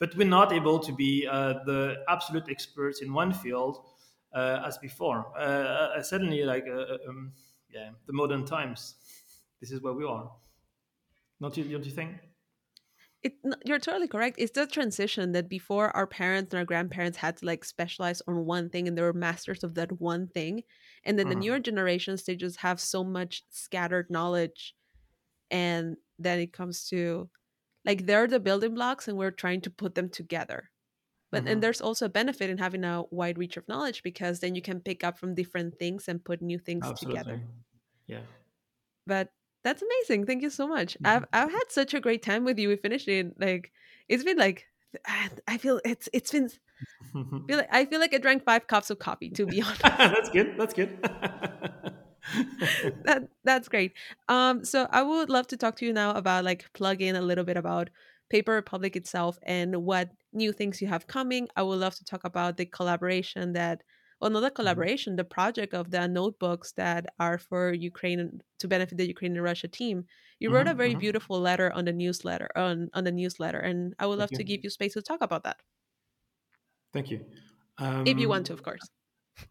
but 0.00 0.16
we're 0.16 0.26
not 0.26 0.50
able 0.50 0.78
to 0.78 0.92
be 0.92 1.28
uh, 1.30 1.52
the 1.66 1.96
absolute 2.08 2.48
experts 2.48 3.02
in 3.02 3.12
one 3.12 3.34
field 3.34 3.84
uh, 4.34 4.62
as 4.66 4.78
before. 4.78 5.26
Uh, 5.38 5.98
uh 5.98 6.02
suddenly, 6.02 6.42
like 6.42 6.66
uh, 6.66 6.96
um, 7.06 7.32
yeah, 7.72 7.90
the 8.06 8.12
modern 8.12 8.44
times. 8.44 8.94
This 9.60 9.70
is 9.70 9.82
where 9.82 9.92
we 9.92 10.04
are. 10.04 10.30
Not 11.40 11.56
you, 11.56 11.64
don't 11.64 11.84
you 11.84 11.92
think? 11.92 12.16
It, 13.22 13.34
you're 13.66 13.78
totally 13.78 14.08
correct. 14.08 14.36
It's 14.38 14.52
the 14.52 14.66
transition 14.66 15.32
that 15.32 15.48
before 15.48 15.94
our 15.94 16.06
parents 16.06 16.54
and 16.54 16.58
our 16.58 16.64
grandparents 16.64 17.18
had 17.18 17.36
to 17.38 17.46
like 17.46 17.64
specialize 17.64 18.22
on 18.26 18.46
one 18.46 18.70
thing 18.70 18.88
and 18.88 18.96
they 18.96 19.02
were 19.02 19.12
masters 19.12 19.62
of 19.62 19.74
that 19.74 20.00
one 20.00 20.28
thing. 20.28 20.62
And 21.04 21.18
then 21.18 21.28
the 21.28 21.34
mm-hmm. 21.34 21.40
newer 21.40 21.58
generations, 21.58 22.24
they 22.24 22.34
just 22.34 22.58
have 22.60 22.80
so 22.80 23.04
much 23.04 23.44
scattered 23.50 24.10
knowledge. 24.10 24.74
And 25.50 25.96
then 26.18 26.38
it 26.38 26.52
comes 26.54 26.88
to 26.88 27.28
like 27.84 28.06
they're 28.06 28.26
the 28.26 28.40
building 28.40 28.74
blocks 28.74 29.08
and 29.08 29.18
we're 29.18 29.30
trying 29.30 29.60
to 29.62 29.70
put 29.70 29.94
them 29.94 30.08
together 30.08 30.69
but 31.30 31.42
mm-hmm. 31.42 31.52
and 31.52 31.62
there's 31.62 31.80
also 31.80 32.06
a 32.06 32.08
benefit 32.08 32.50
in 32.50 32.58
having 32.58 32.84
a 32.84 33.02
wide 33.10 33.38
reach 33.38 33.56
of 33.56 33.66
knowledge 33.68 34.02
because 34.02 34.40
then 34.40 34.54
you 34.54 34.62
can 34.62 34.80
pick 34.80 35.04
up 35.04 35.18
from 35.18 35.34
different 35.34 35.78
things 35.78 36.08
and 36.08 36.24
put 36.24 36.42
new 36.42 36.58
things 36.58 36.84
Absolutely. 36.84 37.18
together 37.18 37.42
yeah 38.06 38.20
but 39.06 39.32
that's 39.62 39.82
amazing 39.82 40.26
thank 40.26 40.42
you 40.42 40.50
so 40.50 40.66
much 40.66 40.94
mm-hmm. 40.94 41.06
i've 41.06 41.24
i've 41.32 41.50
had 41.50 41.64
such 41.68 41.94
a 41.94 42.00
great 42.00 42.22
time 42.22 42.44
with 42.44 42.58
you 42.58 42.68
we 42.68 42.76
finished 42.76 43.08
it 43.08 43.34
like 43.38 43.72
it's 44.08 44.24
been 44.24 44.38
like 44.38 44.66
i 45.46 45.56
feel 45.56 45.80
it's 45.84 46.08
it's 46.12 46.32
been 46.32 46.48
feel 46.48 47.46
like, 47.58 47.68
i 47.72 47.84
feel 47.84 48.00
like 48.00 48.14
i 48.14 48.18
drank 48.18 48.44
five 48.44 48.66
cups 48.66 48.90
of 48.90 48.98
coffee 48.98 49.30
to 49.30 49.46
be 49.46 49.62
honest 49.62 49.82
that's 49.82 50.30
good 50.30 50.54
that's 50.58 50.74
good 50.74 50.98
that 53.04 53.28
that's 53.44 53.68
great. 53.68 53.92
Um, 54.28 54.64
so 54.64 54.86
I 54.90 55.02
would 55.02 55.30
love 55.30 55.46
to 55.48 55.56
talk 55.56 55.76
to 55.76 55.86
you 55.86 55.92
now 55.92 56.12
about 56.12 56.44
like 56.44 56.72
plug 56.72 57.02
in 57.02 57.16
a 57.16 57.22
little 57.22 57.44
bit 57.44 57.56
about 57.56 57.90
Paper 58.30 58.52
Republic 58.52 58.96
itself 58.96 59.38
and 59.42 59.84
what 59.84 60.10
new 60.32 60.52
things 60.52 60.80
you 60.80 60.88
have 60.88 61.06
coming. 61.06 61.48
I 61.56 61.62
would 61.62 61.80
love 61.80 61.96
to 61.96 62.04
talk 62.04 62.22
about 62.24 62.56
the 62.56 62.66
collaboration 62.66 63.52
that 63.54 63.82
well 64.20 64.30
not 64.30 64.40
the 64.40 64.46
mm-hmm. 64.46 64.54
collaboration, 64.54 65.16
the 65.16 65.24
project 65.24 65.74
of 65.74 65.90
the 65.90 66.06
notebooks 66.06 66.72
that 66.72 67.06
are 67.18 67.38
for 67.38 67.72
Ukraine 67.72 68.40
to 68.60 68.68
benefit 68.68 68.98
the 68.98 69.08
Ukraine 69.08 69.34
and 69.34 69.42
Russia 69.42 69.68
team. 69.68 70.04
You 70.38 70.50
wrote 70.50 70.66
mm-hmm, 70.66 70.70
a 70.70 70.82
very 70.82 70.90
mm-hmm. 70.90 71.00
beautiful 71.00 71.40
letter 71.40 71.72
on 71.72 71.84
the 71.84 71.92
newsletter 71.92 72.48
on 72.56 72.88
on 72.94 73.04
the 73.04 73.12
newsletter, 73.12 73.58
and 73.58 73.94
I 73.98 74.06
would 74.06 74.18
love 74.18 74.30
to 74.30 74.44
give 74.44 74.60
you 74.64 74.70
space 74.70 74.94
to 74.94 75.02
talk 75.02 75.20
about 75.22 75.44
that. 75.44 75.58
Thank 76.92 77.10
you. 77.10 77.20
Um, 77.78 78.06
if 78.06 78.18
you 78.18 78.28
want 78.28 78.46
to, 78.46 78.52
of 78.52 78.62
course. 78.62 78.86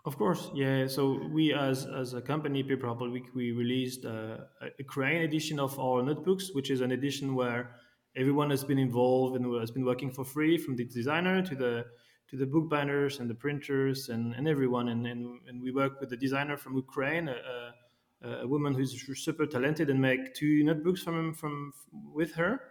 Of 0.06 0.18
course, 0.18 0.52
yeah. 0.54 0.88
So 0.88 1.20
we, 1.32 1.54
as 1.54 1.86
as 1.86 2.14
a 2.14 2.22
company, 2.22 2.62
Paper 2.64 2.88
Republic, 2.88 3.24
we 3.34 3.52
released 3.52 4.06
uh, 4.06 4.38
a 4.62 4.68
Ukraine 4.78 5.22
edition 5.24 5.60
of 5.60 5.80
our 5.80 6.04
notebooks, 6.04 6.52
which 6.54 6.70
is 6.70 6.82
an 6.82 6.92
edition 6.92 7.34
where 7.34 7.72
everyone 8.16 8.50
has 8.50 8.64
been 8.64 8.80
involved 8.80 9.36
and 9.36 9.60
has 9.60 9.72
been 9.72 9.86
working 9.86 10.12
for 10.12 10.26
free, 10.26 10.58
from 10.58 10.76
the 10.76 10.86
designer 10.86 11.42
to 11.42 11.56
the 11.56 11.86
to 12.30 12.38
the 12.38 12.46
bookbinders 12.46 13.20
and 13.20 13.28
the 13.28 13.34
printers 13.34 14.10
and, 14.10 14.36
and 14.36 14.48
everyone. 14.48 14.90
And, 14.90 15.08
and, 15.08 15.40
and 15.48 15.60
we 15.60 15.72
work 15.72 16.00
with 16.00 16.12
the 16.12 16.18
designer 16.18 16.58
from 16.58 16.76
Ukraine, 16.76 17.28
a, 17.28 17.38
a, 18.22 18.30
a 18.44 18.48
woman 18.48 18.76
who's 18.76 18.92
super 19.20 19.48
talented, 19.48 19.90
and 19.90 20.00
make 20.00 20.36
two 20.36 20.64
notebooks 20.64 21.02
from 21.02 21.34
from 21.34 21.74
with 22.14 22.34
her. 22.36 22.62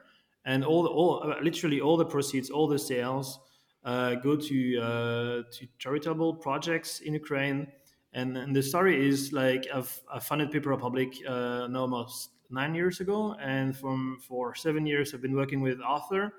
And 0.44 0.64
all 0.64 0.82
the, 0.84 0.88
all 0.90 1.34
literally 1.42 1.80
all 1.80 1.96
the 1.96 2.04
proceeds, 2.04 2.50
all 2.50 2.68
the 2.68 2.78
sales 2.78 3.40
uh, 3.84 4.14
go 4.14 4.36
to 4.36 4.78
uh, 4.80 5.42
to 5.54 5.66
charitable 5.78 6.34
projects 6.34 7.00
in 7.00 7.14
Ukraine. 7.14 7.66
And, 8.14 8.38
and 8.38 8.56
the 8.56 8.62
story 8.62 9.06
is 9.06 9.32
like 9.32 9.66
I've, 9.74 10.00
I 10.12 10.18
founded 10.18 10.50
Paper 10.50 10.70
Republic 10.70 11.12
uh, 11.28 11.66
now 11.68 11.80
almost 11.80 12.30
nine 12.50 12.74
years 12.74 13.00
ago, 13.00 13.34
and 13.40 13.76
from 13.76 14.18
for 14.20 14.54
seven 14.54 14.86
years 14.86 15.14
I've 15.14 15.22
been 15.22 15.36
working 15.36 15.60
with 15.60 15.78
Arthur, 15.84 16.32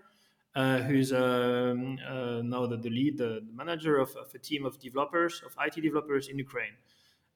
uh, 0.55 0.79
who's 0.79 1.13
um, 1.13 1.97
uh, 2.07 2.41
now 2.43 2.65
the, 2.65 2.77
the 2.77 2.89
lead, 2.89 3.17
the, 3.17 3.41
the 3.45 3.53
manager 3.53 3.97
of, 3.97 4.09
of, 4.15 4.33
a 4.33 4.39
team 4.39 4.65
of 4.65 4.79
developers, 4.79 5.41
of 5.45 5.55
IT 5.65 5.81
developers 5.81 6.27
in 6.27 6.37
Ukraine. 6.37 6.73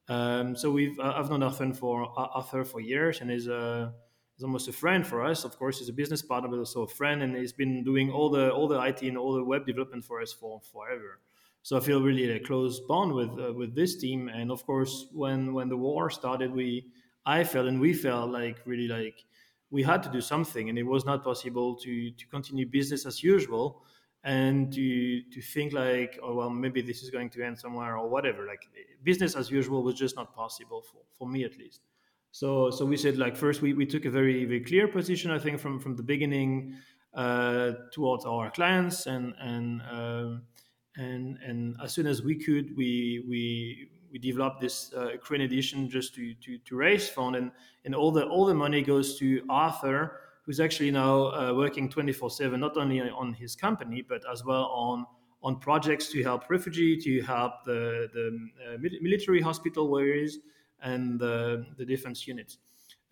Um, 0.08 0.56
so 0.56 0.70
we've 0.70 0.98
uh, 0.98 1.14
I've 1.16 1.30
known 1.30 1.42
Arthur 1.42 1.72
for 1.72 2.12
Arthur 2.18 2.64
for 2.64 2.80
years, 2.80 3.20
and 3.20 3.30
is 3.30 3.48
a 3.48 3.94
is 4.36 4.44
almost 4.44 4.68
a 4.68 4.72
friend 4.72 5.06
for 5.06 5.24
us. 5.24 5.44
Of 5.44 5.56
course, 5.58 5.78
he's 5.78 5.88
a 5.88 5.92
business 5.92 6.22
partner, 6.22 6.48
but 6.48 6.58
also 6.58 6.82
a 6.82 6.88
friend, 6.88 7.22
and 7.22 7.36
he's 7.36 7.52
been 7.52 7.84
doing 7.84 8.10
all 8.10 8.28
the 8.28 8.52
all 8.52 8.68
the 8.68 8.80
IT 8.80 9.02
and 9.02 9.16
all 9.16 9.32
the 9.32 9.44
web 9.44 9.64
development 9.64 10.04
for 10.04 10.20
us 10.20 10.32
for 10.32 10.60
forever. 10.72 11.20
So 11.62 11.78
I 11.78 11.80
feel 11.80 12.02
really 12.02 12.30
a 12.30 12.40
close 12.40 12.80
bond 12.80 13.14
with 13.14 13.30
uh, 13.38 13.52
with 13.54 13.74
this 13.74 13.96
team. 13.96 14.28
And 14.28 14.50
of 14.50 14.66
course, 14.66 15.06
when 15.12 15.54
when 15.54 15.68
the 15.70 15.76
war 15.78 16.10
started, 16.10 16.52
we 16.52 16.88
I 17.26 17.44
felt 17.44 17.66
and 17.66 17.80
we 17.80 17.92
felt 17.94 18.30
like 18.30 18.60
really 18.66 18.88
like 18.88 19.24
we 19.70 19.82
had 19.82 20.02
to 20.04 20.10
do 20.10 20.20
something, 20.20 20.68
and 20.68 20.78
it 20.78 20.84
was 20.84 21.04
not 21.04 21.24
possible 21.24 21.76
to 21.76 22.10
to 22.10 22.26
continue 22.28 22.66
business 22.66 23.06
as 23.06 23.22
usual 23.22 23.84
and 24.22 24.72
to 24.72 25.22
to 25.30 25.40
think 25.42 25.72
like 25.72 26.18
oh 26.22 26.34
well 26.34 26.50
maybe 26.50 26.80
this 26.80 27.02
is 27.02 27.10
going 27.10 27.28
to 27.30 27.42
end 27.42 27.58
somewhere 27.58 27.96
or 27.96 28.08
whatever. 28.08 28.46
Like 28.46 28.62
business 29.02 29.36
as 29.36 29.50
usual 29.50 29.82
was 29.82 29.94
just 29.94 30.16
not 30.16 30.34
possible 30.34 30.82
for, 30.82 31.02
for 31.12 31.28
me 31.28 31.44
at 31.44 31.56
least. 31.58 31.82
So 32.30 32.70
so 32.70 32.84
we 32.84 32.96
said 32.96 33.16
like 33.16 33.36
first 33.36 33.62
we, 33.62 33.74
we 33.74 33.86
took 33.86 34.04
a 34.04 34.10
very 34.10 34.44
very 34.44 34.60
clear 34.60 34.88
position 34.88 35.30
i 35.30 35.38
think 35.38 35.60
from 35.60 35.78
from 35.78 35.94
the 35.94 36.02
beginning 36.02 36.76
uh, 37.14 37.72
towards 37.92 38.24
our 38.24 38.50
clients 38.50 39.06
and 39.06 39.34
and 39.38 39.82
um, 39.82 40.42
and 40.96 41.38
and 41.38 41.76
as 41.82 41.92
soon 41.92 42.06
as 42.06 42.22
we 42.22 42.34
could 42.36 42.76
we 42.76 43.24
we 43.28 43.88
we 44.14 44.18
developed 44.20 44.60
this 44.60 44.94
uh, 44.96 45.08
Ukraine 45.20 45.42
edition 45.42 45.90
just 45.90 46.14
to, 46.14 46.34
to 46.44 46.56
to 46.58 46.76
raise 46.76 47.06
fund 47.08 47.36
and 47.36 47.50
and 47.84 47.94
all 47.94 48.12
the 48.18 48.24
all 48.32 48.46
the 48.46 48.54
money 48.54 48.80
goes 48.80 49.18
to 49.18 49.26
Arthur 49.50 49.98
who's 50.44 50.60
actually 50.60 50.92
now 50.92 51.14
uh, 51.38 51.52
working 51.62 51.90
24/7 51.90 52.58
not 52.58 52.76
only 52.76 53.00
on 53.00 53.34
his 53.34 53.56
company 53.56 54.00
but 54.12 54.22
as 54.32 54.44
well 54.44 54.66
on 54.86 55.04
on 55.44 55.60
projects 55.60 56.08
to 56.08 56.22
help 56.22 56.48
refugee, 56.48 56.96
to 56.96 57.20
help 57.22 57.52
the 57.64 58.08
the 58.14 58.26
uh, 58.66 58.76
military 58.80 59.42
hospital 59.42 59.88
where 59.90 60.06
he 60.06 60.22
is, 60.22 60.38
and 60.82 61.20
the, 61.20 61.66
the 61.76 61.84
defense 61.84 62.26
units. 62.26 62.58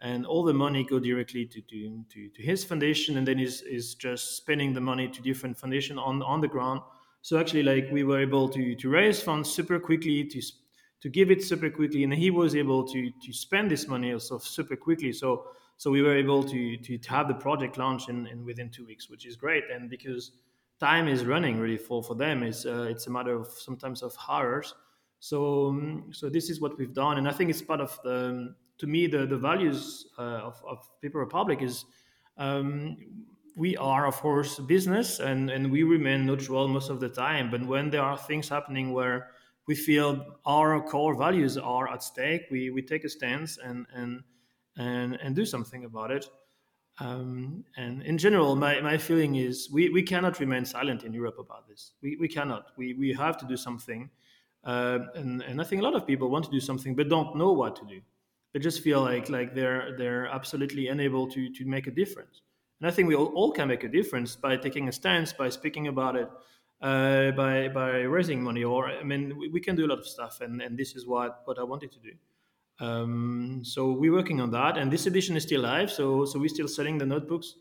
And 0.00 0.26
all 0.26 0.42
the 0.42 0.54
money 0.54 0.82
go 0.82 0.98
directly 0.98 1.46
to, 1.46 1.60
to, 1.60 2.04
to, 2.12 2.28
to 2.30 2.42
his 2.42 2.64
foundation, 2.64 3.18
and 3.18 3.28
then 3.28 3.38
is 3.38 3.62
is 3.62 3.94
just 3.94 4.36
spending 4.36 4.72
the 4.72 4.80
money 4.80 5.08
to 5.08 5.22
different 5.22 5.58
foundation 5.58 5.98
on 5.98 6.22
on 6.22 6.40
the 6.40 6.48
ground. 6.48 6.80
So 7.20 7.38
actually, 7.38 7.62
like 7.62 7.92
we 7.92 8.02
were 8.02 8.20
able 8.20 8.48
to 8.48 8.74
to 8.74 8.88
raise 8.88 9.20
funds 9.22 9.50
super 9.50 9.78
quickly 9.78 10.24
to 10.24 10.40
to 11.02 11.08
give 11.08 11.32
it 11.32 11.42
super 11.42 11.68
quickly, 11.68 12.04
and 12.04 12.14
he 12.14 12.30
was 12.30 12.54
able 12.54 12.86
to 12.88 13.10
to 13.10 13.32
spend 13.32 13.70
this 13.70 13.88
money 13.88 14.12
also 14.12 14.38
super 14.38 14.76
quickly. 14.76 15.12
So 15.12 15.48
so 15.76 15.90
we 15.90 16.00
were 16.00 16.16
able 16.16 16.42
to 16.44 16.76
to, 16.76 16.96
to 16.96 17.10
have 17.10 17.28
the 17.28 17.34
project 17.34 17.76
launch 17.76 18.08
in, 18.08 18.26
in 18.28 18.44
within 18.44 18.70
two 18.70 18.86
weeks, 18.86 19.10
which 19.10 19.26
is 19.26 19.36
great. 19.36 19.64
And 19.72 19.90
because 19.90 20.32
time 20.78 21.08
is 21.08 21.24
running 21.24 21.58
really 21.58 21.76
for 21.76 22.02
for 22.02 22.14
them, 22.14 22.42
it's 22.44 22.64
uh, 22.64 22.86
it's 22.88 23.08
a 23.08 23.10
matter 23.10 23.34
of 23.34 23.48
sometimes 23.48 24.02
of 24.02 24.16
hours. 24.28 24.74
So 25.18 25.68
um, 25.68 26.10
so 26.12 26.28
this 26.28 26.48
is 26.48 26.60
what 26.60 26.78
we've 26.78 26.94
done, 26.94 27.18
and 27.18 27.28
I 27.28 27.32
think 27.32 27.50
it's 27.50 27.62
part 27.62 27.80
of 27.80 27.98
the 28.04 28.54
to 28.78 28.86
me 28.86 29.08
the 29.08 29.26
the 29.26 29.38
values 29.38 30.06
uh, 30.18 30.48
of 30.48 30.62
of 30.66 30.88
Paper 31.00 31.18
Republic 31.18 31.62
is. 31.62 31.84
Um, 32.38 32.96
we 33.54 33.76
are 33.76 34.06
of 34.06 34.16
course 34.16 34.58
business 34.60 35.20
and, 35.20 35.50
and 35.50 35.70
we 35.70 35.82
remain 35.82 36.24
neutral 36.24 36.66
most 36.68 36.88
of 36.88 37.00
the 37.00 37.08
time 37.10 37.50
but 37.50 37.62
when 37.66 37.90
there 37.90 38.00
are 38.00 38.16
things 38.16 38.48
happening 38.48 38.94
where 38.94 39.31
we 39.68 39.74
feel 39.74 40.38
our 40.44 40.80
core 40.80 41.14
values 41.14 41.56
are 41.56 41.88
at 41.92 42.02
stake 42.02 42.42
we, 42.50 42.70
we 42.70 42.82
take 42.82 43.04
a 43.04 43.08
stance 43.08 43.58
and, 43.62 43.86
and 43.94 44.22
and 44.76 45.18
and 45.22 45.34
do 45.36 45.44
something 45.44 45.84
about 45.84 46.10
it. 46.10 46.28
Um, 46.98 47.64
and 47.76 48.02
in 48.02 48.18
general, 48.18 48.54
my, 48.54 48.80
my 48.80 48.98
feeling 48.98 49.36
is 49.36 49.70
we, 49.72 49.88
we 49.88 50.02
cannot 50.02 50.40
remain 50.40 50.64
silent 50.64 51.04
in 51.04 51.12
Europe 51.12 51.38
about 51.38 51.66
this. 51.66 51.92
We, 52.02 52.16
we 52.16 52.28
cannot. 52.28 52.72
We, 52.76 52.94
we 52.94 53.12
have 53.14 53.38
to 53.38 53.46
do 53.46 53.56
something. 53.56 54.10
Uh, 54.62 54.98
and, 55.14 55.42
and 55.42 55.60
I 55.60 55.64
think 55.64 55.80
a 55.80 55.84
lot 55.84 55.94
of 55.94 56.06
people 56.06 56.28
want 56.28 56.44
to 56.44 56.50
do 56.50 56.60
something 56.60 56.94
but 56.94 57.08
don't 57.08 57.36
know 57.36 57.52
what 57.52 57.76
to 57.76 57.86
do. 57.86 58.00
They 58.52 58.60
just 58.60 58.82
feel 58.82 59.00
like 59.00 59.30
like 59.30 59.54
they're 59.54 59.96
they're 59.96 60.26
absolutely 60.26 60.88
unable 60.88 61.26
to 61.30 61.50
to 61.50 61.64
make 61.64 61.86
a 61.86 61.90
difference. 61.90 62.42
And 62.80 62.86
I 62.86 62.92
think 62.92 63.08
we 63.08 63.14
all, 63.14 63.32
all 63.34 63.50
can 63.50 63.68
make 63.68 63.84
a 63.84 63.88
difference 63.88 64.36
by 64.36 64.56
taking 64.56 64.88
a 64.88 64.92
stance, 64.92 65.32
by 65.32 65.48
speaking 65.48 65.88
about 65.88 66.16
it, 66.16 66.28
uh, 66.82 67.30
by 67.32 67.68
by 67.68 68.00
raising 68.00 68.42
money. 68.42 68.64
Or 68.64 68.88
I 68.88 69.02
mean, 69.02 69.38
we, 69.38 69.48
we, 69.48 69.60
can 69.60 69.76
do 69.76 69.86
a 69.86 69.88
lot 69.88 69.98
of 69.98 70.06
stuff, 70.06 70.40
and, 70.40 70.60
and 70.60 70.76
this 70.76 70.94
is 70.96 71.06
what 71.06 71.42
what 71.44 71.58
I 71.58 71.62
wanted 71.62 71.92
to 71.92 71.98
do. 72.00 72.12
Um, 72.84 73.60
so 73.64 73.92
we're 73.92 74.12
working 74.12 74.40
on 74.40 74.50
that, 74.50 74.76
and 74.76 74.90
this 74.90 75.06
edition 75.06 75.36
is 75.36 75.44
still 75.44 75.60
live. 75.60 75.90
So 75.90 76.24
so 76.24 76.38
we're 76.38 76.48
still 76.48 76.68
selling 76.68 76.98
the 76.98 77.06
notebooks, 77.06 77.54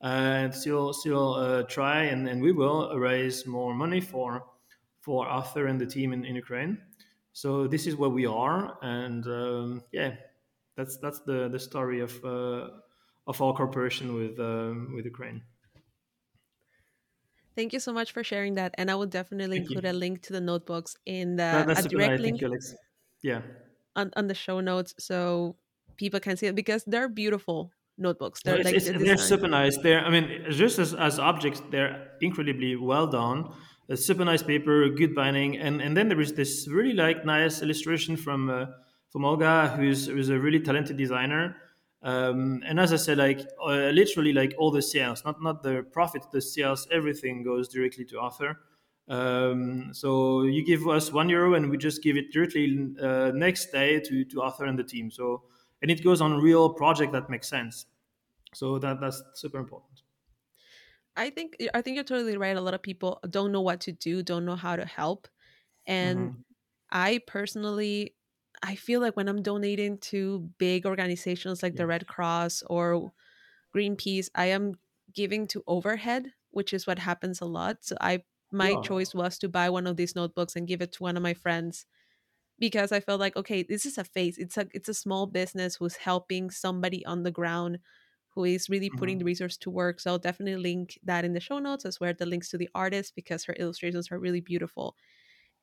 and 0.00 0.54
still 0.54 0.92
still 0.92 1.34
uh, 1.34 1.62
try 1.64 2.04
and, 2.04 2.28
and 2.28 2.40
we 2.40 2.52
will 2.52 2.96
raise 2.96 3.46
more 3.46 3.74
money 3.74 4.00
for 4.00 4.44
for 5.00 5.26
Arthur 5.26 5.66
and 5.66 5.80
the 5.80 5.86
team 5.86 6.12
in, 6.12 6.24
in 6.24 6.36
Ukraine. 6.36 6.78
So 7.32 7.66
this 7.66 7.86
is 7.86 7.96
where 7.96 8.10
we 8.10 8.26
are, 8.26 8.78
and 8.82 9.26
um, 9.26 9.82
yeah, 9.92 10.14
that's 10.76 10.96
that's 10.98 11.20
the 11.20 11.48
the 11.48 11.58
story 11.58 12.00
of 12.00 12.12
uh, 12.24 12.68
of 13.26 13.42
our 13.42 13.52
cooperation 13.54 14.14
with 14.14 14.38
um, 14.38 14.92
with 14.94 15.04
Ukraine. 15.04 15.42
Thank 17.58 17.72
you 17.74 17.80
so 17.80 17.92
much 17.92 18.12
for 18.14 18.22
sharing 18.22 18.54
that, 18.54 18.70
and 18.78 18.86
I 18.88 18.94
will 18.94 19.10
definitely 19.10 19.58
Thank 19.58 19.70
include 19.70 19.84
you. 19.90 19.90
a 19.90 19.96
link 20.04 20.22
to 20.26 20.32
the 20.32 20.40
notebooks 20.40 20.94
in 21.06 21.34
the 21.34 21.50
a 21.76 21.82
direct 21.82 22.22
link. 22.22 22.40
Yeah 23.20 23.42
on, 23.98 24.12
on 24.16 24.28
the 24.28 24.34
show 24.34 24.60
notes 24.60 24.94
so 24.98 25.56
people 25.96 26.20
can 26.20 26.36
see 26.36 26.46
it 26.46 26.54
because 26.54 26.84
they're 26.86 27.08
beautiful 27.08 27.70
notebooks. 27.98 28.40
They're, 28.44 28.62
like, 28.62 28.82
they're 28.82 29.16
super 29.16 29.48
nice. 29.48 29.76
They're, 29.76 30.00
I 30.00 30.10
mean, 30.10 30.46
just 30.50 30.78
as, 30.78 30.94
as 30.94 31.18
objects, 31.18 31.60
they're 31.70 32.12
incredibly 32.20 32.76
well 32.76 33.08
done. 33.08 33.50
A 33.90 33.96
super 33.96 34.24
nice 34.24 34.42
paper, 34.42 34.88
good 34.90 35.14
binding, 35.14 35.56
and 35.56 35.80
and 35.80 35.96
then 35.96 36.10
there 36.10 36.20
is 36.20 36.34
this 36.34 36.68
really 36.68 36.92
like 36.92 37.24
nice 37.24 37.62
illustration 37.62 38.18
from 38.18 38.50
uh, 38.50 38.66
from 39.10 39.24
Olga, 39.24 39.72
who's 39.76 40.08
who's 40.08 40.28
a 40.28 40.38
really 40.38 40.60
talented 40.60 40.98
designer. 40.98 41.56
Um, 42.02 42.62
and 42.64 42.78
as 42.78 42.92
I 42.92 42.96
said, 42.96 43.18
like 43.18 43.40
uh, 43.60 43.90
literally, 43.90 44.32
like 44.32 44.54
all 44.58 44.70
the 44.70 44.82
sales, 44.82 45.24
not 45.24 45.42
not 45.42 45.62
the 45.62 45.84
profit, 45.92 46.22
the 46.32 46.40
sales, 46.40 46.86
everything 46.92 47.42
goes 47.42 47.68
directly 47.68 48.04
to 48.06 48.20
Arthur. 48.20 48.60
Um, 49.08 49.90
so 49.92 50.42
you 50.42 50.64
give 50.64 50.86
us 50.86 51.12
one 51.12 51.28
euro, 51.28 51.54
and 51.54 51.70
we 51.70 51.76
just 51.76 52.02
give 52.02 52.16
it 52.16 52.32
directly 52.32 52.94
uh, 53.02 53.32
next 53.34 53.72
day 53.72 54.00
to 54.00 54.24
to 54.24 54.42
Arthur 54.42 54.66
and 54.66 54.78
the 54.78 54.84
team. 54.84 55.10
So 55.10 55.42
and 55.82 55.90
it 55.90 56.04
goes 56.04 56.20
on 56.20 56.34
real 56.40 56.70
project 56.70 57.12
that 57.12 57.28
makes 57.30 57.48
sense. 57.48 57.86
So 58.54 58.78
that 58.78 59.00
that's 59.00 59.22
super 59.34 59.58
important. 59.58 60.02
I 61.16 61.30
think 61.30 61.56
I 61.74 61.82
think 61.82 61.96
you're 61.96 62.04
totally 62.04 62.36
right. 62.36 62.56
A 62.56 62.60
lot 62.60 62.74
of 62.74 62.82
people 62.82 63.20
don't 63.28 63.50
know 63.50 63.60
what 63.60 63.80
to 63.82 63.92
do, 63.92 64.22
don't 64.22 64.44
know 64.44 64.56
how 64.56 64.76
to 64.76 64.84
help, 64.84 65.26
and 65.86 66.18
mm-hmm. 66.18 66.40
I 66.90 67.20
personally, 67.26 68.14
I 68.62 68.74
feel 68.74 69.00
like 69.00 69.16
when 69.16 69.28
I'm 69.28 69.42
donating 69.42 69.98
to 69.98 70.50
big 70.58 70.86
organizations 70.86 71.62
like 71.62 71.74
yeah. 71.74 71.78
the 71.78 71.86
Red 71.86 72.06
Cross 72.06 72.62
or 72.66 73.12
Greenpeace, 73.74 74.28
I 74.34 74.46
am 74.46 74.74
giving 75.14 75.46
to 75.48 75.62
overhead, 75.66 76.32
which 76.50 76.72
is 76.72 76.86
what 76.86 76.98
happens 76.98 77.40
a 77.40 77.46
lot. 77.46 77.78
So 77.80 77.96
I 78.00 78.22
my 78.50 78.80
choice 78.80 79.14
was 79.14 79.38
to 79.38 79.48
buy 79.48 79.68
one 79.68 79.86
of 79.86 79.96
these 79.96 80.16
notebooks 80.16 80.56
and 80.56 80.66
give 80.66 80.80
it 80.80 80.92
to 80.92 81.02
one 81.02 81.18
of 81.18 81.22
my 81.22 81.34
friends 81.34 81.84
because 82.58 82.92
I 82.92 83.00
felt 83.00 83.20
like 83.20 83.36
okay, 83.36 83.62
this 83.62 83.86
is 83.86 83.98
a 83.98 84.04
face. 84.04 84.38
It's 84.38 84.56
a 84.56 84.66
it's 84.72 84.88
a 84.88 84.94
small 84.94 85.26
business 85.26 85.76
who's 85.76 85.96
helping 85.96 86.50
somebody 86.50 87.04
on 87.06 87.22
the 87.22 87.30
ground 87.30 87.78
who 88.34 88.44
is 88.44 88.68
really 88.68 88.90
putting 88.90 89.16
mm-hmm. 89.16 89.20
the 89.20 89.24
resource 89.24 89.56
to 89.58 89.70
work. 89.70 90.00
So 90.00 90.10
I'll 90.10 90.18
definitely 90.18 90.62
link 90.62 90.98
that 91.04 91.24
in 91.24 91.32
the 91.32 91.40
show 91.40 91.58
notes 91.58 91.84
as 91.84 91.98
well 91.98 92.12
the 92.16 92.26
links 92.26 92.50
to 92.50 92.58
the 92.58 92.68
artist 92.74 93.14
because 93.14 93.44
her 93.44 93.54
illustrations 93.54 94.12
are 94.12 94.18
really 94.18 94.40
beautiful. 94.40 94.94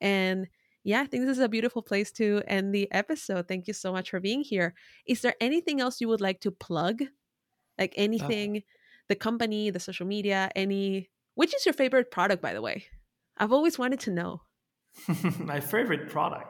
And 0.01 0.47
yeah, 0.85 1.01
I 1.01 1.07
think 1.07 1.25
this 1.25 1.37
is 1.37 1.43
a 1.43 1.49
beautiful 1.49 1.81
place 1.81 2.11
to 2.13 2.43
end 2.47 2.73
the 2.73 2.89
episode. 2.91 3.47
Thank 3.47 3.67
you 3.67 3.73
so 3.73 3.91
much 3.91 4.11
for 4.11 4.19
being 4.19 4.41
here. 4.41 4.75
Is 5.07 5.21
there 5.21 5.33
anything 5.41 5.81
else 5.81 5.99
you 5.99 6.07
would 6.07 6.21
like 6.21 6.41
to 6.41 6.51
plug? 6.51 7.01
Like 7.79 7.93
uh 7.97 8.01
anything, 8.01 8.57
uh, 8.57 8.61
the 9.09 9.15
company, 9.15 9.71
the 9.71 9.79
social 9.79 10.05
media, 10.05 10.51
any 10.55 11.09
which 11.33 11.53
is 11.55 11.65
your 11.65 11.73
favorite 11.73 12.11
product, 12.11 12.41
by 12.41 12.53
the 12.53 12.61
way? 12.61 12.85
I've 13.35 13.51
always 13.51 13.79
wanted 13.79 13.99
to 14.01 14.11
know. 14.11 14.41
My 15.39 15.59
favorite 15.59 16.09
product. 16.09 16.47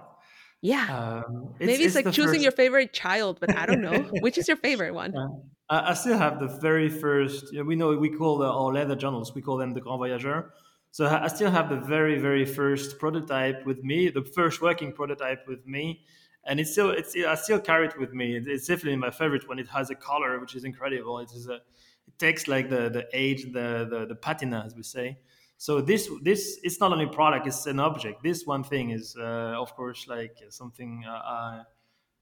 Yeah. 0.62 1.24
Um, 1.26 1.54
it's, 1.60 1.68
Maybe 1.68 1.84
it's, 1.84 1.96
it's 1.96 2.06
like 2.06 2.14
choosing 2.14 2.34
first... 2.34 2.44
your 2.44 2.52
favorite 2.52 2.92
child, 2.92 3.38
but 3.40 3.56
I 3.56 3.66
don't 3.66 3.82
know. 3.82 4.00
Which 4.20 4.38
is 4.38 4.48
your 4.50 4.58
favorite 4.58 4.94
one? 4.94 5.14
Yeah. 5.16 5.28
I 5.70 5.94
still 5.96 6.18
have 6.18 6.40
the 6.40 6.48
very 6.48 6.90
first, 6.90 7.52
you 7.52 7.60
know, 7.60 7.66
we 7.66 7.76
know 7.76 7.96
we 7.98 8.10
call 8.10 8.38
the, 8.38 8.46
our 8.46 8.72
leather 8.72 8.96
journals, 8.96 9.34
we 9.34 9.42
call 9.42 9.58
them 9.58 9.74
the 9.74 9.82
Grand 9.82 10.00
Voyageur. 10.00 10.52
So 10.96 11.06
I 11.08 11.28
still 11.28 11.52
have 11.52 11.68
the 11.68 11.76
very, 11.76 12.18
very 12.20 12.46
first 12.46 13.00
prototype 13.00 13.66
with 13.66 13.84
me, 13.84 14.08
the 14.08 14.24
first 14.24 14.62
working 14.62 14.94
prototype 14.94 15.46
with 15.46 15.68
me. 15.68 16.06
And 16.46 16.58
it's 16.58 16.72
still, 16.72 16.92
it's, 16.92 17.14
I 17.18 17.36
still 17.36 17.60
carry 17.60 17.88
it 17.88 18.00
with 18.00 18.14
me. 18.14 18.38
It's 18.38 18.68
definitely 18.68 18.96
my 18.96 19.12
favorite 19.12 19.46
one. 19.46 19.60
It 19.60 19.68
has 19.68 19.90
a 19.90 19.96
color, 19.96 20.40
which 20.40 20.56
is 20.56 20.64
incredible. 20.64 21.20
It 21.20 21.34
is 21.34 21.50
a, 21.50 21.56
it 21.56 22.18
takes 22.18 22.48
like 22.48 22.70
the 22.70 22.88
the 22.88 23.06
age, 23.12 23.44
the 23.52 23.86
the, 23.90 24.06
the 24.08 24.16
patina, 24.16 24.64
as 24.66 24.74
we 24.74 24.84
say. 24.84 25.18
So 25.58 25.82
this 25.82 26.10
this 26.22 26.62
it's 26.64 26.80
not 26.80 26.94
only 26.94 27.08
product; 27.08 27.46
it's 27.46 27.66
an 27.66 27.82
object. 27.82 28.24
This 28.24 28.46
one 28.46 28.64
thing 28.64 28.92
is, 28.92 29.18
uh, 29.20 29.60
of 29.64 29.76
course, 29.76 30.08
like 30.08 30.38
something 30.48 31.04
uh, 31.06 31.12
I, 31.12 31.62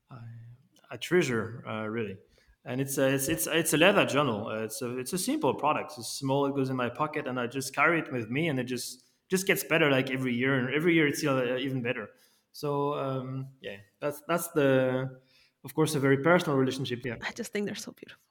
I, 0.10 0.18
I 0.90 0.98
treasure 0.98 1.64
uh, 1.70 1.86
really. 1.88 2.18
And 2.66 2.80
it's 2.80 2.98
a, 2.98 3.08
it's 3.08 3.28
it's 3.28 3.48
it's 3.48 3.74
a 3.74 3.78
leather 3.78 4.06
journal. 4.06 4.48
Uh, 4.48 4.64
it's 4.64 4.82
a 4.82 4.98
it's 4.98 5.14
a 5.14 5.18
simple 5.18 5.54
product. 5.54 5.94
It's 5.98 6.08
small. 6.08 6.46
It 6.46 6.56
goes 6.56 6.70
in 6.70 6.78
my 6.78 6.90
pocket, 6.90 7.28
and 7.28 7.40
I 7.40 7.48
just 7.48 7.76
carry 7.76 8.00
it 8.00 8.12
with 8.12 8.30
me, 8.30 8.48
and 8.48 8.60
it 8.60 8.66
just 8.66 9.04
just 9.30 9.46
gets 9.48 9.64
better 9.64 9.90
like 9.92 10.10
every 10.12 10.34
year, 10.34 10.56
and 10.56 10.74
every 10.74 10.94
year 10.94 11.08
it's 11.08 11.26
uh, 11.26 11.58
even 11.60 11.82
better. 11.82 12.10
So 12.54 12.94
um, 12.94 13.48
yeah, 13.62 13.78
that's 14.00 14.22
that's 14.28 14.48
the 14.50 15.10
of 15.66 15.74
course 15.74 15.96
a 15.96 16.00
very 16.00 16.18
personal 16.18 16.58
relationship. 16.58 17.06
Yeah, 17.06 17.16
I 17.22 17.32
just 17.32 17.52
think 17.52 17.66
they're 17.66 17.76
so 17.76 17.92
beautiful. 17.92 18.22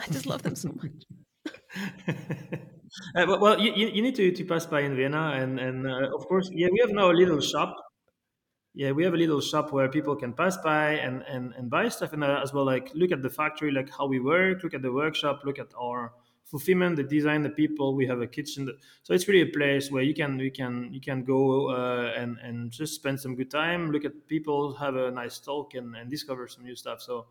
I 0.00 0.06
just 0.06 0.26
love 0.26 0.42
them 0.42 0.56
so 0.56 0.70
much. 0.74 1.04
Uh, 3.14 3.24
well, 3.40 3.58
you 3.58 3.72
you 3.72 4.02
need 4.02 4.14
to, 4.14 4.30
to 4.32 4.44
pass 4.44 4.66
by 4.66 4.80
in 4.80 4.94
Vienna, 4.94 5.32
and 5.34 5.58
and 5.58 5.86
uh, 5.86 6.14
of 6.14 6.26
course, 6.26 6.50
yeah, 6.52 6.68
we 6.70 6.78
have 6.80 6.90
now 6.90 7.10
a 7.10 7.16
little 7.16 7.40
shop. 7.40 7.74
Yeah, 8.74 8.92
we 8.92 9.04
have 9.04 9.12
a 9.12 9.16
little 9.16 9.40
shop 9.40 9.72
where 9.72 9.88
people 9.88 10.16
can 10.16 10.32
pass 10.32 10.56
by 10.56 10.92
and 10.94 11.22
and, 11.28 11.52
and 11.54 11.68
buy 11.68 11.88
stuff, 11.88 12.12
and 12.12 12.24
uh, 12.24 12.40
as 12.42 12.52
well, 12.52 12.64
like 12.64 12.90
look 12.94 13.12
at 13.12 13.22
the 13.22 13.30
factory, 13.30 13.70
like 13.70 13.90
how 13.90 14.06
we 14.06 14.18
work, 14.18 14.62
look 14.62 14.74
at 14.74 14.82
the 14.82 14.92
workshop, 14.92 15.42
look 15.44 15.58
at 15.58 15.68
our 15.78 16.12
fulfillment, 16.44 16.96
the 16.96 17.02
design, 17.02 17.42
the 17.42 17.50
people. 17.50 17.94
We 17.94 18.06
have 18.06 18.20
a 18.20 18.26
kitchen, 18.26 18.70
so 19.02 19.14
it's 19.14 19.28
really 19.28 19.42
a 19.42 19.52
place 19.52 19.90
where 19.90 20.02
you 20.02 20.14
can 20.14 20.38
you 20.38 20.50
can 20.50 20.88
you 20.92 21.00
can 21.00 21.22
go 21.24 21.70
uh, 21.70 22.12
and 22.16 22.38
and 22.42 22.70
just 22.70 22.94
spend 22.94 23.20
some 23.20 23.36
good 23.36 23.50
time, 23.50 23.90
look 23.90 24.04
at 24.04 24.26
people, 24.26 24.74
have 24.76 24.96
a 24.96 25.10
nice 25.10 25.38
talk, 25.38 25.74
and, 25.74 25.94
and 25.94 26.10
discover 26.10 26.48
some 26.48 26.64
new 26.64 26.74
stuff. 26.74 27.02
So 27.02 27.26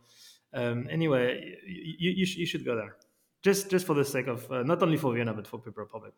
um, 0.53 0.87
anyway, 0.91 1.55
you, 1.65 2.11
you, 2.11 2.25
you 2.37 2.45
should 2.45 2.65
go 2.65 2.75
there 2.75 2.97
just 3.41 3.69
just 3.69 3.85
for 3.85 3.93
the 3.93 4.05
sake 4.05 4.27
of 4.27 4.49
uh, 4.51 4.63
not 4.63 4.81
only 4.83 4.97
for 4.97 5.13
Vienna 5.13 5.33
but 5.33 5.47
for 5.47 5.59
Paper 5.59 5.81
Republic. 5.81 6.13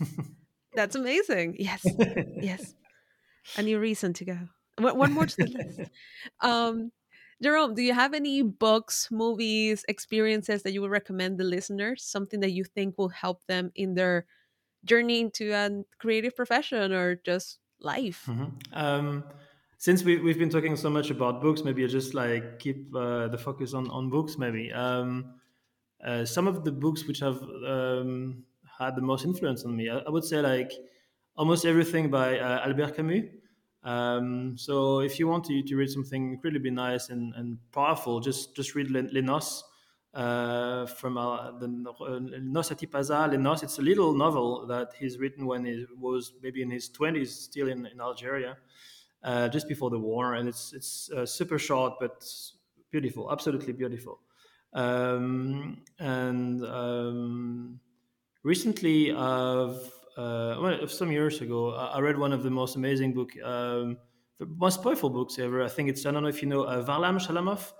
That's 0.74 0.96
amazing. 0.96 1.56
Yes, 1.58 1.84
yes, 2.40 2.74
a 3.56 3.62
new 3.62 3.78
reason 3.78 4.12
to 4.14 4.24
go. 4.24 4.38
One 4.78 5.12
more 5.12 5.26
to 5.26 5.36
the 5.36 5.46
list. 5.46 5.90
Um, 6.40 6.90
Jérôme, 7.42 7.74
do 7.74 7.82
you 7.82 7.92
have 7.92 8.14
any 8.14 8.42
books, 8.42 9.08
movies, 9.10 9.84
experiences 9.88 10.62
that 10.62 10.72
you 10.72 10.80
would 10.80 10.90
recommend 10.90 11.38
the 11.38 11.44
listeners? 11.44 12.02
Something 12.02 12.40
that 12.40 12.52
you 12.52 12.64
think 12.64 12.96
will 12.96 13.08
help 13.08 13.44
them 13.46 13.70
in 13.74 13.94
their 13.94 14.26
journey 14.84 15.20
into 15.20 15.52
a 15.52 15.84
creative 15.98 16.34
profession 16.36 16.92
or 16.92 17.16
just 17.16 17.58
life? 17.80 18.24
Mm-hmm. 18.28 18.48
Um, 18.72 19.24
since 19.78 20.02
we, 20.02 20.18
we've 20.18 20.38
been 20.38 20.48
talking 20.48 20.76
so 20.76 20.88
much 20.88 21.10
about 21.10 21.42
books, 21.42 21.62
maybe 21.62 21.84
I 21.84 21.88
just 21.88 22.14
like 22.14 22.58
keep 22.58 22.94
uh, 22.94 23.28
the 23.28 23.38
focus 23.38 23.74
on, 23.74 23.90
on 23.90 24.08
books. 24.08 24.38
Maybe 24.38 24.72
um, 24.72 25.34
uh, 26.04 26.24
some 26.24 26.46
of 26.46 26.64
the 26.64 26.72
books 26.72 27.04
which 27.06 27.20
have 27.20 27.42
um, 27.66 28.44
had 28.78 28.96
the 28.96 29.02
most 29.02 29.24
influence 29.24 29.64
on 29.64 29.76
me, 29.76 29.90
I, 29.90 29.98
I, 29.98 30.10
would 30.10 30.24
say 30.24 30.40
like 30.40 30.72
almost 31.36 31.66
everything 31.66 32.10
by 32.10 32.38
uh, 32.38 32.66
Albert 32.66 32.96
Camus. 32.96 33.24
Um, 33.84 34.56
so 34.56 35.00
if 35.00 35.18
you 35.18 35.28
want 35.28 35.44
to, 35.44 35.62
to 35.62 35.76
read 35.76 35.90
something 35.90 36.32
incredibly 36.32 36.70
nice 36.70 37.10
and, 37.10 37.34
and 37.34 37.58
powerful, 37.70 38.20
just 38.20 38.56
just 38.56 38.74
read 38.74 38.90
Les 38.90 39.20
Noces 39.20 39.62
uh, 40.14 40.86
from 40.86 41.18
uh, 41.18 41.50
the 41.58 41.66
uh, 42.00 42.18
Noces 42.40 42.72
à 42.72 42.76
Tipasa. 42.76 43.30
Les 43.30 43.36
Noces, 43.36 43.64
it's 43.64 43.78
a 43.78 43.82
little 43.82 44.14
novel 44.14 44.66
that 44.66 44.92
he's 44.98 45.18
written 45.18 45.46
when 45.46 45.64
he 45.64 45.84
was 45.98 46.32
maybe 46.42 46.62
in 46.62 46.70
his 46.70 46.88
20s, 46.88 47.28
still 47.28 47.68
in, 47.68 47.86
in 47.86 48.00
Algeria, 48.00 48.56
uh, 49.22 49.48
just 49.48 49.68
before 49.68 49.90
the 49.90 49.98
war. 49.98 50.34
And 50.34 50.48
it's, 50.48 50.72
it's 50.72 51.10
uh, 51.10 51.26
super 51.26 51.58
short, 51.58 51.94
but 52.00 52.24
beautiful, 52.90 53.30
absolutely 53.30 53.72
beautiful. 53.72 54.20
Um, 54.72 55.82
and 55.98 56.64
um, 56.64 57.80
recently, 58.42 59.12
I've 59.12 59.90
uh, 60.16 60.56
well, 60.60 60.86
some 60.86 61.10
years 61.10 61.40
ago, 61.40 61.74
I 61.74 61.98
read 62.00 62.18
one 62.18 62.32
of 62.32 62.42
the 62.42 62.50
most 62.50 62.76
amazing 62.76 63.14
book, 63.14 63.32
um, 63.42 63.96
the 64.38 64.46
most 64.46 64.82
powerful 64.82 65.10
books 65.10 65.38
ever. 65.38 65.62
I 65.62 65.68
think 65.68 65.88
it's 65.88 66.06
I 66.06 66.12
don't 66.12 66.22
know 66.22 66.28
if 66.28 66.42
you 66.42 66.48
know 66.48 66.62
uh, 66.64 66.84
Varlam 66.84 67.18
Shalamov. 67.18 67.72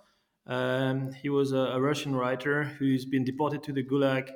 Um, 0.47 1.13
he 1.13 1.29
was 1.29 1.53
a, 1.53 1.59
a, 1.77 1.81
Russian 1.81 2.15
writer 2.15 2.65
who's 2.65 3.07
been 3.07 3.25
deported 3.25 3.63
to 3.63 3.73
the 3.73 3.83
Gulag, 3.83 4.31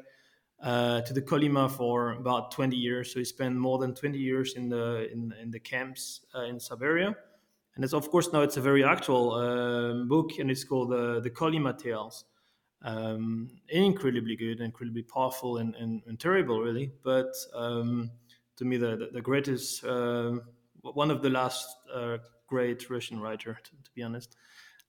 uh, 0.62 1.02
to 1.02 1.12
the 1.12 1.20
Kolyma 1.20 1.70
for 1.70 2.12
about 2.12 2.50
20 2.50 2.74
years. 2.74 3.12
So 3.12 3.18
he 3.18 3.26
spent 3.26 3.56
more 3.56 3.78
than 3.78 3.94
20 3.94 4.16
years 4.16 4.54
in 4.54 4.70
the 4.70 5.12
in, 5.12 5.34
in 5.42 5.50
the 5.50 5.60
camps 5.60 6.20
uh, 6.34 6.44
in 6.44 6.58
Siberia. 6.58 7.14
And 7.74 7.84
it's 7.84 7.92
of 7.94 8.10
course 8.10 8.32
now 8.32 8.40
it's 8.40 8.56
a 8.56 8.60
very 8.60 8.84
actual 8.84 9.32
um, 9.34 10.08
book, 10.08 10.38
and 10.38 10.50
it's 10.50 10.64
called 10.64 10.90
the 10.90 11.20
the 11.20 11.30
Kolyma 11.30 11.76
Tales 11.76 12.24
um, 12.82 13.50
incredibly 13.68 14.36
good, 14.36 14.60
incredibly 14.60 15.02
powerful, 15.02 15.58
and, 15.58 15.74
and, 15.74 16.02
and 16.06 16.18
terrible, 16.18 16.60
really. 16.60 16.92
But 17.02 17.34
um, 17.54 18.10
to 18.56 18.64
me, 18.64 18.76
the, 18.76 19.10
the, 19.12 19.20
greatest, 19.20 19.84
uh, 19.84 20.32
one 20.82 21.10
of 21.10 21.22
the 21.22 21.30
last 21.30 21.68
uh, 21.92 22.18
great 22.46 22.88
Russian 22.88 23.20
writer, 23.20 23.58
to, 23.62 23.70
to 23.70 23.90
be 23.94 24.02
honest. 24.02 24.36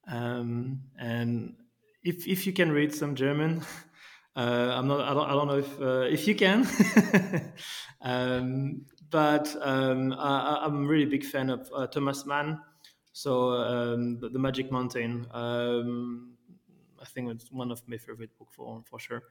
Um, 0.08 0.82
and 1.00 1.56
if, 2.04 2.28
if 2.28 2.46
you 2.46 2.54
can 2.54 2.72
read 2.72 2.94
some 2.94 3.16
German, 3.16 3.64
uh, 4.36 4.74
I'm 4.76 4.88
not. 4.88 5.02
I 5.02 5.14
don't, 5.14 5.30
I 5.30 5.34
don't 5.34 5.48
know 5.48 5.58
if 5.58 5.82
uh, 5.82 6.08
if 6.10 6.28
you 6.28 6.36
can, 6.36 6.68
um, 8.02 8.86
but 9.10 9.56
um, 9.62 10.14
I, 10.14 10.66
am 10.66 10.86
a 10.86 10.88
really 10.88 11.06
big 11.06 11.26
fan 11.26 11.50
of 11.50 11.70
uh, 11.76 11.88
Thomas 11.88 12.26
Mann. 12.26 12.62
So 13.12 13.98
the, 13.98 14.30
the, 14.30 14.40
Magic 14.40 14.72
Mountain. 14.72 15.28
I 17.02 17.06
think 17.06 17.30
it's 17.32 17.52
one 17.52 17.72
of 17.72 17.82
my 17.88 17.98
favorite 17.98 18.38
book 18.38 18.50
for 18.52 18.82
for 18.86 19.00
sure. 19.00 19.24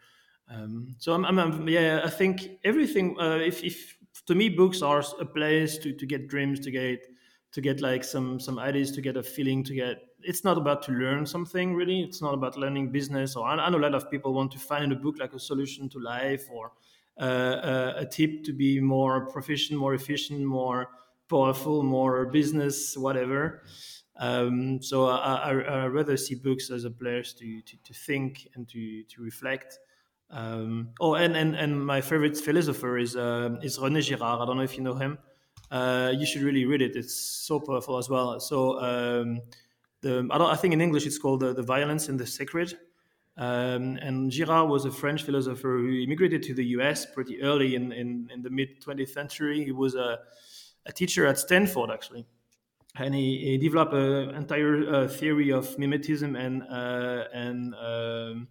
Um, 0.50 0.94
so 0.98 1.12
I'm, 1.12 1.24
I'm, 1.24 1.38
I'm, 1.38 1.68
yeah, 1.68 2.00
I 2.04 2.10
think 2.10 2.58
everything. 2.64 3.16
Uh, 3.20 3.36
if, 3.36 3.62
if 3.62 3.98
to 4.26 4.34
me, 4.34 4.48
books 4.48 4.82
are 4.82 5.02
a 5.20 5.24
place 5.24 5.78
to, 5.78 5.92
to 5.92 6.06
get 6.06 6.28
dreams, 6.28 6.60
to 6.60 6.70
get 6.70 7.06
to 7.52 7.60
get 7.60 7.80
like 7.80 8.04
some 8.04 8.40
some 8.40 8.58
ideas, 8.58 8.92
to 8.92 9.00
get 9.00 9.16
a 9.16 9.22
feeling, 9.22 9.62
to 9.64 9.74
get. 9.74 9.98
It's 10.20 10.44
not 10.44 10.58
about 10.58 10.82
to 10.84 10.92
learn 10.92 11.26
something 11.26 11.74
really. 11.74 12.00
It's 12.00 12.20
not 12.20 12.34
about 12.34 12.56
learning 12.56 12.90
business. 12.90 13.36
Or 13.36 13.46
I, 13.46 13.54
I 13.54 13.70
know 13.70 13.78
a 13.78 13.80
lot 13.80 13.94
of 13.94 14.10
people 14.10 14.32
want 14.32 14.52
to 14.52 14.58
find 14.58 14.84
in 14.84 14.92
a 14.92 14.96
book 14.96 15.16
like 15.18 15.32
a 15.32 15.38
solution 15.38 15.88
to 15.90 15.98
life 15.98 16.46
or 16.50 16.72
uh, 17.20 17.24
a, 17.24 17.94
a 17.98 18.06
tip 18.06 18.44
to 18.44 18.52
be 18.52 18.80
more 18.80 19.26
proficient, 19.26 19.78
more 19.78 19.94
efficient, 19.94 20.44
more 20.44 20.88
powerful, 21.28 21.82
more 21.82 22.26
business, 22.26 22.96
whatever. 22.96 23.62
Um, 24.18 24.82
so 24.82 25.06
I, 25.06 25.16
I, 25.16 25.50
I, 25.50 25.86
rather 25.86 26.16
see 26.16 26.34
books 26.34 26.70
as 26.70 26.84
a 26.84 26.90
place 26.90 27.32
to, 27.34 27.62
to, 27.62 27.76
to 27.84 27.94
think 27.94 28.48
and 28.56 28.68
to, 28.68 29.04
to 29.04 29.22
reflect. 29.22 29.78
Um, 30.30 30.88
oh, 31.00 31.14
and, 31.14 31.36
and, 31.36 31.54
and 31.54 31.86
my 31.86 32.00
favorite 32.00 32.36
philosopher 32.36 32.98
is 32.98 33.14
uh, 33.14 33.56
is 33.62 33.78
René 33.78 34.02
Girard. 34.02 34.40
I 34.40 34.44
don't 34.44 34.56
know 34.56 34.64
if 34.64 34.76
you 34.76 34.82
know 34.82 34.94
him. 34.94 35.18
Uh, 35.70 36.12
you 36.14 36.26
should 36.26 36.42
really 36.42 36.64
read 36.64 36.82
it. 36.82 36.96
It's 36.96 37.14
so 37.14 37.60
powerful 37.60 37.96
as 37.96 38.10
well. 38.10 38.40
So 38.40 38.80
um, 38.80 39.40
the 40.00 40.28
I, 40.32 40.52
I 40.52 40.56
think 40.56 40.74
in 40.74 40.80
English 40.80 41.06
it's 41.06 41.18
called 41.18 41.40
the, 41.40 41.54
the 41.54 41.62
Violence 41.62 42.08
and 42.08 42.18
the 42.18 42.26
Sacred. 42.26 42.76
Um, 43.36 43.98
and 44.02 44.32
Girard 44.32 44.68
was 44.68 44.84
a 44.84 44.90
French 44.90 45.22
philosopher 45.22 45.78
who 45.78 46.02
immigrated 46.02 46.42
to 46.42 46.54
the 46.54 46.64
U.S. 46.78 47.06
pretty 47.06 47.40
early 47.40 47.76
in, 47.76 47.92
in, 47.92 48.28
in 48.34 48.42
the 48.42 48.50
mid 48.50 48.82
20th 48.82 49.10
century. 49.10 49.64
He 49.64 49.70
was 49.70 49.94
a, 49.94 50.18
a 50.86 50.92
teacher 50.92 51.24
at 51.24 51.38
Stanford 51.38 51.90
actually 51.92 52.26
and 52.96 53.14
he, 53.14 53.38
he 53.38 53.58
developed 53.58 53.94
an 53.94 54.34
entire 54.34 54.94
uh, 54.94 55.08
theory 55.08 55.50
of 55.50 55.66
mimetism 55.76 56.38
and 56.38 56.62
uh, 56.64 57.24
and 57.32 57.74
um, 57.74 58.48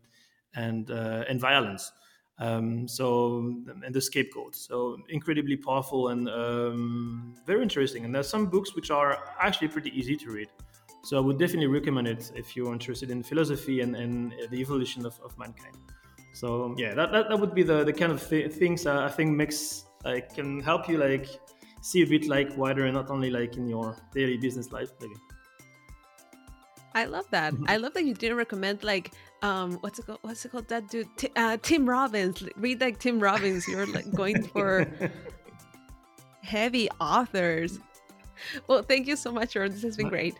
and 0.55 0.91
uh, 0.91 1.23
and 1.29 1.39
violence. 1.39 1.91
Um, 2.39 2.87
so 2.87 3.39
and 3.83 3.93
the 3.93 4.01
scapegoat. 4.01 4.55
So 4.55 4.97
incredibly 5.09 5.57
powerful 5.57 6.09
and 6.09 6.29
um, 6.29 7.33
very 7.47 7.63
interesting. 7.63 8.05
And 8.05 8.13
there's 8.13 8.29
some 8.29 8.45
books 8.45 8.75
which 8.75 8.91
are 8.91 9.17
actually 9.39 9.69
pretty 9.69 9.97
easy 9.97 10.15
to 10.17 10.29
read. 10.29 10.49
So 11.03 11.17
I 11.17 11.19
would 11.19 11.39
definitely 11.39 11.67
recommend 11.67 12.07
it 12.07 12.31
if 12.35 12.55
you're 12.55 12.71
interested 12.71 13.09
in 13.09 13.23
philosophy 13.23 13.81
and, 13.81 13.95
and 13.95 14.33
the 14.51 14.57
evolution 14.57 15.05
of, 15.05 15.19
of 15.23 15.37
mankind. 15.39 15.77
So 16.33 16.75
yeah, 16.77 16.93
that, 16.93 17.11
that, 17.11 17.29
that 17.29 17.39
would 17.39 17.55
be 17.55 17.63
the, 17.63 17.83
the 17.83 17.93
kind 17.93 18.11
of 18.11 18.27
th- 18.29 18.51
things 18.51 18.85
I 18.85 19.09
think 19.09 19.35
makes 19.35 19.85
like 20.05 20.35
can 20.35 20.59
help 20.59 20.87
you 20.87 20.97
like 20.97 21.27
see 21.81 22.01
a 22.01 22.07
bit 22.07 22.27
like 22.27 22.55
wider 22.57 22.85
and 22.85 22.95
not 22.95 23.09
only 23.09 23.29
like 23.29 23.57
in 23.57 23.67
your 23.67 23.95
daily 24.13 24.37
business 24.37 24.71
life 24.71 24.91
maybe 24.99 25.15
I 26.97 27.05
love 27.05 27.29
that. 27.29 27.53
Mm-hmm. 27.53 27.65
I 27.67 27.77
love 27.77 27.93
that 27.93 28.05
you 28.05 28.15
didn't 28.15 28.37
recommend 28.37 28.83
like 28.83 29.11
um 29.43 29.73
what's 29.81 29.99
it 29.99 30.07
called? 30.07 30.19
What's 30.23 30.43
it 30.45 30.51
called? 30.51 30.67
That 30.67 30.89
dude, 30.89 31.07
T- 31.15 31.29
uh, 31.35 31.57
Tim 31.61 31.87
Robbins. 31.87 32.43
Read 32.55 32.81
like 32.81 32.97
Tim 32.97 33.19
Robbins. 33.19 33.67
You're 33.67 33.85
like 33.85 34.09
going 34.11 34.41
for 34.53 34.87
heavy 36.41 36.89
authors. 36.99 37.79
Well, 38.67 38.81
thank 38.81 39.05
you 39.05 39.15
so 39.15 39.31
much, 39.31 39.55
Aaron. 39.55 39.71
This 39.71 39.83
has 39.83 39.95
been 39.95 40.09
great. 40.09 40.39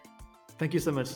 Thank 0.57 0.73
you 0.73 0.79
so 0.79 0.91
much. 0.91 1.09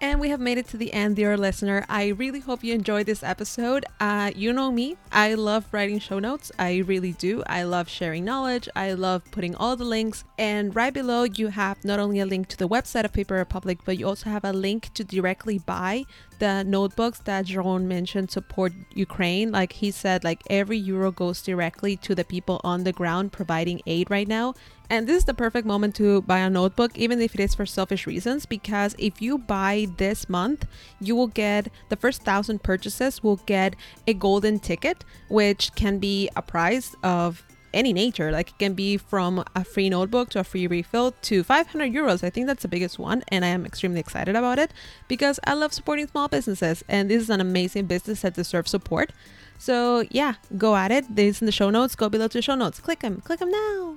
And 0.00 0.20
we 0.20 0.28
have 0.28 0.38
made 0.38 0.58
it 0.58 0.68
to 0.68 0.76
the 0.76 0.92
end, 0.92 1.16
dear 1.16 1.36
listener. 1.36 1.84
I 1.88 2.08
really 2.08 2.38
hope 2.38 2.62
you 2.62 2.72
enjoyed 2.72 3.06
this 3.06 3.24
episode. 3.24 3.84
Uh, 3.98 4.30
you 4.36 4.52
know 4.52 4.70
me, 4.70 4.96
I 5.10 5.34
love 5.34 5.66
writing 5.72 5.98
show 5.98 6.20
notes. 6.20 6.52
I 6.56 6.78
really 6.78 7.14
do. 7.14 7.42
I 7.48 7.64
love 7.64 7.88
sharing 7.88 8.24
knowledge. 8.24 8.68
I 8.76 8.92
love 8.92 9.28
putting 9.32 9.56
all 9.56 9.74
the 9.74 9.84
links. 9.84 10.22
And 10.38 10.74
right 10.76 10.94
below, 10.94 11.24
you 11.24 11.48
have 11.48 11.84
not 11.84 11.98
only 11.98 12.20
a 12.20 12.26
link 12.26 12.46
to 12.48 12.56
the 12.56 12.68
website 12.68 13.04
of 13.04 13.12
Paper 13.12 13.34
Republic, 13.34 13.80
but 13.84 13.98
you 13.98 14.06
also 14.06 14.30
have 14.30 14.44
a 14.44 14.52
link 14.52 14.94
to 14.94 15.02
directly 15.02 15.58
buy 15.58 16.04
the 16.38 16.62
notebooks 16.62 17.18
that 17.24 17.46
Jérôme 17.46 17.84
mentioned 17.84 18.30
support 18.30 18.72
Ukraine. 18.94 19.50
Like 19.50 19.72
he 19.72 19.90
said, 19.90 20.22
like 20.22 20.42
every 20.48 20.78
euro 20.78 21.10
goes 21.10 21.42
directly 21.42 21.96
to 21.96 22.14
the 22.14 22.24
people 22.24 22.60
on 22.62 22.84
the 22.84 22.92
ground 22.92 23.32
providing 23.32 23.80
aid 23.86 24.10
right 24.12 24.28
now. 24.28 24.54
And 24.90 25.06
this 25.06 25.18
is 25.18 25.24
the 25.24 25.34
perfect 25.34 25.66
moment 25.66 25.94
to 25.96 26.22
buy 26.22 26.38
a 26.38 26.48
notebook, 26.48 26.96
even 26.96 27.20
if 27.20 27.34
it 27.34 27.40
is 27.40 27.54
for 27.54 27.66
selfish 27.66 28.06
reasons, 28.06 28.46
because 28.46 28.94
if 28.98 29.20
you 29.20 29.36
buy 29.36 29.86
this 29.98 30.28
month, 30.28 30.66
you 30.98 31.14
will 31.14 31.26
get 31.26 31.68
the 31.90 31.96
first 31.96 32.22
thousand 32.22 32.62
purchases 32.62 33.22
will 33.22 33.36
get 33.44 33.76
a 34.06 34.14
golden 34.14 34.58
ticket, 34.58 35.04
which 35.28 35.74
can 35.74 35.98
be 35.98 36.30
a 36.36 36.42
prize 36.42 36.96
of 37.02 37.44
any 37.74 37.92
nature. 37.92 38.32
Like 38.32 38.48
it 38.50 38.58
can 38.58 38.72
be 38.72 38.96
from 38.96 39.44
a 39.54 39.62
free 39.62 39.90
notebook 39.90 40.30
to 40.30 40.40
a 40.40 40.44
free 40.44 40.66
refill 40.66 41.12
to 41.22 41.44
500 41.44 41.92
euros. 41.92 42.24
I 42.24 42.30
think 42.30 42.46
that's 42.46 42.62
the 42.62 42.68
biggest 42.68 42.98
one, 42.98 43.22
and 43.28 43.44
I 43.44 43.48
am 43.48 43.66
extremely 43.66 44.00
excited 44.00 44.36
about 44.36 44.58
it 44.58 44.72
because 45.06 45.38
I 45.44 45.52
love 45.52 45.74
supporting 45.74 46.06
small 46.06 46.28
businesses, 46.28 46.82
and 46.88 47.10
this 47.10 47.22
is 47.22 47.30
an 47.30 47.42
amazing 47.42 47.86
business 47.86 48.22
that 48.22 48.34
deserves 48.34 48.70
support. 48.70 49.12
So 49.58 50.04
yeah, 50.10 50.34
go 50.56 50.76
at 50.76 50.90
it. 50.90 51.14
This 51.14 51.42
in 51.42 51.46
the 51.46 51.52
show 51.52 51.68
notes. 51.68 51.94
Go 51.94 52.08
below 52.08 52.28
to 52.28 52.38
the 52.38 52.42
show 52.42 52.54
notes. 52.54 52.80
Click 52.80 53.00
them. 53.00 53.20
Click 53.20 53.40
them 53.40 53.50
now. 53.50 53.96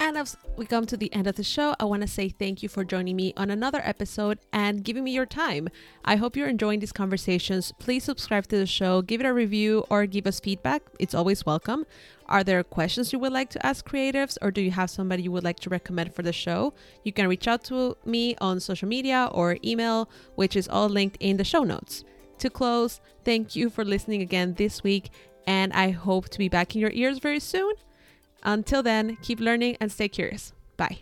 And 0.00 0.16
as 0.16 0.36
we 0.56 0.64
come 0.64 0.86
to 0.86 0.96
the 0.96 1.12
end 1.12 1.26
of 1.26 1.34
the 1.34 1.42
show, 1.42 1.74
I 1.80 1.84
want 1.84 2.02
to 2.02 2.08
say 2.08 2.28
thank 2.28 2.62
you 2.62 2.68
for 2.68 2.84
joining 2.84 3.16
me 3.16 3.34
on 3.36 3.50
another 3.50 3.80
episode 3.82 4.38
and 4.52 4.84
giving 4.84 5.02
me 5.02 5.10
your 5.10 5.26
time. 5.26 5.68
I 6.04 6.14
hope 6.14 6.36
you're 6.36 6.48
enjoying 6.48 6.78
these 6.78 6.92
conversations. 6.92 7.72
Please 7.80 8.04
subscribe 8.04 8.46
to 8.46 8.58
the 8.58 8.64
show, 8.66 9.02
give 9.02 9.20
it 9.20 9.26
a 9.26 9.32
review, 9.32 9.84
or 9.90 10.06
give 10.06 10.28
us 10.28 10.38
feedback. 10.38 10.82
It's 11.00 11.14
always 11.14 11.44
welcome. 11.44 11.84
Are 12.26 12.44
there 12.44 12.62
questions 12.62 13.12
you 13.12 13.18
would 13.18 13.32
like 13.32 13.50
to 13.50 13.66
ask 13.66 13.88
creatives, 13.88 14.38
or 14.40 14.52
do 14.52 14.60
you 14.60 14.70
have 14.70 14.88
somebody 14.88 15.24
you 15.24 15.32
would 15.32 15.44
like 15.44 15.58
to 15.60 15.70
recommend 15.70 16.14
for 16.14 16.22
the 16.22 16.32
show? 16.32 16.74
You 17.02 17.12
can 17.12 17.28
reach 17.28 17.48
out 17.48 17.64
to 17.64 17.96
me 18.04 18.36
on 18.40 18.60
social 18.60 18.88
media 18.88 19.28
or 19.32 19.58
email, 19.64 20.08
which 20.36 20.54
is 20.54 20.68
all 20.68 20.88
linked 20.88 21.16
in 21.18 21.38
the 21.38 21.44
show 21.44 21.64
notes. 21.64 22.04
To 22.38 22.48
close, 22.48 23.00
thank 23.24 23.56
you 23.56 23.68
for 23.68 23.84
listening 23.84 24.22
again 24.22 24.54
this 24.54 24.84
week, 24.84 25.10
and 25.44 25.72
I 25.72 25.90
hope 25.90 26.28
to 26.28 26.38
be 26.38 26.48
back 26.48 26.76
in 26.76 26.80
your 26.80 26.92
ears 26.92 27.18
very 27.18 27.40
soon. 27.40 27.72
Until 28.42 28.82
then, 28.82 29.16
keep 29.22 29.40
learning 29.40 29.76
and 29.80 29.90
stay 29.90 30.08
curious. 30.08 30.52
Bye. 30.76 31.00